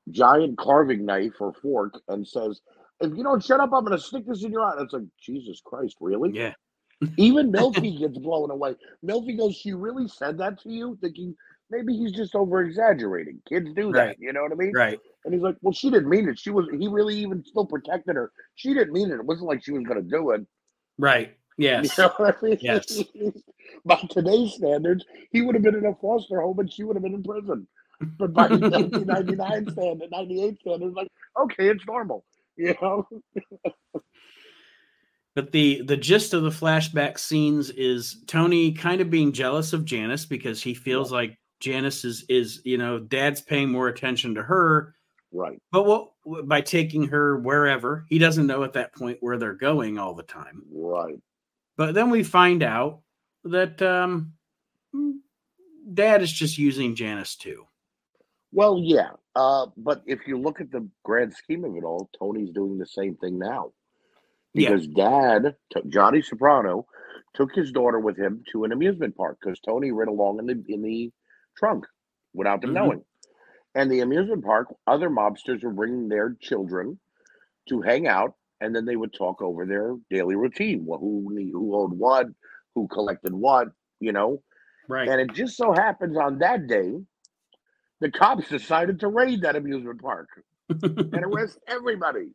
giant 0.10 0.58
carving 0.58 1.06
knife 1.06 1.34
or 1.41 1.54
fork 1.54 2.00
and 2.08 2.26
says, 2.26 2.62
if 3.02 3.12
you 3.17 3.24
don't 3.24 3.43
shut 3.43 3.60
up, 3.60 3.72
I'm 3.74 3.84
going 3.84 3.98
to 3.98 4.04
stick 4.04 4.26
this 4.26 4.43
in 4.43 4.52
your 4.54 4.62
eye. 4.62 4.74
And 4.74 4.84
it's 4.84 4.93
like, 4.93 5.04
Jesus 5.22 5.62
Christ, 5.63 5.98
really? 6.00 6.32
Yeah. 6.34 6.54
Even 7.17 7.52
Melfi 7.52 8.00
gets 8.00 8.17
blown 8.17 8.50
away. 8.50 8.76
Melfi 9.06 9.38
goes, 9.38 9.56
She 9.58 9.74
really 9.74 10.08
said 10.08 10.38
that 10.38 10.62
to 10.62 10.69
you? 10.69 10.98
Thinking 11.02 11.36
maybe 11.69 11.98
he's 11.98 12.13
just 12.13 12.34
over 12.34 12.62
exaggerating. 12.62 13.41
Kids 13.50 13.74
do 13.76 13.91
that. 13.91 14.15
You 14.19 14.32
know 14.32 14.43
what 14.43 14.54
I 14.54 14.56
mean? 14.56 14.72
Right. 14.74 15.00
And 15.26 15.34
he's 15.34 15.43
like, 15.43 15.58
Well, 15.62 15.74
she 15.74 15.89
didn't 15.89 16.10
mean 16.10 16.30
it. 16.30 16.39
She 16.39 16.50
was, 16.50 16.65
he 16.80 16.88
really 16.88 17.17
even 17.17 17.43
still 17.43 17.65
protected 17.65 18.15
her. 18.15 18.32
She 18.56 18.74
didn't 18.74 18.93
mean 18.93 19.12
it. 19.12 19.15
It 19.15 19.26
wasn't 19.26 19.48
like 19.48 19.65
she 19.65 19.74
was 19.74 19.84
going 19.84 20.02
to 20.02 20.10
do 20.10 20.32
it. 20.32 20.46
Right. 20.98 21.36
Yes. 21.58 21.98
You 21.98 22.04
know 22.04 22.13
I 22.20 22.34
mean? 22.42 22.58
Yes. 22.62 23.04
by 23.86 23.96
today's 24.10 24.54
standards, 24.54 25.06
he 25.32 25.42
would 25.42 25.56
have 25.56 25.63
been 25.63 25.76
in 25.76 25.86
a 25.86 25.96
foster 25.96 26.42
home 26.42 26.60
and 26.60 26.72
she 26.72 26.84
would 26.84 26.96
have 26.96 27.04
been 27.04 27.13
in 27.13 27.24
prison. 27.24 27.68
But 28.18 28.34
by 28.34 28.48
1999 28.48 29.70
standard, 29.72 30.12
98 30.12 30.60
standards, 30.60 30.96
like, 30.96 31.08
okay, 31.39 31.70
it's 31.70 31.86
normal. 31.86 32.26
You 32.58 32.76
know? 32.82 33.08
But 35.36 35.52
the 35.52 35.82
the 35.82 35.98
gist 35.98 36.36
of 36.36 36.44
the 36.44 36.52
flashback 36.52 37.18
scenes 37.18 37.72
is 37.72 38.24
Tony 38.28 38.72
kind 38.72 39.02
of 39.02 39.10
being 39.10 39.32
jealous 39.32 39.74
of 39.74 39.84
Janice 39.84 40.26
because 40.28 40.62
he 40.62 40.76
feels 40.76 41.10
Yeah. 41.12 41.18
like 41.18 41.39
Janice 41.60 42.06
is 42.06 42.24
is 42.30 42.62
you 42.66 42.78
know 42.78 43.00
dad's 43.00 43.42
paying 43.42 43.72
more 43.72 43.88
attention 43.88 44.36
to 44.36 44.44
her, 44.44 44.94
Right. 45.32 45.60
but 45.72 45.86
what 45.88 46.12
by 46.48 46.62
taking 46.62 47.08
her 47.08 47.39
wherever 47.39 48.06
he 48.10 48.20
doesn't 48.20 48.46
know 48.46 48.63
at 48.63 48.74
that 48.74 48.94
point 48.94 49.18
where 49.22 49.39
they're 49.39 49.56
going 49.56 49.98
all 49.98 50.13
the 50.13 50.22
time. 50.22 50.62
Right. 50.72 51.20
But 51.77 51.93
then 51.95 52.09
we 52.09 52.23
find 52.23 52.63
out 52.63 53.01
that 53.43 53.81
um, 53.81 54.33
dad 55.93 56.21
is 56.21 56.31
just 56.31 56.57
using 56.57 56.95
Janice 56.95 57.36
too. 57.36 57.65
Well, 58.51 58.79
yeah. 58.81 59.12
Uh, 59.36 59.67
but 59.77 60.03
if 60.05 60.27
you 60.27 60.38
look 60.39 60.62
at 60.62 60.71
the 60.71 60.88
grand 61.03 61.33
scheme 61.33 61.63
of 61.65 61.75
it 61.75 61.83
all, 61.83 62.09
Tony's 62.17 62.51
doing 62.51 62.77
the 62.77 62.86
same 62.86 63.15
thing 63.15 63.39
now. 63.39 63.71
Yeah. 64.53 64.69
Because 64.69 64.88
dad, 64.88 65.55
t- 65.73 65.81
Johnny 65.89 66.21
Soprano, 66.21 66.86
took 67.33 67.55
his 67.55 67.71
daughter 67.71 67.99
with 67.99 68.15
him 68.15 68.43
to 68.51 68.63
an 68.63 68.71
amusement 68.71 69.15
park 69.15 69.39
because 69.41 69.59
Tony 69.59 69.91
ran 69.91 70.07
along 70.07 70.38
in 70.38 70.45
the 70.45 70.63
in 70.71 70.83
the 70.83 71.12
trunk 71.57 71.86
without 72.36 72.62
them 72.62 72.69
Mhm. 72.71 72.73
knowing. 72.75 73.05
And 73.73 73.91
the 73.91 74.01
amusement 74.01 74.43
park, 74.45 74.67
other 74.86 75.09
mobsters 75.09 75.63
were 75.63 75.73
bringing 75.73 76.07
their 76.07 76.36
children 76.39 76.99
to 77.69 77.81
hang 77.81 78.05
out, 78.05 78.36
and 78.63 78.76
then 78.76 78.86
they 78.86 78.95
would 78.95 79.13
talk 79.13 79.41
over 79.41 79.65
their 79.65 79.95
daily 80.10 80.36
routine, 80.36 80.86
wh- 80.89 80.99
who 80.99 81.28
who 81.52 81.76
owed 81.76 81.91
what, 81.91 82.28
who 82.76 82.88
collected 82.88 83.34
what, 83.34 83.67
you 83.99 84.12
know. 84.12 84.41
Right. 84.89 85.08
And 85.08 85.19
it 85.21 85.34
just 85.34 85.58
so 85.58 85.73
happens 85.73 86.17
on 86.17 86.39
that 86.39 86.67
day, 86.67 86.93
the 88.02 88.12
cops 88.12 88.49
decided 88.49 88.99
to 89.02 89.08
raid 89.08 89.41
that 89.41 89.56
amusement 89.56 90.02
park 90.02 90.28
and 90.69 91.13
arrest 91.26 91.60
everybody. 91.67 92.30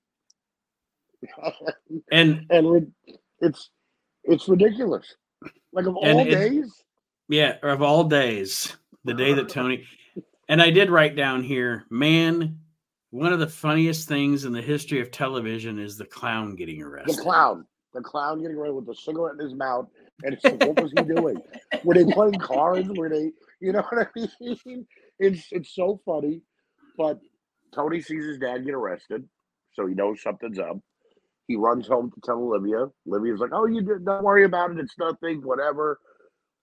and 2.12 2.46
and 2.50 2.92
it's 3.40 3.70
it's 4.24 4.48
ridiculous. 4.48 5.14
Like 5.72 5.86
of 5.86 5.96
all 5.96 6.20
it- 6.20 6.30
days, 6.30 6.70
Yeah, 7.28 7.56
of 7.62 7.82
all 7.82 8.04
days, 8.04 8.76
the 9.04 9.14
day 9.14 9.32
that 9.34 9.48
Tony 9.48 9.84
and 10.48 10.62
I 10.62 10.70
did 10.70 10.90
write 10.90 11.16
down 11.16 11.42
here, 11.42 11.84
man, 11.90 12.60
one 13.10 13.32
of 13.32 13.38
the 13.38 13.48
funniest 13.48 14.08
things 14.08 14.44
in 14.44 14.52
the 14.52 14.62
history 14.62 15.00
of 15.00 15.10
television 15.10 15.78
is 15.78 15.96
the 15.96 16.04
clown 16.04 16.54
getting 16.54 16.82
arrested. 16.82 17.16
the 17.16 17.22
clown, 17.22 17.66
the 17.94 18.02
clown 18.02 18.40
getting 18.42 18.56
away 18.56 18.70
with 18.70 18.86
the 18.86 18.94
cigarette 18.94 19.34
in 19.38 19.44
his 19.44 19.54
mouth, 19.54 19.86
and 20.22 20.34
it's 20.34 20.44
like, 20.44 20.60
what 20.64 20.80
was 20.82 20.92
he 20.92 21.02
doing? 21.14 21.40
Were 21.84 21.94
they 21.94 22.04
playing 22.04 22.38
cards? 22.38 22.88
Were 22.90 23.08
they, 23.08 23.30
you 23.60 23.72
know 23.72 23.82
what 23.90 24.06
I 24.06 24.20
mean? 24.64 24.86
It's 25.18 25.48
it's 25.50 25.74
so 25.74 26.00
funny, 26.04 26.42
but 26.96 27.18
Tony 27.74 28.00
sees 28.00 28.24
his 28.24 28.38
dad 28.38 28.64
get 28.64 28.74
arrested, 28.74 29.28
so 29.72 29.86
he 29.86 29.94
knows 29.94 30.22
something's 30.22 30.58
up. 30.58 30.78
He 31.46 31.56
runs 31.56 31.88
home 31.88 32.10
to 32.10 32.20
tell 32.24 32.36
Olivia. 32.36 32.86
Olivia's 33.06 33.40
like, 33.40 33.50
"Oh, 33.54 33.66
you 33.66 33.80
did, 33.80 34.04
don't 34.04 34.22
worry 34.22 34.44
about 34.44 34.70
it. 34.70 34.78
It's 34.78 34.98
nothing, 34.98 35.40
whatever." 35.42 35.98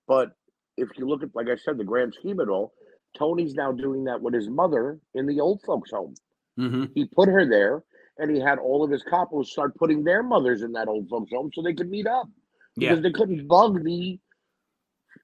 But 0.07 0.33
if 0.77 0.89
you 0.97 1.07
look 1.07 1.23
at, 1.23 1.29
like 1.33 1.47
I 1.49 1.55
said, 1.55 1.77
the 1.77 1.83
grand 1.83 2.13
scheme 2.13 2.39
of 2.39 2.47
it 2.47 2.51
all, 2.51 2.73
Tony's 3.17 3.55
now 3.55 3.71
doing 3.71 4.03
that 4.03 4.21
with 4.21 4.33
his 4.33 4.47
mother 4.47 4.99
in 5.15 5.25
the 5.25 5.39
old 5.39 5.61
folks' 5.65 5.91
home. 5.91 6.13
Hmm 6.57 6.85
He 6.93 7.05
put 7.05 7.29
her 7.29 7.47
there, 7.47 7.83
and 8.17 8.29
he 8.31 8.41
had 8.41 8.59
all 8.59 8.83
of 8.83 8.91
his 8.91 9.03
couples 9.03 9.51
start 9.51 9.75
putting 9.75 10.03
their 10.03 10.23
mothers 10.23 10.61
in 10.61 10.71
that 10.73 10.87
old 10.87 11.09
folks' 11.09 11.31
home 11.31 11.51
so 11.53 11.61
they 11.61 11.73
could 11.73 11.89
meet 11.89 12.07
up 12.07 12.29
Yeah, 12.75 12.89
because 12.89 13.03
they 13.03 13.11
couldn't 13.11 13.47
bug 13.47 13.83
the 13.83 14.19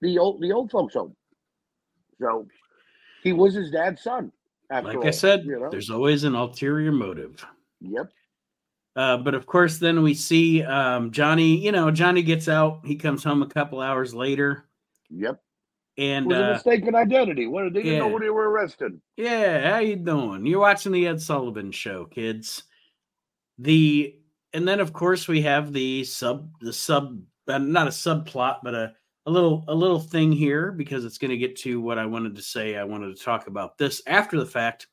the 0.02 0.18
old 0.18 0.42
the 0.42 0.52
old 0.52 0.72
folks' 0.72 0.96
home. 0.96 1.16
So 2.20 2.48
he 3.24 3.34
was 3.34 3.54
his 3.54 3.72
dad's 3.72 4.02
son. 4.04 4.32
Like 4.70 4.98
all, 4.98 5.08
I 5.08 5.12
said, 5.12 5.44
you 5.44 5.60
know? 5.60 5.70
there's 5.70 5.90
always 5.90 6.24
an 6.24 6.34
ulterior 6.34 6.94
motive. 6.94 7.46
Yep. 7.82 8.10
Uh, 8.96 9.18
but 9.18 9.34
of 9.34 9.46
course, 9.46 9.78
then 9.80 10.02
we 10.02 10.14
see 10.14 10.64
um, 10.64 11.12
Johnny. 11.12 11.58
You 11.58 11.72
know, 11.74 11.92
Johnny 11.92 12.24
gets 12.24 12.48
out. 12.48 12.82
He 12.86 12.96
comes 12.96 13.24
home 13.24 13.42
a 13.42 13.48
couple 13.48 13.82
hours 13.82 14.14
later, 14.14 14.66
Yep. 15.10 15.42
It 15.98 16.04
and 16.04 16.26
was 16.28 16.38
a 16.38 16.46
uh, 16.46 16.54
mistaken 16.54 16.96
identity. 16.96 17.48
What 17.48 17.74
they 17.74 17.84
didn't 17.84 18.00
know 18.00 18.08
yeah. 18.08 18.14
when 18.14 18.22
they 18.22 18.30
were 18.30 18.50
arrested. 18.50 19.00
Yeah, 19.18 19.72
how 19.72 19.80
you 19.80 19.98
doing? 19.98 20.46
You're 20.46 20.60
watching 20.60 20.92
the 20.92 21.08
Ed 21.08 21.22
Sullivan 21.22 21.72
show, 21.72 22.06
kids. 22.06 22.64
The 23.58 24.16
and 24.54 24.68
then 24.68 24.80
of 24.80 24.94
course 24.94 25.28
we 25.28 25.42
have 25.42 25.74
the 25.74 26.04
sub 26.04 26.52
the 26.62 26.74
sub 26.74 27.22
uh, 27.48 27.58
not 27.58 27.88
a 27.88 27.92
subplot 27.92 28.60
but 28.64 28.74
a 28.74 28.94
a 29.26 29.32
little 29.32 29.64
a 29.68 29.76
little 29.76 30.00
thing 30.00 30.32
here 30.32 30.72
because 30.72 31.06
it's 31.06 31.18
going 31.18 31.30
to 31.30 31.38
get 31.38 31.56
to 31.58 31.80
what 31.80 32.00
I 32.00 32.06
wanted 32.06 32.36
to 32.36 32.42
say. 32.42 32.76
I 32.76 32.84
wanted 32.84 33.16
to 33.16 33.24
talk 33.24 33.48
about 33.48 33.78
this 33.78 34.02
after 34.08 34.40
the 34.40 34.46
fact. 34.46 34.88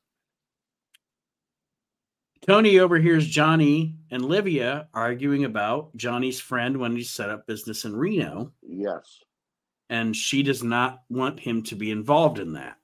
Tony 2.45 2.79
overhears 2.79 3.27
Johnny 3.27 3.95
and 4.11 4.23
Livia 4.23 4.87
arguing 4.93 5.45
about 5.45 5.95
Johnny's 5.97 6.39
friend 6.39 6.77
when 6.77 6.95
he 6.95 7.03
set 7.03 7.29
up 7.29 7.45
business 7.47 7.85
in 7.85 7.95
Reno, 7.95 8.53
Yes. 8.61 9.19
And 9.89 10.15
she 10.15 10.43
does 10.43 10.63
not 10.63 11.01
want 11.09 11.39
him 11.39 11.63
to 11.63 11.75
be 11.75 11.91
involved 11.91 12.39
in 12.39 12.53
that. 12.53 12.77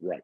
Right. 0.00 0.22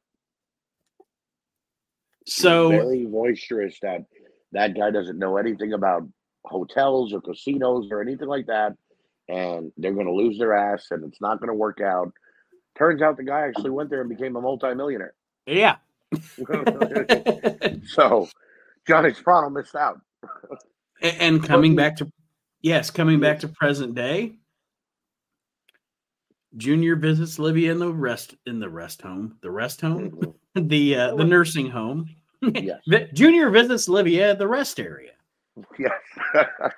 So 2.27 2.69
very 2.69 3.07
boisterous 3.07 3.79
that 3.83 4.05
that 4.53 4.77
guy 4.77 4.91
doesn't 4.91 5.19
know 5.19 5.39
anything 5.39 5.73
about 5.73 6.07
hotels 6.45 7.13
or 7.13 7.21
casinos 7.21 7.89
or 7.91 8.01
anything 8.01 8.29
like 8.29 8.47
that 8.47 8.75
and 9.29 9.73
they're 9.77 9.95
going 9.95 10.07
to 10.07 10.13
lose 10.13 10.39
their 10.39 10.55
ass 10.55 10.87
and 10.91 11.05
it's 11.05 11.21
not 11.21 11.39
going 11.39 11.49
to 11.49 11.55
work 11.55 11.81
out 11.81 12.13
turns 12.77 13.01
out 13.03 13.17
the 13.17 13.23
guy 13.23 13.47
actually 13.47 13.71
went 13.71 13.89
there 13.91 14.01
and 14.01 14.11
became 14.11 14.37
a 14.37 14.41
multimillionaire 14.41 15.15
yeah. 15.47 15.77
so 17.87 18.29
johnny 18.87 19.15
soprano 19.15 19.49
missed 19.49 19.75
out 19.75 20.01
and 21.01 21.43
coming 21.45 21.75
back 21.75 21.97
to 21.97 22.11
yes 22.61 22.91
coming 22.91 23.19
back 23.21 23.39
to 23.39 23.49
present 23.49 23.95
day 23.95 24.35
junior 26.57 26.97
visits 26.97 27.39
livia 27.39 27.73
in 27.73 27.79
the 27.79 27.93
rest 27.93 28.35
in 28.47 28.61
the 28.61 28.69
rest 28.69 29.01
home 29.03 29.37
the 29.41 29.51
rest 29.51 29.81
home? 29.81 30.11
Mhm. 30.11 30.35
the 30.69 30.97
uh, 30.97 31.15
the 31.17 31.25
nursing 31.25 31.69
home. 31.71 32.09
Yes. 32.43 32.81
Junior 33.15 33.51
visits 33.51 33.89
livia 33.89 34.31
at 34.31 34.39
the 34.39 34.49
rest 34.49 34.81
area. 34.81 35.13
Yes. 35.79 35.93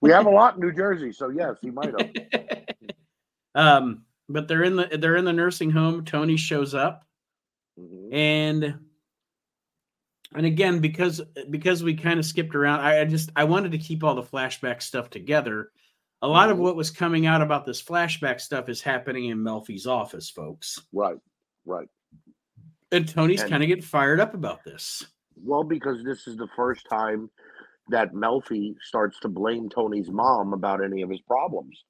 We 0.00 0.10
have 0.10 0.26
a 0.26 0.30
lot 0.30 0.54
in 0.56 0.60
new 0.60 0.72
jersey 0.72 1.12
so 1.12 1.28
yes 1.28 1.56
he 1.62 1.70
might 1.70 1.94
have. 1.98 2.10
Um 3.54 4.04
but 4.28 4.48
they're 4.48 4.64
in 4.64 4.74
the 4.76 4.98
they're 5.00 5.16
in 5.16 5.24
the 5.24 5.32
nursing 5.32 5.70
home. 5.70 6.04
Tony 6.04 6.36
shows 6.36 6.74
up. 6.74 7.04
Mhm. 7.78 8.12
and 8.12 8.74
and 10.34 10.46
again 10.46 10.80
because 10.80 11.20
because 11.50 11.82
we 11.82 11.94
kind 11.94 12.18
of 12.18 12.26
skipped 12.26 12.54
around 12.54 12.80
I, 12.80 13.00
I 13.00 13.04
just 13.04 13.30
i 13.36 13.44
wanted 13.44 13.72
to 13.72 13.78
keep 13.78 14.04
all 14.04 14.14
the 14.14 14.22
flashback 14.22 14.82
stuff 14.82 15.08
together 15.08 15.70
a 16.22 16.28
lot 16.28 16.50
of 16.50 16.56
Mhm. 16.56 16.60
what 16.60 16.76
was 16.76 16.90
coming 16.90 17.26
out 17.26 17.42
about 17.42 17.66
this 17.66 17.82
flashback 17.82 18.40
stuff 18.40 18.68
is 18.68 18.80
happening 18.80 19.26
in 19.26 19.38
melfi's 19.38 19.86
office 19.86 20.30
folks 20.30 20.80
right 20.92 21.18
right 21.66 21.88
and 22.92 23.08
tony's 23.08 23.42
kind 23.42 23.62
of 23.62 23.66
getting 23.68 23.82
fired 23.82 24.20
up 24.20 24.34
about 24.34 24.64
this 24.64 25.04
Well, 25.44 25.64
because 25.64 26.04
this 26.04 26.28
is 26.28 26.36
the 26.36 26.48
first 26.54 26.86
time 26.88 27.30
that 27.88 28.12
Melfi 28.12 28.76
starts 28.82 29.18
to 29.20 29.28
blame 29.28 29.68
Tony's 29.68 30.10
mom 30.10 30.52
about 30.52 30.84
any 30.84 31.02
of 31.02 31.10
his 31.10 31.22
problems. 31.22 31.82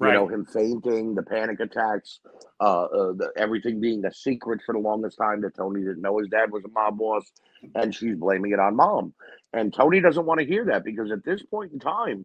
You 0.00 0.12
know, 0.12 0.26
him 0.28 0.46
fainting, 0.46 1.14
the 1.14 1.22
panic 1.22 1.60
attacks, 1.60 2.20
uh, 2.60 2.84
uh 2.84 3.12
the, 3.12 3.30
everything 3.36 3.80
being 3.80 4.04
a 4.06 4.12
secret 4.14 4.60
for 4.64 4.72
the 4.72 4.78
longest 4.78 5.18
time 5.18 5.42
that 5.42 5.56
Tony 5.56 5.80
didn't 5.80 6.00
know 6.00 6.18
his 6.18 6.28
dad 6.28 6.50
was 6.50 6.64
a 6.64 6.68
mob 6.68 6.96
boss, 6.96 7.30
and 7.74 7.94
she's 7.94 8.16
blaming 8.16 8.52
it 8.52 8.58
on 8.60 8.76
mom. 8.76 9.12
And 9.52 9.74
Tony 9.74 10.00
doesn't 10.00 10.24
want 10.24 10.40
to 10.40 10.46
hear 10.46 10.64
that 10.66 10.84
because 10.84 11.10
at 11.10 11.24
this 11.24 11.42
point 11.42 11.72
in 11.72 11.80
time, 11.80 12.24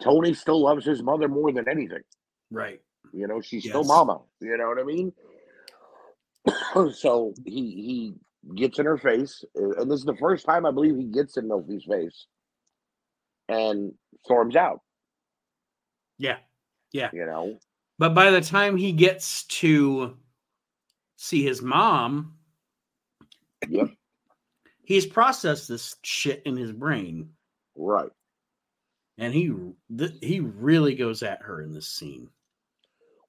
Tony 0.00 0.34
still 0.34 0.60
loves 0.60 0.84
his 0.84 1.02
mother 1.02 1.28
more 1.28 1.52
than 1.52 1.68
anything. 1.68 2.02
Right. 2.50 2.80
You 3.12 3.26
know, 3.26 3.40
she's 3.40 3.64
still 3.64 3.84
mama. 3.84 4.20
You 4.40 4.56
know 4.56 4.68
what 4.68 4.78
I 4.78 4.84
mean? 4.84 5.12
so 6.94 7.34
he 7.44 7.52
he 7.52 8.14
gets 8.56 8.78
in 8.78 8.86
her 8.86 8.98
face, 8.98 9.44
and 9.54 9.90
this 9.90 10.00
is 10.00 10.06
the 10.06 10.16
first 10.16 10.46
time 10.46 10.66
I 10.66 10.70
believe 10.70 10.96
he 10.96 11.04
gets 11.04 11.36
in 11.36 11.48
Melfi's 11.48 11.84
face, 11.84 12.26
and 13.48 13.92
storms 14.24 14.56
out. 14.56 14.80
Yeah. 16.18 16.38
Yeah. 16.92 17.10
You 17.12 17.26
know, 17.26 17.58
But 17.98 18.14
by 18.14 18.30
the 18.30 18.40
time 18.40 18.76
he 18.76 18.92
gets 18.92 19.44
to 19.44 20.16
see 21.16 21.42
his 21.42 21.62
mom, 21.62 22.34
Yep. 23.68 23.88
he's 24.84 25.06
processed 25.06 25.68
this 25.68 25.96
shit 26.02 26.42
in 26.44 26.56
his 26.56 26.72
brain, 26.72 27.30
right? 27.76 28.10
And 29.18 29.34
he 29.34 29.52
th- 29.96 30.18
he 30.20 30.40
really 30.40 30.94
goes 30.94 31.22
at 31.22 31.42
her 31.42 31.60
in 31.60 31.72
this 31.72 31.88
scene. 31.88 32.30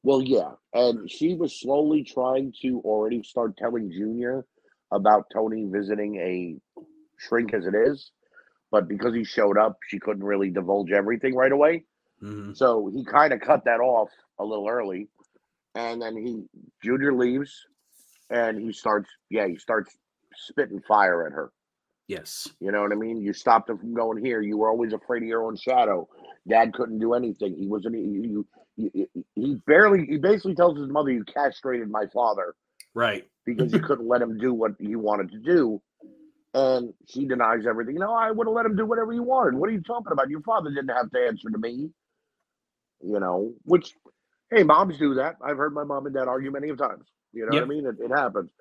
Well, 0.03 0.21
yeah, 0.21 0.53
and 0.73 1.09
she 1.09 1.33
was 1.33 1.59
slowly 1.59 2.03
trying 2.03 2.53
to 2.61 2.81
already 2.81 3.23
start 3.23 3.55
telling 3.57 3.91
Junior 3.91 4.45
about 4.91 5.27
Tony 5.33 5.65
visiting 5.65 6.15
a 6.17 6.57
shrink 7.17 7.53
as 7.53 7.65
it 7.65 7.73
is, 7.75 8.11
but 8.71 8.87
because 8.87 9.13
he 9.15 9.23
showed 9.23 9.57
up, 9.57 9.77
she 9.87 9.99
couldn't 9.99 10.23
really 10.23 10.49
divulge 10.49 10.91
everything 10.91 11.35
right 11.35 11.51
away. 11.51 11.85
Mhm. 12.21 12.55
So 12.55 12.87
he 12.87 13.03
kind 13.05 13.33
of 13.33 13.41
cut 13.41 13.65
that 13.65 13.79
off 13.79 14.09
a 14.39 14.45
little 14.45 14.67
early, 14.67 15.07
and 15.75 16.01
then 16.01 16.17
he 16.17 16.47
Junior 16.81 17.13
leaves, 17.13 17.65
and 18.29 18.59
he 18.59 18.73
starts 18.73 19.09
yeah 19.29 19.47
he 19.47 19.57
starts 19.57 19.97
spitting 20.35 20.81
fire 20.81 21.25
at 21.27 21.33
her. 21.33 21.51
Yes. 22.07 22.49
You 22.59 22.71
know 22.71 22.81
what 22.81 22.91
I 22.91 22.95
mean? 22.95 23.21
You 23.21 23.33
stopped 23.33 23.69
him 23.69 23.77
from 23.77 23.93
going 23.93 24.23
here. 24.23 24.41
You 24.41 24.57
were 24.57 24.69
always 24.69 24.93
afraid 24.93 25.23
of 25.23 25.27
your 25.29 25.45
own 25.45 25.55
shadow. 25.57 26.07
Dad 26.47 26.73
couldn't 26.73 26.99
do 26.99 27.13
anything. 27.13 27.55
He 27.57 27.67
wasn't. 27.67 27.95
You, 27.95 28.45
you, 28.77 28.91
you, 28.93 29.25
he 29.35 29.55
barely. 29.67 30.05
He 30.05 30.17
basically 30.17 30.55
tells 30.55 30.77
his 30.77 30.89
mother, 30.89 31.11
"You 31.11 31.23
castrated 31.25 31.89
my 31.89 32.05
father 32.13 32.55
Right. 32.93 33.25
because 33.45 33.73
you 33.73 33.79
couldn't 33.79 34.07
let 34.07 34.21
him 34.21 34.37
do 34.37 34.53
what 34.53 34.73
he 34.79 34.95
wanted 34.95 35.31
to 35.31 35.39
do." 35.39 35.81
And 36.53 36.93
she 37.07 37.25
denies 37.27 37.65
everything. 37.67 37.95
No, 37.95 38.13
I 38.13 38.31
would 38.31 38.47
have 38.47 38.53
let 38.55 38.65
him 38.65 38.75
do 38.75 38.85
whatever 38.85 39.13
he 39.13 39.19
wanted. 39.19 39.55
What 39.55 39.69
are 39.69 39.73
you 39.73 39.81
talking 39.81 40.11
about? 40.11 40.29
Your 40.29 40.41
father 40.41 40.69
didn't 40.69 40.89
have 40.95 41.09
to 41.11 41.19
answer 41.19 41.49
to 41.49 41.57
me. 41.57 41.89
You 43.01 43.19
know, 43.19 43.53
which, 43.63 43.93
hey, 44.51 44.63
moms 44.63 44.97
do 44.97 45.15
that. 45.15 45.37
I've 45.43 45.57
heard 45.57 45.73
my 45.73 45.83
mom 45.83 46.05
and 46.05 46.15
dad 46.15 46.27
argue 46.27 46.51
many 46.51 46.69
of 46.69 46.77
times. 46.77 47.07
You 47.33 47.45
know 47.47 47.53
Yep. 47.53 47.61
what 47.61 47.65
I 47.65 47.67
mean? 47.75 47.85
It, 47.87 47.95
it 47.99 48.11
happens. 48.11 48.51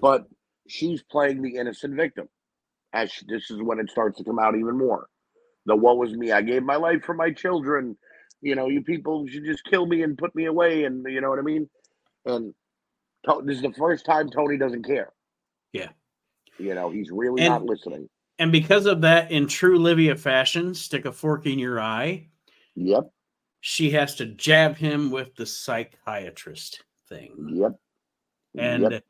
But 0.00 0.26
she's 0.68 1.02
playing 1.02 1.42
the 1.42 1.56
innocent 1.56 1.94
victim. 1.94 2.28
As 2.96 3.12
she, 3.12 3.26
this 3.28 3.50
is 3.50 3.60
when 3.62 3.78
it 3.78 3.90
starts 3.90 4.16
to 4.18 4.24
come 4.24 4.38
out 4.38 4.56
even 4.56 4.78
more. 4.78 5.06
The 5.66 5.76
what 5.76 5.98
was 5.98 6.12
me? 6.12 6.32
I 6.32 6.40
gave 6.40 6.62
my 6.62 6.76
life 6.76 7.02
for 7.04 7.14
my 7.14 7.30
children. 7.30 7.96
You 8.40 8.54
know, 8.54 8.68
you 8.68 8.82
people 8.82 9.26
should 9.26 9.44
just 9.44 9.64
kill 9.64 9.84
me 9.86 10.02
and 10.02 10.16
put 10.16 10.34
me 10.34 10.46
away. 10.46 10.84
And 10.84 11.04
you 11.08 11.20
know 11.20 11.28
what 11.28 11.38
I 11.38 11.42
mean? 11.42 11.68
And 12.24 12.54
this 13.44 13.56
is 13.56 13.62
the 13.62 13.72
first 13.72 14.06
time 14.06 14.30
Tony 14.30 14.56
doesn't 14.56 14.84
care. 14.84 15.10
Yeah. 15.72 15.90
You 16.58 16.74
know, 16.74 16.88
he's 16.90 17.10
really 17.10 17.42
And- 17.42 17.52
not 17.52 17.64
listening. 17.64 18.08
And 18.38 18.52
because 18.52 18.84
of 18.86 19.00
that, 19.00 19.30
in 19.30 19.46
true 19.46 19.78
Livia 19.78 20.14
fashion, 20.14 20.74
stick 20.74 21.06
a 21.06 21.12
fork 21.12 21.46
in 21.46 21.58
your 21.58 21.80
eye. 21.80 22.28
Yep. 22.74 23.10
She 23.60 23.90
has 23.92 24.14
to 24.16 24.26
jab 24.26 24.76
him 24.76 25.10
with 25.10 25.34
the 25.36 25.46
psychiatrist 25.46 26.84
thing, 27.08 27.32
Yep. 27.54 27.72
and 28.58 28.82
yep. 28.82 29.04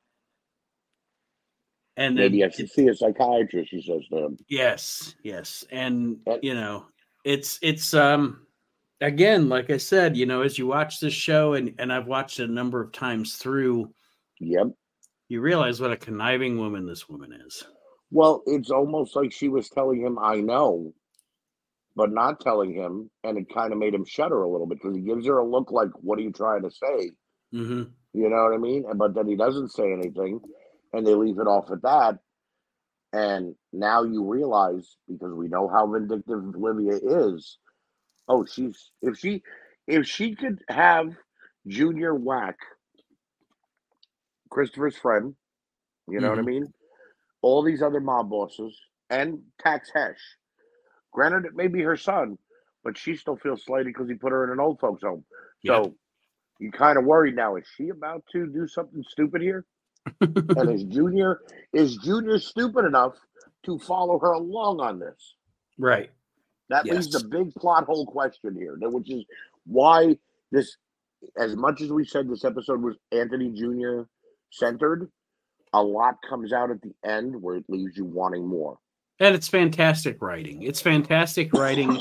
And 1.97 2.15
maybe 2.15 2.45
I 2.45 2.49
should 2.51 2.71
see 2.71 2.89
a 2.89 2.95
psychiatrist, 2.95 3.71
she 3.71 3.83
says 3.83 4.07
to 4.11 4.25
him. 4.27 4.39
Yes, 4.49 5.15
yes. 5.23 5.65
And 5.71 6.19
And- 6.27 6.43
you 6.43 6.55
know, 6.55 6.87
it's 7.25 7.59
it's 7.63 7.95
um 7.95 8.47
again, 9.01 9.49
like 9.49 9.71
I 9.71 9.77
said, 9.79 10.17
you 10.17 10.27
know, 10.27 10.43
as 10.43 10.59
you 10.59 10.67
watch 10.67 11.01
this 11.01 11.15
show 11.15 11.55
and 11.55 11.75
and 11.79 11.93
I've 11.93 12.07
watched 12.07 12.41
it 12.41 12.49
a 12.51 12.53
number 12.53 12.81
of 12.81 12.93
times 12.93 13.37
through, 13.37 13.93
Yep. 14.41 14.69
you 15.29 15.41
realize 15.41 15.81
what 15.81 15.93
a 15.93 15.97
conniving 15.97 16.59
woman 16.59 16.87
this 16.87 17.09
woman 17.09 17.33
is. 17.33 17.65
Well, 18.11 18.43
it's 18.47 18.71
almost 18.71 19.17
like 19.17 19.33
she 19.33 19.49
was 19.49 19.69
telling 19.69 20.01
him, 20.01 20.17
I 20.19 20.37
know, 20.37 20.93
but 21.97 22.13
not 22.13 22.39
telling 22.41 22.73
him. 22.73 23.11
And 23.25 23.37
it 23.37 23.53
kind 23.53 23.73
of 23.73 23.79
made 23.81 23.95
him 23.95 24.05
shudder 24.05 24.43
a 24.43 24.49
little 24.49 24.67
bit 24.69 24.79
because 24.81 24.95
he 24.97 25.03
gives 25.03 25.27
her 25.27 25.39
a 25.39 25.45
look 25.49 25.73
like, 25.73 25.91
What 26.01 26.19
are 26.19 26.23
you 26.23 26.33
trying 26.33 26.63
to 26.63 26.71
say? 26.71 27.11
hmm 27.53 27.83
You 28.13 28.29
know 28.31 28.45
what 28.45 28.55
I 28.55 28.59
mean? 28.59 28.85
And 28.89 28.99
but 28.99 29.15
then 29.15 29.27
he 29.27 29.35
doesn't 29.37 29.71
say 29.73 29.93
anything 29.93 30.41
and 30.93 31.07
they 31.07 31.15
leave 31.15 31.39
it 31.39 31.49
off 31.49 31.71
at 31.73 31.83
that. 31.83 32.19
And 33.13 33.57
now 33.73 34.05
you 34.05 34.25
realize 34.25 34.97
because 35.09 35.35
we 35.35 35.49
know 35.49 35.69
how 35.69 35.87
vindictive 35.87 36.57
Livia 36.57 36.99
is. 37.03 37.59
Oh, 38.29 38.45
she's 38.47 38.93
if 39.03 39.19
she 39.19 39.43
if 39.89 40.07
she 40.07 40.35
could 40.37 40.61
have 40.69 41.15
Junior 41.67 42.15
whack 42.15 42.57
Christopher's 44.51 44.97
friend, 44.97 45.35
you 46.09 46.21
know 46.21 46.31
what 46.31 46.39
I 46.39 46.43
Mhm. 46.43 46.45
mean? 46.45 46.73
All 47.43 47.63
these 47.63 47.83
other 47.83 48.01
mob 48.01 48.31
bosses 48.31 48.79
and 49.11 49.41
Tax 49.61 49.91
Hesh. 49.95 50.21
Granted, 51.13 51.47
it 51.47 51.55
may 51.57 51.69
be 51.69 51.83
her 51.83 51.97
son, 51.97 52.39
but 52.85 52.99
she 52.99 53.17
still 53.17 53.37
feels 53.37 53.65
slighted 53.65 53.89
because 53.89 54.09
he 54.09 54.15
put 54.17 54.33
her 54.33 54.45
in 54.45 54.51
an 54.51 54.61
old 54.61 54.81
folks 54.81 55.03
home. 55.03 55.25
Yeah. 55.63 55.83
So 55.83 55.97
you 56.61 56.73
kind 56.73 56.99
of 56.99 57.05
worried 57.05 57.37
now. 57.37 57.57
Is 57.57 57.67
she 57.77 57.91
about 57.91 58.25
to 58.33 58.47
do 58.49 58.67
something 58.69 59.03
stupid 59.09 59.43
here? 59.43 59.65
And 60.21 60.71
is 60.75 60.85
Junior 60.85 61.41
is 61.73 61.97
Junior 61.97 62.39
stupid 62.39 62.85
enough 62.85 63.15
to 63.65 63.79
follow 63.79 64.19
her 64.19 64.33
along 64.33 64.81
on 64.81 64.99
this? 64.99 65.35
right. 65.79 66.11
That 66.69 66.85
leaves 66.85 67.13
Yes. 67.13 67.23
the 67.23 67.29
big 67.29 67.55
plot 67.55 67.85
hole 67.85 68.05
question 68.07 68.57
here, 68.57 68.77
which 68.81 69.09
is 69.09 69.25
why 69.67 70.19
this, 70.51 70.77
as 71.39 71.55
much 71.55 71.81
as 71.81 71.93
we 71.93 72.05
said 72.05 72.29
this 72.29 72.45
episode 72.45 72.83
was 72.83 72.97
Anthony 73.13 73.51
Jr. 73.51 74.03
centered, 74.51 75.09
a 75.73 75.81
lot 75.81 76.17
comes 76.29 76.53
out 76.53 76.73
at 76.73 76.83
the 76.83 76.93
end 77.09 77.41
where 77.41 77.55
it 77.57 77.65
leaves 77.69 77.97
you 77.97 78.05
wanting 78.05 78.49
more. 78.49 78.79
And 79.21 79.33
it's 79.33 79.47
fantastic 79.47 80.21
writing. 80.21 80.65
It's 80.65 80.81
fantastic 80.81 81.53
writing 81.53 81.99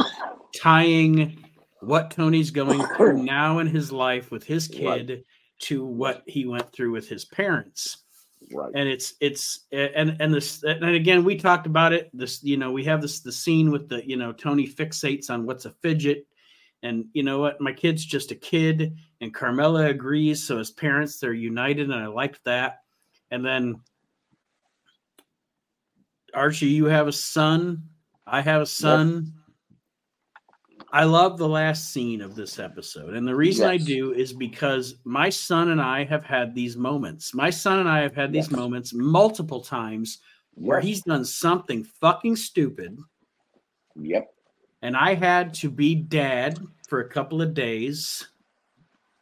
tying 0.56 1.46
what 1.82 2.10
Tony's 2.10 2.50
going 2.50 2.84
through 2.98 3.22
now 3.24 3.60
in 3.60 3.68
his 3.68 3.92
life 3.92 4.32
with 4.32 4.46
his 4.46 4.68
kid 4.68 5.24
to 5.66 5.86
what 5.86 6.24
he 6.28 6.46
went 6.46 6.72
through 6.72 6.92
with 6.92 7.10
his 7.10 7.26
parents. 7.26 7.98
Right. 8.54 8.72
and 8.76 8.88
it's 8.88 9.16
it's 9.22 9.62
and 9.72 10.18
and 10.20 10.32
this 10.32 10.62
and 10.62 10.84
again 10.84 11.24
we 11.24 11.36
talked 11.36 11.66
about 11.66 11.94
it 11.94 12.12
this 12.14 12.44
you 12.44 12.58
know 12.58 12.72
we 12.72 12.84
have 12.84 13.02
this 13.02 13.22
the 13.22 13.32
scene 13.32 13.72
with 13.72 13.90
the 13.90 14.08
you 14.08 14.18
know 14.18 14.34
tony 14.34 14.68
fixates 14.68 15.32
on 15.32 15.46
what's 15.46 15.66
a 15.66 15.72
fidget. 15.72 16.28
And 16.84 17.06
you 17.14 17.24
know 17.24 17.40
what? 17.40 17.60
My 17.60 17.74
kid's 17.74 18.06
just 18.06 18.30
a 18.32 18.36
kid 18.36 18.96
and 19.20 19.34
carmela 19.34 19.86
agrees 19.88 20.44
so 20.44 20.60
his 20.60 20.70
parents 20.70 21.20
they're 21.20 21.34
united 21.34 21.90
and 21.90 21.96
i 21.96 22.06
liked 22.06 22.44
that. 22.46 22.82
And 23.32 23.44
then 23.44 23.82
archie 26.36 26.68
you 26.68 26.86
have 26.86 27.08
a 27.08 27.12
son. 27.12 27.84
I 28.28 28.42
have 28.42 28.62
a 28.62 28.68
son 28.68 29.34
I 30.96 31.04
love 31.04 31.38
the 31.38 31.50
last 31.50 31.92
scene 31.92 32.22
of 32.22 32.36
this 32.36 32.58
episode. 32.58 33.16
And 33.16 33.28
the 33.28 33.36
reason 33.36 33.68
I 33.68 33.76
do 33.76 34.14
is 34.14 34.32
because 34.32 34.96
my 35.04 35.28
son 35.30 35.72
and 35.72 35.82
I 35.82 36.06
have 36.06 36.24
had 36.24 36.56
these 36.56 36.78
moments. 36.78 37.34
My 37.34 37.50
son 37.50 37.80
and 37.80 37.90
I 37.90 38.00
have 38.00 38.16
had 38.16 38.32
these 38.32 38.50
Yes. 38.50 38.58
moments 38.58 38.94
multiple 38.94 39.60
times 39.60 40.20
where 40.54 40.78
Yes. 40.78 40.88
he's 40.88 41.02
done 41.02 41.26
something 41.26 41.84
fucking 41.84 42.38
stupid. 42.38 42.98
Yep. 43.98 44.34
And 44.84 44.96
I 44.96 45.16
had 45.16 45.54
to 45.56 45.70
be 45.70 45.96
dad 45.96 46.66
for 46.88 47.02
a 47.02 47.10
couple 47.10 47.42
of 47.42 47.54
days 47.54 48.30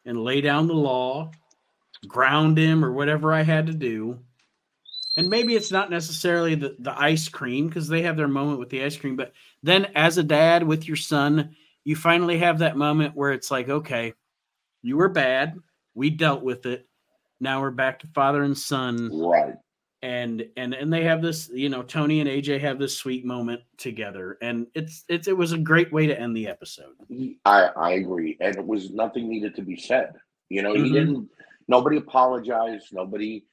and 0.06 0.24
lay 0.24 0.42
down 0.42 0.68
the 0.68 0.76
law, 0.76 1.32
ground 2.08 2.56
him, 2.56 2.86
or 2.86 2.92
whatever 2.92 3.34
I 3.34 3.42
had 3.42 3.66
to 3.66 3.74
do. 3.74 4.20
And 5.18 5.28
maybe 5.28 5.56
it's 5.56 5.72
not 5.72 5.90
necessarily 5.90 6.54
the, 6.54 6.76
the 6.78 6.96
ice 7.00 7.28
cream 7.28 7.68
because 7.68 7.88
they 7.88 8.04
have 8.04 8.16
their 8.16 8.28
moment 8.28 8.60
with 8.60 8.70
the 8.70 8.84
ice 8.84 8.96
cream. 8.96 9.16
But 9.16 9.34
then 9.64 9.88
as 9.96 10.20
a 10.20 10.24
dad 10.24 10.62
with 10.62 10.88
your 10.88 10.98
son, 10.98 11.56
you 11.84 11.96
finally 11.96 12.38
have 12.38 12.60
that 12.60 12.78
moment 12.78 13.16
where 13.16 13.32
it's 13.32 13.52
like, 13.52 13.70
okay, 13.70 14.14
you 14.82 14.98
were 14.98 15.10
bad. 15.10 15.56
We 15.96 16.10
dealt 16.10 16.44
with 16.44 16.66
it. 16.66 16.88
Now 17.40 17.62
we're 17.62 17.72
back 17.72 18.00
to 18.00 18.08
father 18.08 18.44
and 18.44 18.58
son 18.58 19.10
Right. 19.12 19.56
and 20.02 20.46
and 20.56 20.74
and 20.74 20.92
they 20.92 21.04
have 21.04 21.22
this 21.22 21.50
you 21.54 21.68
know 21.70 21.84
tony 21.84 22.20
and 22.22 22.30
aj 22.30 22.60
have 22.60 22.80
this 22.80 22.98
sweet 22.98 23.26
moment 23.26 23.62
together 23.78 24.38
and 24.42 24.68
it's 24.76 25.04
it's 25.10 25.28
it 25.28 25.36
was 25.36 25.52
a 25.52 25.58
great 25.58 25.92
way 25.92 26.08
to 26.08 26.18
end 26.20 26.36
the 26.36 26.48
episode 26.48 26.94
I 27.46 27.70
I 27.76 27.92
agree, 27.94 28.38
and 28.40 28.56
it 28.56 28.66
was 28.66 28.92
nothing 28.92 29.28
needed 29.30 29.56
to 29.56 29.62
be 29.62 29.76
said. 29.76 30.14
You 30.50 30.62
know, 30.62 30.74
he 30.74 30.82
Mhm. 30.90 30.94
didn't. 30.94 31.30
Nobody 31.68 31.98
apologized. 31.98 32.94
Nobody 32.94 33.46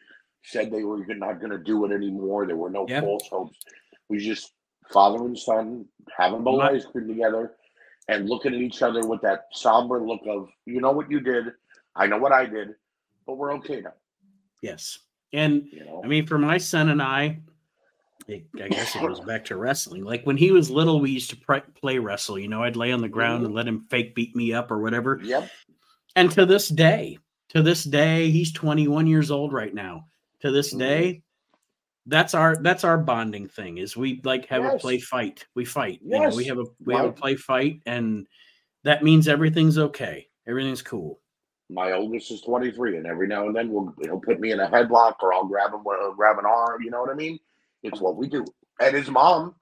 said 0.43 0.71
they 0.71 0.85
were 0.85 1.05
not 1.15 1.41
going 1.41 1.51
to 1.53 1.59
do 1.59 1.85
it 1.85 1.93
anymore. 1.93 2.47
There 2.47 2.57
were 2.57 2.71
no 2.71 2.87
Yeah. 2.89 3.01
false 3.01 3.27
hopes. 3.29 3.59
We 4.09 4.19
just 4.19 4.53
father 4.93 5.25
and 5.25 5.39
son 5.39 5.87
having 6.17 6.47
a 6.47 6.51
ice 6.59 6.85
cream 6.87 7.09
together 7.09 7.55
and 8.11 8.29
looking 8.29 8.55
at 8.55 8.61
each 8.61 8.83
other 8.83 9.07
with 9.07 9.21
that 9.23 9.47
somber 9.53 10.01
look 10.01 10.21
of, 10.29 10.49
you 10.67 10.81
know 10.81 10.91
what 10.91 11.11
you 11.11 11.21
did, 11.21 11.45
I 11.95 12.07
know 12.07 12.19
what 12.19 12.33
I 12.33 12.45
did, 12.47 12.75
but 13.27 13.35
we're 13.39 13.53
okay 13.55 13.81
now. 13.81 13.95
yes 14.63 14.99
and 15.33 15.69
You 15.73 15.85
know, 15.85 16.01
i 16.05 16.09
mean 16.09 16.27
for 16.27 16.39
my 16.39 16.59
son 16.59 16.89
and 16.89 17.01
i 17.01 17.39
it, 18.27 18.45
I 18.63 18.69
guess 18.69 18.95
it 18.95 19.01
goes 19.01 19.19
back 19.21 19.45
to 19.47 19.57
wrestling. 19.57 20.05
Like 20.05 20.25
when 20.25 20.37
he 20.37 20.53
was 20.53 20.71
little, 20.71 21.01
we 21.01 21.11
used 21.11 21.31
to 21.31 21.37
pr- 21.37 21.69
play 21.81 21.99
wrestle. 21.99 22.39
You 22.39 22.47
know, 22.49 22.63
I'd 22.63 22.77
lay 22.77 22.93
on 22.93 23.01
the 23.01 23.09
ground 23.09 23.45
and 23.45 23.55
let 23.55 23.67
him 23.67 23.87
fake 23.91 24.15
beat 24.15 24.37
me 24.37 24.53
up 24.53 24.71
or 24.71 24.79
whatever. 24.79 25.21
Yep. 25.25 25.51
And 26.15 26.31
to 26.33 26.47
this 26.47 26.69
day, 26.69 27.19
to 27.49 27.63
this 27.63 27.83
day, 27.83 28.31
he's 28.31 28.53
21 28.53 29.09
years 29.09 29.33
old 29.33 29.53
right 29.53 29.75
now. 29.75 30.05
To 30.43 30.53
this 30.53 30.73
Mhm. 30.73 30.79
day, 30.79 31.23
that's 32.07 32.35
our 32.35 32.57
that's 32.63 32.85
our 32.85 32.99
bonding 32.99 33.49
thing. 33.49 33.79
Is 33.79 33.97
we 33.97 34.21
like 34.25 34.47
have 34.47 34.63
a 34.65 34.79
play 34.81 34.99
fight. 34.99 35.47
We 35.55 35.65
fight. 35.65 36.01
You 36.03 36.11
know, 36.11 36.37
we 36.37 36.45
have 36.47 36.59
a 36.59 36.65
we 36.85 36.95
have 36.95 37.05
a 37.05 37.13
play 37.13 37.37
fight, 37.37 37.81
and 37.87 38.27
that 38.85 39.03
means 39.05 39.29
everything's 39.29 39.79
okay. 39.79 40.29
Everything's 40.47 40.83
cool. 40.83 41.21
My 41.69 41.93
oldest 41.93 42.33
is 42.33 42.41
23, 42.41 42.97
and 42.97 43.07
every 43.07 43.29
now 43.29 43.47
and 43.47 43.55
then 43.55 43.71
we'll 43.71 43.95
he'll 44.03 44.19
put 44.21 44.41
me 44.41 44.51
in 44.53 44.59
a 44.61 44.69
headlock 44.69 45.15
or 45.23 45.33
I'll 45.33 45.45
grab 45.47 45.73
him 45.73 45.81
uh, 45.87 46.11
grab 46.13 46.39
an 46.39 46.47
arm. 46.47 46.83
You 46.83 46.91
know 46.91 47.01
what 47.01 47.11
I 47.11 47.15
mean? 47.15 47.39
It's 47.83 48.01
what 48.01 48.17
we 48.17 48.27
do. 48.29 48.45
And 48.81 48.97
his 48.97 49.09
mom, 49.09 49.55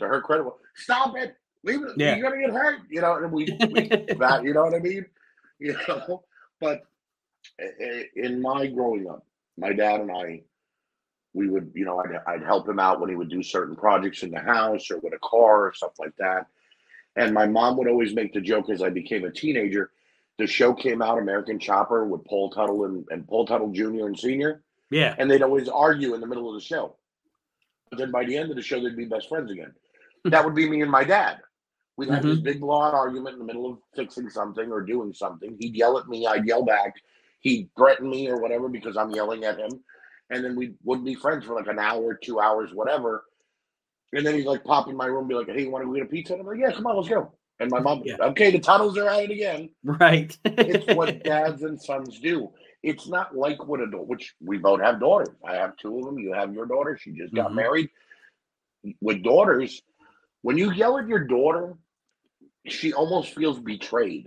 to 0.00 0.08
her 0.08 0.20
credit, 0.20 0.44
will, 0.44 0.58
stop 0.74 1.16
it, 1.16 1.36
leave 1.62 1.82
it. 1.82 1.92
Yeah. 1.96 2.16
You're 2.16 2.30
gonna 2.30 2.42
get 2.42 2.50
hurt. 2.52 2.80
You 2.90 3.00
know, 3.02 3.16
and 3.16 3.30
we, 3.30 3.44
we 3.70 3.88
that 4.18 4.40
you 4.42 4.54
know 4.54 4.64
what 4.64 4.74
I 4.74 4.78
mean? 4.80 5.06
You 5.60 5.76
know, 5.86 6.24
but 6.58 6.82
i- 7.60 7.84
i- 7.84 8.06
in 8.16 8.42
my 8.42 8.66
growing 8.66 9.08
up, 9.08 9.24
my 9.56 9.72
dad 9.72 10.00
and 10.00 10.10
I, 10.10 10.42
we 11.34 11.48
would, 11.48 11.72
you 11.74 11.84
know, 11.84 11.98
I'd, 11.98 12.20
I'd 12.26 12.44
help 12.44 12.68
him 12.68 12.78
out 12.78 13.00
when 13.00 13.10
he 13.10 13.16
would 13.16 13.30
do 13.30 13.42
certain 13.42 13.76
projects 13.76 14.22
in 14.22 14.30
the 14.30 14.40
house 14.40 14.90
or 14.90 14.98
with 14.98 15.14
a 15.14 15.18
car 15.18 15.66
or 15.66 15.74
stuff 15.74 15.98
like 15.98 16.14
that. 16.16 16.46
And 17.16 17.34
my 17.34 17.46
mom 17.46 17.76
would 17.76 17.88
always 17.88 18.14
make 18.14 18.32
the 18.32 18.40
joke 18.40 18.70
as 18.70 18.82
I 18.82 18.90
became 18.90 19.24
a 19.24 19.30
teenager. 19.30 19.90
The 20.38 20.46
show 20.46 20.72
came 20.72 21.02
out, 21.02 21.18
American 21.18 21.58
Chopper, 21.58 22.06
with 22.06 22.24
Paul 22.24 22.50
Teutul 22.50 22.86
and, 22.86 23.06
and 23.10 23.26
Paul 23.28 23.46
Teutul 23.46 23.72
Jr. 23.72 24.06
and 24.06 24.18
Sr. 24.18 24.62
Yeah. 24.90 25.14
And 25.18 25.30
they'd 25.30 25.42
always 25.42 25.68
argue 25.68 26.14
in 26.14 26.20
the 26.20 26.26
middle 26.26 26.48
of 26.48 26.54
the 26.54 26.64
show. 26.64 26.96
But 27.90 27.98
then 27.98 28.10
by 28.10 28.24
the 28.24 28.36
end 28.36 28.50
of 28.50 28.56
the 28.56 28.62
show, 28.62 28.82
they'd 28.82 28.96
be 28.96 29.04
best 29.04 29.28
friends 29.28 29.50
again. 29.50 29.72
Hmm. 30.24 30.30
that 30.30 30.44
would 30.44 30.54
be 30.54 30.68
me 30.68 30.82
and 30.82 30.90
my 30.90 31.04
dad. 31.04 31.40
We'd 31.96 32.08
have 32.08 32.22
this 32.22 32.36
mm-hmm. 32.36 32.44
big 32.44 32.60
blowout 32.60 32.94
argument 32.94 33.34
in 33.34 33.38
the 33.38 33.44
middle 33.44 33.70
of 33.70 33.78
fixing 33.94 34.30
something 34.30 34.72
or 34.72 34.80
doing 34.80 35.12
something. 35.12 35.56
He'd 35.60 35.76
yell 35.76 35.98
at 35.98 36.08
me, 36.08 36.26
I'd 36.26 36.46
yell 36.46 36.64
back. 36.64 36.94
He'd 37.40 37.68
threaten 37.76 38.08
me 38.08 38.28
or 38.28 38.40
whatever 38.40 38.68
because 38.68 38.96
I'm 38.96 39.10
yelling 39.10 39.44
at 39.44 39.58
him. 39.58 39.82
And 40.30 40.44
then 40.44 40.56
we 40.56 40.74
wouldn't 40.82 41.06
be 41.06 41.14
friends 41.14 41.44
for 41.44 41.54
like 41.54 41.66
an 41.66 41.78
hour, 41.78 42.14
two 42.14 42.40
hours, 42.40 42.70
whatever. 42.72 43.24
And 44.14 44.24
then 44.26 44.34
he'd 44.34 44.46
like 44.46 44.64
pop 44.64 44.88
in 44.88 44.96
my 44.96 45.06
room 45.06 45.20
and 45.20 45.28
be 45.28 45.34
like, 45.34 45.48
Hey, 45.48 45.62
you 45.62 45.70
want 45.70 45.82
to 45.82 45.86
go 45.86 45.94
get 45.94 46.04
a 46.04 46.06
pizza? 46.06 46.32
And 46.34 46.40
I'm 46.42 46.46
like, 46.46 46.58
Yeah, 46.58 46.72
come 46.72 46.86
on, 46.86 46.96
let's 46.96 47.08
go. 47.08 47.32
And 47.60 47.70
my 47.70 47.80
mom, 47.80 48.02
Yeah. 48.04 48.16
okay, 48.20 48.50
the 48.50 48.58
Teutuls 48.58 48.96
are 48.96 49.08
at 49.08 49.24
it 49.24 49.30
again. 49.30 49.70
Right. 49.84 50.36
It's 50.44 50.86
what 50.96 51.22
dads 51.24 51.62
and 51.62 51.80
sons 51.80 52.18
do. 52.20 52.50
It's 52.82 53.06
not 53.08 53.36
like 53.36 53.64
what 53.66 53.80
adult, 53.80 54.08
which 54.08 54.34
we 54.40 54.58
both 54.58 54.80
have 54.80 54.98
daughters. 55.00 55.28
I 55.46 55.54
have 55.54 55.76
two 55.76 55.98
of 55.98 56.04
them. 56.04 56.18
You 56.18 56.32
have 56.32 56.52
your 56.54 56.66
daughter. 56.66 56.98
She 57.00 57.12
just 57.12 57.34
got 57.34 57.50
Mhm. 57.52 57.56
married. 57.56 57.90
With 59.00 59.22
daughters, 59.22 59.80
when 60.42 60.58
you 60.58 60.72
yell 60.72 60.98
at 60.98 61.06
your 61.06 61.20
daughter, 61.20 61.74
she 62.66 62.92
almost 62.92 63.34
feels 63.34 63.60
betrayed. 63.60 64.26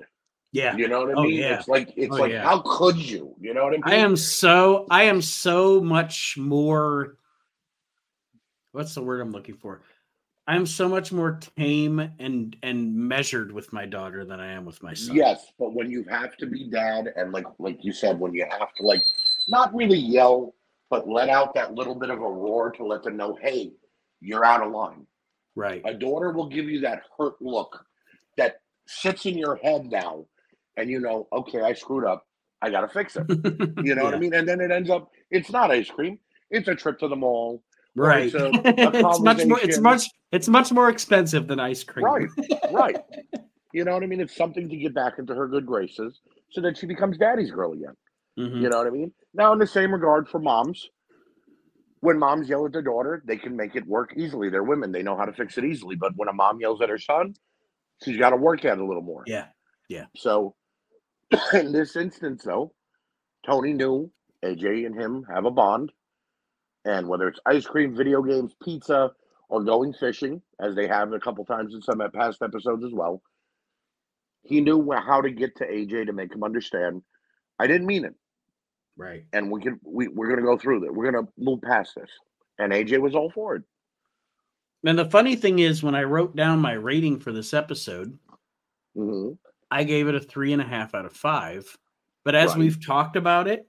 Yeah. 0.55 0.75
You 0.75 0.87
know 0.87 1.01
what 1.01 1.09
I 1.09 1.13
Oh, 1.13 1.23
mean? 1.23 1.35
yeah. 1.35 1.59
It's 1.59 1.67
like 1.67 1.93
it's 1.97 2.15
Oh, 2.15 2.19
like 2.19 2.31
yeah. 2.31 2.43
how 2.43 2.59
could 2.59 2.95
you? 2.95 3.35
You 3.39 3.53
know 3.53 3.65
what 3.65 3.73
I 3.73 3.77
mean? 3.77 3.83
I 3.85 3.95
am 3.95 4.15
so 4.15 4.87
I 4.89 5.03
am 5.03 5.21
so 5.21 5.81
much 5.81 6.37
more 6.37 7.17
what's 8.71 8.95
the 8.95 9.01
word 9.03 9.19
I'm 9.19 9.31
looking 9.31 9.55
for? 9.55 9.81
I'm 10.47 10.65
so 10.65 10.87
much 10.87 11.11
more 11.11 11.39
tame 11.57 11.99
and 12.19 12.55
and 12.63 12.95
measured 12.95 13.51
with 13.51 13.73
my 13.73 13.85
daughter 13.85 14.23
than 14.23 14.39
I 14.39 14.51
am 14.53 14.63
with 14.63 14.81
my 14.81 14.93
son. 14.93 15.15
Yes, 15.15 15.51
but 15.59 15.73
when 15.73 15.89
you 15.91 16.05
have 16.09 16.37
to 16.37 16.45
be 16.45 16.69
dad, 16.69 17.11
and 17.17 17.33
like 17.33 17.47
like 17.59 17.83
you 17.83 17.91
said, 17.91 18.17
when 18.19 18.33
you 18.33 18.45
have 18.49 18.73
to 18.75 18.83
like 18.85 19.03
not 19.49 19.73
really 19.75 19.97
yell, 19.97 20.53
but 20.89 21.09
let 21.09 21.27
out 21.29 21.53
that 21.55 21.73
little 21.73 21.95
bit 21.95 22.11
of 22.11 22.19
a 22.19 22.29
roar 22.29 22.71
to 22.71 22.85
let 22.85 23.03
them 23.03 23.17
know, 23.17 23.37
hey, 23.41 23.73
you're 24.21 24.45
out 24.45 24.61
of 24.65 24.71
line. 24.71 25.05
Right. 25.55 25.81
A 25.85 25.93
daughter 25.93 26.31
will 26.31 26.47
give 26.47 26.65
you 26.69 26.79
that 26.81 27.01
hurt 27.17 27.41
look 27.41 27.83
that 28.37 28.61
sits 28.87 29.25
in 29.25 29.37
your 29.37 29.55
head 29.55 29.85
now, 29.85 30.25
and 30.77 30.89
you 30.89 30.99
know, 30.99 31.27
okay, 31.31 31.61
I 31.61 31.73
screwed 31.73 32.05
up. 32.05 32.25
I 32.61 32.69
gotta 32.69 32.87
fix 32.87 33.15
it. 33.15 33.25
You 33.83 33.95
know 33.95 34.03
what 34.03 34.13
I 34.15 34.19
mean? 34.19 34.33
And 34.33 34.47
then 34.47 34.61
it 34.61 34.71
ends 34.71 34.89
up 34.89 35.09
it's 35.29 35.51
not 35.51 35.71
ice 35.71 35.89
cream. 35.89 36.19
It's 36.49 36.67
a 36.67 36.75
trip 36.75 36.99
to 36.99 37.07
the 37.07 37.15
mall. 37.15 37.63
Right. 37.95 38.25
it's 38.25 38.35
a- 38.35 38.45
a 38.47 38.51
it's 39.09 39.19
much 39.21 39.45
more 39.45 39.59
it's 39.61 39.79
much 39.79 40.09
it's 40.31 40.47
much 40.47 40.71
more 40.71 40.89
expensive 40.89 41.47
than 41.47 41.59
ice 41.59 41.83
cream. 41.83 42.05
Right. 42.05 42.27
Right. 42.71 42.97
You 43.73 43.83
know 43.83 43.91
what 43.91 44.03
I 44.03 44.05
mean? 44.05 44.21
It's 44.21 44.33
something 44.37 44.69
to 44.69 44.75
get 44.77 44.93
back 44.93 45.15
into 45.19 45.35
her 45.35 45.49
good 45.49 45.65
graces 45.65 46.21
so 46.53 46.61
that 46.61 46.77
she 46.77 46.85
becomes 46.85 47.17
daddy's 47.17 47.51
girl 47.51 47.73
again. 47.73 47.93
Mhm. 48.39 48.61
You 48.61 48.69
know 48.69 48.77
what 48.77 48.87
I 48.87 48.89
mean? 48.89 49.11
Now, 49.33 49.51
in 49.51 49.59
the 49.59 49.67
same 49.67 49.91
regard 49.91 50.29
for 50.29 50.39
moms, 50.39 50.87
when 51.99 52.17
moms 52.17 52.47
yell 52.47 52.65
at 52.65 52.71
their 52.71 52.81
daughter, 52.81 53.21
they 53.25 53.35
can 53.35 53.53
make 53.57 53.75
it 53.75 53.85
work 53.85 54.13
easily. 54.15 54.49
They're 54.49 54.63
women, 54.63 54.93
they 54.93 55.03
know 55.03 55.17
how 55.17 55.25
to 55.25 55.33
fix 55.33 55.57
it 55.57 55.65
easily. 55.65 55.97
But 55.97 56.13
when 56.15 56.29
a 56.29 56.33
mom 56.33 56.61
yells 56.61 56.79
at 56.81 56.87
her 56.87 56.97
son, 56.97 57.33
she's 58.01 58.15
got 58.15 58.29
to 58.29 58.37
work 58.37 58.63
at 58.63 58.77
it 58.77 58.81
a 58.81 58.85
little 58.85 59.03
more. 59.03 59.23
Yeah. 59.27 59.47
Yeah. 59.89 60.05
So, 60.15 60.55
in 61.53 61.71
this 61.73 61.95
instance, 61.95 62.43
though, 62.43 62.73
Tony 63.45 63.73
knew 63.73 64.11
AJ 64.43 64.85
and 64.85 64.99
him 64.99 65.25
have 65.33 65.45
a 65.45 65.51
bond. 65.51 65.91
And 66.85 67.07
whether 67.07 67.27
it's 67.27 67.39
ice 67.45 67.65
cream, 67.65 67.95
video 67.95 68.21
games, 68.23 68.55
pizza, 68.63 69.11
or 69.49 69.63
going 69.63 69.93
fishing, 69.93 70.41
as 70.61 70.75
they 70.75 70.87
have 70.87 71.13
a 71.13 71.19
couple 71.19 71.45
times 71.45 71.73
in 71.75 71.81
some 71.81 72.01
past 72.13 72.41
episodes 72.43 72.83
as 72.85 72.93
well, 72.93 73.21
he 74.43 74.61
knew 74.61 74.91
how 74.91 75.21
to 75.21 75.31
get 75.31 75.57
to 75.57 75.67
AJ 75.67 76.07
to 76.07 76.13
make 76.13 76.33
him 76.33 76.43
understand. 76.43 77.03
I 77.59 77.67
didn't 77.67 77.87
mean 77.87 78.05
it 78.05 78.15
Right. 78.97 79.25
and 79.33 79.51
we 79.51 79.61
can 79.61 79.79
we, 79.83 80.07
we're 80.07 80.29
gonna 80.29 80.41
go 80.41 80.57
through 80.57 80.81
that. 80.81 80.93
We're 80.93 81.11
gonna 81.11 81.27
move 81.37 81.61
past 81.61 81.93
this. 81.95 82.09
And 82.57 82.71
AJ 82.73 82.99
was 83.01 83.15
all 83.15 83.31
for 83.31 83.55
it. 83.57 83.63
And 84.85 84.99
the 84.99 85.05
funny 85.05 85.35
thing 85.35 85.59
is 85.59 85.83
when 85.83 85.95
I 85.95 86.03
wrote 86.03 86.35
down 86.35 86.59
my 86.59 86.73
rating 86.73 87.19
for 87.19 87.31
this 87.31 87.53
episode, 87.53 88.17
hmm 88.95 89.31
I 89.71 89.83
gave 89.83 90.07
it 90.07 90.15
a 90.15 90.19
three 90.19 90.53
and 90.53 90.61
a 90.61 90.65
half 90.65 90.93
out 90.95 91.05
of 91.05 91.13
five. 91.13 91.65
But 92.23 92.35
as 92.35 92.51
Right. 92.51 92.59
we've 92.59 92.83
talked 92.85 93.15
about 93.15 93.47
it, 93.47 93.67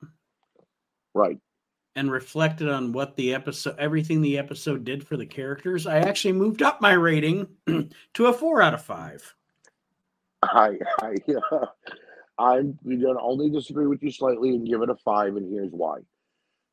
Right. 1.14 1.38
and 1.94 2.11
reflected 2.11 2.68
on 2.68 2.92
what 2.92 3.16
the 3.16 3.34
episode 3.34 3.76
everything 3.78 4.20
the 4.20 4.36
episode 4.38 4.84
did 4.84 5.07
for 5.07 5.16
the 5.16 5.24
characters 5.24 5.86
i 5.86 5.97
actually 5.99 6.32
moved 6.34 6.61
up 6.62 6.78
my 6.82 6.92
rating 6.92 7.47
to 8.12 8.26
a 8.26 8.32
four 8.34 8.61
out 8.61 8.74
of 8.74 8.82
five 8.82 9.34
I 10.42 10.78
I 11.01 11.14
uh, 11.51 11.66
I'm 12.38 12.78
gonna 12.84 13.18
only 13.22 13.49
disagree 13.49 13.86
with 13.86 14.03
you 14.03 14.11
slightly 14.11 14.51
and 14.51 14.66
give 14.66 14.82
it 14.82 14.90
a 14.90 14.97
five, 14.97 15.36
and 15.36 15.51
here's 15.51 15.72
why. 15.72 16.01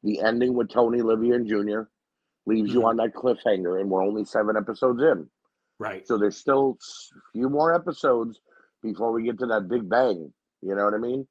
The 0.03 0.19
ending 0.19 0.53
with 0.53 0.69
Tony, 0.69 1.01
Livia, 1.01 1.35
and 1.35 1.47
Junior 1.47 1.89
leaves 2.45 2.73
you 2.73 2.81
Mhm. 2.81 2.85
on 2.87 2.97
that 2.97 3.13
cliffhanger, 3.13 3.79
and 3.79 3.89
we're 3.89 4.03
only 4.03 4.25
seven 4.25 4.57
episodes 4.57 5.01
in. 5.01 5.29
right 5.79 6.05
So 6.05 6.17
there's 6.17 6.35
still 6.37 6.77
a 7.17 7.31
few 7.31 7.49
more 7.49 7.73
episodes 7.73 8.41
before 8.83 9.11
we 9.11 9.23
get 9.23 9.39
to 9.39 9.47
that 9.47 9.67
big 9.69 9.89
bang. 9.89 10.31
You 10.61 10.75
know 10.75 10.85
what 10.85 10.93
I 10.93 10.97
mean? 10.97 11.27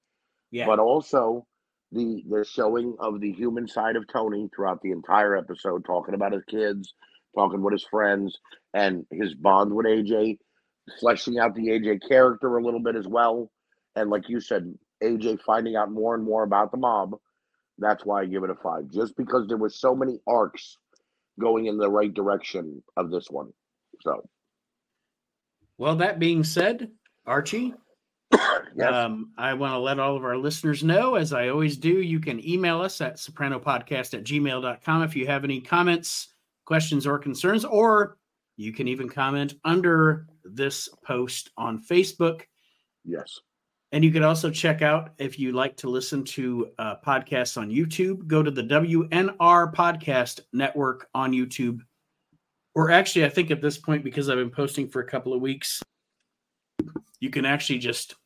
yeah 0.52 0.66
but 0.66 0.78
also 0.78 1.44
the 1.90 2.22
the 2.30 2.44
showing 2.44 2.94
of 3.00 3.20
the 3.20 3.32
human 3.32 3.66
side 3.66 3.96
of 3.96 4.06
Tony 4.06 4.48
throughout 4.54 4.80
the 4.82 4.92
entire 4.92 5.36
episode, 5.36 5.84
talking 5.84 6.14
about 6.14 6.32
his 6.32 6.44
kids, 6.48 6.94
talking 7.36 7.60
with 7.62 7.72
his 7.72 7.84
friends, 7.90 8.38
and 8.72 9.04
his 9.10 9.34
bond 9.34 9.74
with 9.74 9.86
AJ, 9.86 10.38
fleshing 11.00 11.38
out 11.38 11.54
the 11.54 11.68
AJ 11.68 12.08
character 12.08 12.56
a 12.56 12.64
little 12.64 12.80
bit 12.80 12.96
as 12.96 13.06
well, 13.06 13.50
and 13.96 14.08
like 14.08 14.28
you 14.28 14.40
said, 14.40 14.72
AJ 15.02 15.40
finding 15.42 15.76
out 15.76 15.90
more 15.90 16.14
and 16.14 16.24
more 16.24 16.44
about 16.44 16.70
the 16.70 16.78
mob. 16.78 17.16
That's 17.78 18.06
why 18.06 18.22
I 18.22 18.26
give 18.26 18.44
it 18.44 18.50
a 18.50 18.54
five, 18.54 18.88
just 18.90 19.16
because 19.16 19.46
there 19.48 19.58
was 19.58 19.78
so 19.78 19.94
many 19.94 20.18
arcs 20.26 20.78
going 21.40 21.66
in 21.66 21.76
the 21.76 21.90
right 21.90 22.12
direction 22.12 22.82
of 22.96 23.10
this 23.10 23.26
one. 23.28 23.52
So 24.00 24.26
well 25.76 25.96
that 25.96 26.18
being 26.18 26.44
said 26.44 26.88
archie? 27.26 27.74
Yes, 28.74 28.90
um, 28.90 29.32
i 29.36 29.52
want 29.52 29.74
to 29.74 29.78
let 29.78 29.98
all 29.98 30.16
of 30.16 30.24
our 30.24 30.38
listeners 30.38 30.82
know 30.82 31.16
as 31.16 31.34
i 31.34 31.48
always 31.48 31.76
do 31.76 32.00
you 32.00 32.18
can 32.18 32.42
email 32.48 32.80
us 32.80 33.02
at 33.02 33.16
sopranopodcast 33.16 34.14
at 34.14 34.24
gmail.com 34.24 35.02
if 35.02 35.14
you 35.14 35.26
have 35.26 35.44
any 35.44 35.60
comments 35.60 36.28
questions 36.64 37.06
or 37.06 37.18
concerns 37.18 37.66
or 37.66 38.16
you 38.56 38.72
can 38.72 38.88
even 38.88 39.08
comment 39.08 39.54
under 39.64 40.26
this 40.44 40.88
post 41.04 41.50
on 41.56 41.82
facebook. 41.82 42.42
Yes, 43.04 43.40
And 43.90 44.04
you 44.04 44.12
can 44.12 44.22
also 44.22 44.50
check 44.50 44.80
out 44.80 45.10
if 45.18 45.38
you 45.38 45.52
like 45.52 45.76
to 45.78 45.90
listen 45.90 46.24
to 46.24 46.70
uh, 46.78 46.96
podcasts 47.04 47.56
on 47.56 47.70
YouTube, 47.70 48.26
go 48.26 48.42
to 48.42 48.50
the 48.50 48.62
WNR 48.62 49.74
Podcast 49.74 50.40
Network 50.52 51.08
on 51.14 51.32
YouTube. 51.32 51.80
Or 52.74 52.90
actually, 52.90 53.24
I 53.24 53.28
think 53.28 53.50
at 53.50 53.60
this 53.60 53.76
point, 53.76 54.04
because 54.04 54.28
I've 54.28 54.38
been 54.38 54.50
posting 54.50 54.88
for 54.88 55.02
a 55.02 55.06
couple 55.06 55.34
of 55.34 55.40
weeks, 55.40 55.82
you 57.22 57.30
can 57.30 57.46
actually 57.46 57.78
just 57.78 58.16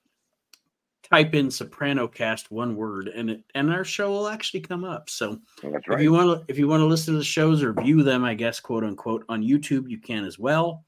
type 1.02 1.34
in 1.34 1.50
Soprano 1.50 2.08
Cast 2.08 2.50
one 2.50 2.74
word, 2.74 3.08
and 3.08 3.28
it 3.28 3.44
and 3.54 3.70
our 3.70 3.84
show 3.84 4.10
will 4.10 4.26
actually 4.26 4.60
come 4.60 4.84
up. 4.84 5.10
So 5.10 5.38
that's 5.62 5.84
if 5.86 6.00
you 6.00 6.12
want 6.12 6.40
to 6.40 6.50
if 6.50 6.58
you 6.58 6.66
want 6.66 6.80
to 6.80 6.86
listen 6.86 7.12
to 7.12 7.18
the 7.18 7.24
shows 7.24 7.62
or 7.62 7.74
view 7.74 8.02
them, 8.02 8.24
I 8.24 8.32
guess 8.32 8.58
quote 8.58 8.84
unquote 8.84 9.26
on 9.28 9.42
YouTube, 9.42 9.90
you 9.90 9.98
can 9.98 10.24
as 10.24 10.38
well. 10.38 10.82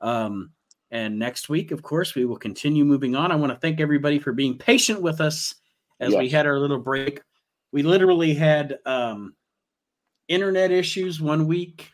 Um, 0.00 0.52
and 0.90 1.18
next 1.18 1.50
week, 1.50 1.70
of 1.70 1.82
course, 1.82 2.14
we 2.14 2.24
will 2.24 2.36
continue 2.36 2.82
moving 2.82 3.14
on. 3.14 3.30
I 3.30 3.36
want 3.36 3.52
to 3.52 3.58
thank 3.58 3.78
everybody 3.78 4.18
for 4.18 4.32
being 4.32 4.56
patient 4.56 5.02
with 5.02 5.20
us 5.20 5.54
as 6.00 6.14
we 6.14 6.30
had 6.30 6.46
our 6.46 6.58
little 6.58 6.78
break. 6.78 7.20
We 7.72 7.82
literally 7.82 8.32
had 8.32 8.78
um, 8.86 9.34
internet 10.28 10.70
issues 10.70 11.20
one 11.20 11.46
week, 11.46 11.90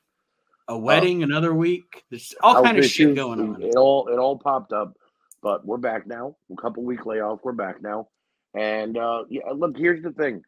a 0.68 0.78
wedding 0.78 1.22
uh, 1.22 1.26
another 1.26 1.54
week. 1.54 2.04
There's 2.08 2.34
all 2.40 2.62
kind 2.62 2.78
of 2.78 2.84
shit 2.84 3.16
going 3.16 3.40
on. 3.40 3.62
It 3.62 3.74
all 3.74 4.06
it 4.08 4.18
all 4.18 4.38
popped 4.38 4.72
up, 4.72 4.96
but 5.42 5.66
we're 5.66 5.78
back 5.78 6.06
now. 6.06 6.36
A 6.52 6.60
couple 6.60 6.84
week 6.84 7.06
layoff. 7.06 7.40
We're 7.42 7.52
back 7.52 7.82
now, 7.82 8.08
and 8.54 8.96
uh, 8.96 9.24
yeah. 9.28 9.42
Look, 9.54 9.76
here's 9.76 10.02
the 10.02 10.12
thing. 10.12 10.42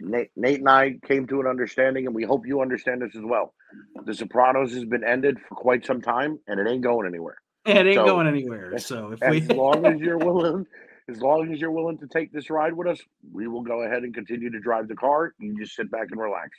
Nate, 0.00 0.30
Nate 0.36 0.58
and 0.58 0.68
I 0.68 0.98
came 1.06 1.26
to 1.28 1.40
an 1.40 1.46
understanding, 1.46 2.06
and 2.06 2.14
we 2.14 2.24
hope 2.24 2.46
you 2.46 2.60
understand 2.60 3.02
this 3.02 3.14
as 3.14 3.22
well. 3.22 3.54
The 4.04 4.14
Sopranos 4.14 4.72
has 4.74 4.84
been 4.84 5.04
ended 5.04 5.38
for 5.48 5.54
quite 5.54 5.86
some 5.86 6.00
time, 6.00 6.40
and 6.48 6.58
it 6.58 6.68
ain't 6.68 6.82
going 6.82 7.06
anywhere. 7.06 7.36
It 7.64 7.86
ain't 7.86 7.94
so, 7.94 8.04
going 8.04 8.26
anywhere. 8.26 8.76
So 8.78 9.12
if 9.12 9.22
as 9.22 9.30
we... 9.30 9.40
long 9.42 9.86
as 9.86 10.00
you're 10.00 10.18
willing, 10.18 10.66
as 11.08 11.20
long 11.20 11.52
as 11.52 11.60
you're 11.60 11.70
willing 11.70 11.98
to 11.98 12.08
take 12.08 12.32
this 12.32 12.50
ride 12.50 12.72
with 12.72 12.88
us, 12.88 13.00
we 13.32 13.46
will 13.46 13.62
go 13.62 13.82
ahead 13.82 14.02
and 14.02 14.12
continue 14.12 14.50
to 14.50 14.58
drive 14.58 14.88
the 14.88 14.96
car. 14.96 15.32
You 15.38 15.56
just 15.56 15.76
sit 15.76 15.90
back 15.90 16.08
and 16.10 16.20
relax. 16.20 16.50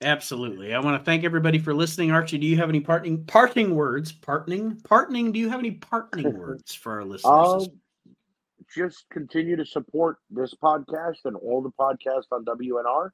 Absolutely. 0.00 0.74
I 0.74 0.80
want 0.80 0.98
to 0.98 1.04
thank 1.04 1.24
everybody 1.24 1.58
for 1.58 1.74
listening. 1.74 2.10
Archie, 2.10 2.38
do 2.38 2.46
you 2.46 2.56
have 2.56 2.68
any 2.68 2.80
parting 2.80 3.24
parting 3.24 3.74
words? 3.74 4.12
Parting? 4.12 4.80
Parting? 4.84 5.32
Do 5.32 5.38
you 5.38 5.48
have 5.48 5.60
any 5.60 5.72
parting 5.72 6.32
words 6.38 6.74
for 6.74 6.92
our 6.92 7.04
listeners? 7.04 7.24
Um, 7.24 7.66
just 8.74 9.04
continue 9.10 9.56
to 9.56 9.66
support 9.66 10.16
this 10.30 10.54
podcast 10.54 11.24
and 11.24 11.36
all 11.36 11.62
the 11.62 11.70
podcasts 11.78 12.32
on 12.32 12.44
WNR. 12.44 13.10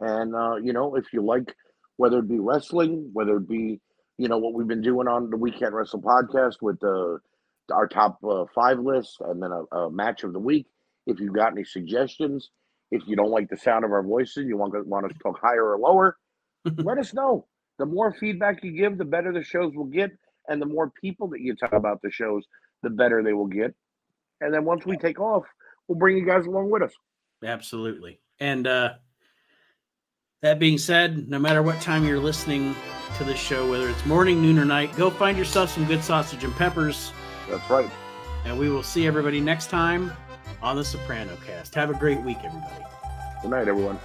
And, 0.00 0.34
uh, 0.34 0.56
you 0.56 0.72
know, 0.72 0.96
if 0.96 1.12
you 1.12 1.22
like, 1.24 1.54
whether 1.96 2.18
it 2.18 2.28
be 2.28 2.38
wrestling, 2.38 3.10
whether 3.12 3.36
it 3.36 3.48
be, 3.48 3.80
you 4.18 4.28
know, 4.28 4.38
what 4.38 4.54
we've 4.54 4.66
been 4.66 4.82
doing 4.82 5.08
on 5.08 5.30
the 5.30 5.36
Weekend 5.36 5.74
Wrestle 5.74 6.02
podcast 6.02 6.56
with 6.60 6.80
the 6.80 7.18
our 7.72 7.88
top 7.88 8.18
uh, 8.22 8.44
five 8.54 8.78
list 8.78 9.16
and 9.20 9.42
then 9.42 9.50
a, 9.50 9.76
a, 9.76 9.90
match 9.90 10.22
of 10.22 10.32
the 10.32 10.38
week. 10.38 10.66
If 11.06 11.18
you've 11.18 11.34
got 11.34 11.52
any 11.52 11.64
suggestions, 11.64 12.50
if 12.90 13.02
you 13.06 13.16
don't 13.16 13.30
like 13.30 13.48
the 13.48 13.56
sound 13.56 13.84
of 13.84 13.92
our 13.92 14.02
voices, 14.02 14.46
you 14.46 14.56
want, 14.56 14.86
want 14.86 15.06
us 15.06 15.12
to 15.12 15.18
talk 15.18 15.40
higher 15.40 15.72
or 15.72 15.78
lower, 15.78 16.16
let 16.78 16.98
us 16.98 17.14
know. 17.14 17.46
The 17.78 17.86
more 17.86 18.12
feedback 18.12 18.62
you 18.64 18.72
give, 18.72 18.96
the 18.98 19.04
better 19.04 19.32
the 19.32 19.42
shows 19.42 19.74
will 19.74 19.84
get. 19.84 20.10
And 20.48 20.62
the 20.62 20.66
more 20.66 20.92
people 21.00 21.28
that 21.28 21.40
you 21.40 21.56
talk 21.56 21.72
about 21.72 22.00
the 22.02 22.10
shows, 22.10 22.44
the 22.82 22.90
better 22.90 23.22
they 23.22 23.32
will 23.32 23.46
get. 23.46 23.74
And 24.40 24.54
then 24.54 24.64
once 24.64 24.86
we 24.86 24.96
take 24.96 25.18
off, 25.18 25.44
we'll 25.88 25.98
bring 25.98 26.16
you 26.16 26.24
guys 26.24 26.46
along 26.46 26.70
with 26.70 26.82
us. 26.82 26.92
Absolutely. 27.44 28.20
And 28.38 28.66
uh, 28.66 28.90
that 30.42 30.58
being 30.58 30.78
said, 30.78 31.28
no 31.28 31.38
matter 31.38 31.62
what 31.62 31.80
time 31.80 32.04
you're 32.04 32.20
listening 32.20 32.74
to 33.18 33.24
this 33.24 33.38
show, 33.38 33.68
whether 33.68 33.88
it's 33.88 34.06
morning, 34.06 34.40
noon, 34.40 34.58
or 34.58 34.64
night, 34.64 34.94
go 34.96 35.10
find 35.10 35.36
yourself 35.36 35.70
some 35.70 35.84
good 35.86 36.02
sausage 36.02 36.44
and 36.44 36.54
peppers. 36.54 37.12
That's 37.48 37.68
right. 37.68 37.90
And 38.44 38.58
we 38.58 38.68
will 38.68 38.82
see 38.82 39.06
everybody 39.06 39.40
next 39.40 39.68
time 39.70 40.12
on 40.62 40.76
the 40.76 40.84
Soprano 40.84 41.36
Cast. 41.46 41.74
Have 41.74 41.90
a 41.90 41.94
great 41.94 42.20
week, 42.20 42.38
everybody. 42.44 42.84
Good 43.42 43.50
night, 43.50 43.68
everyone. 43.68 43.98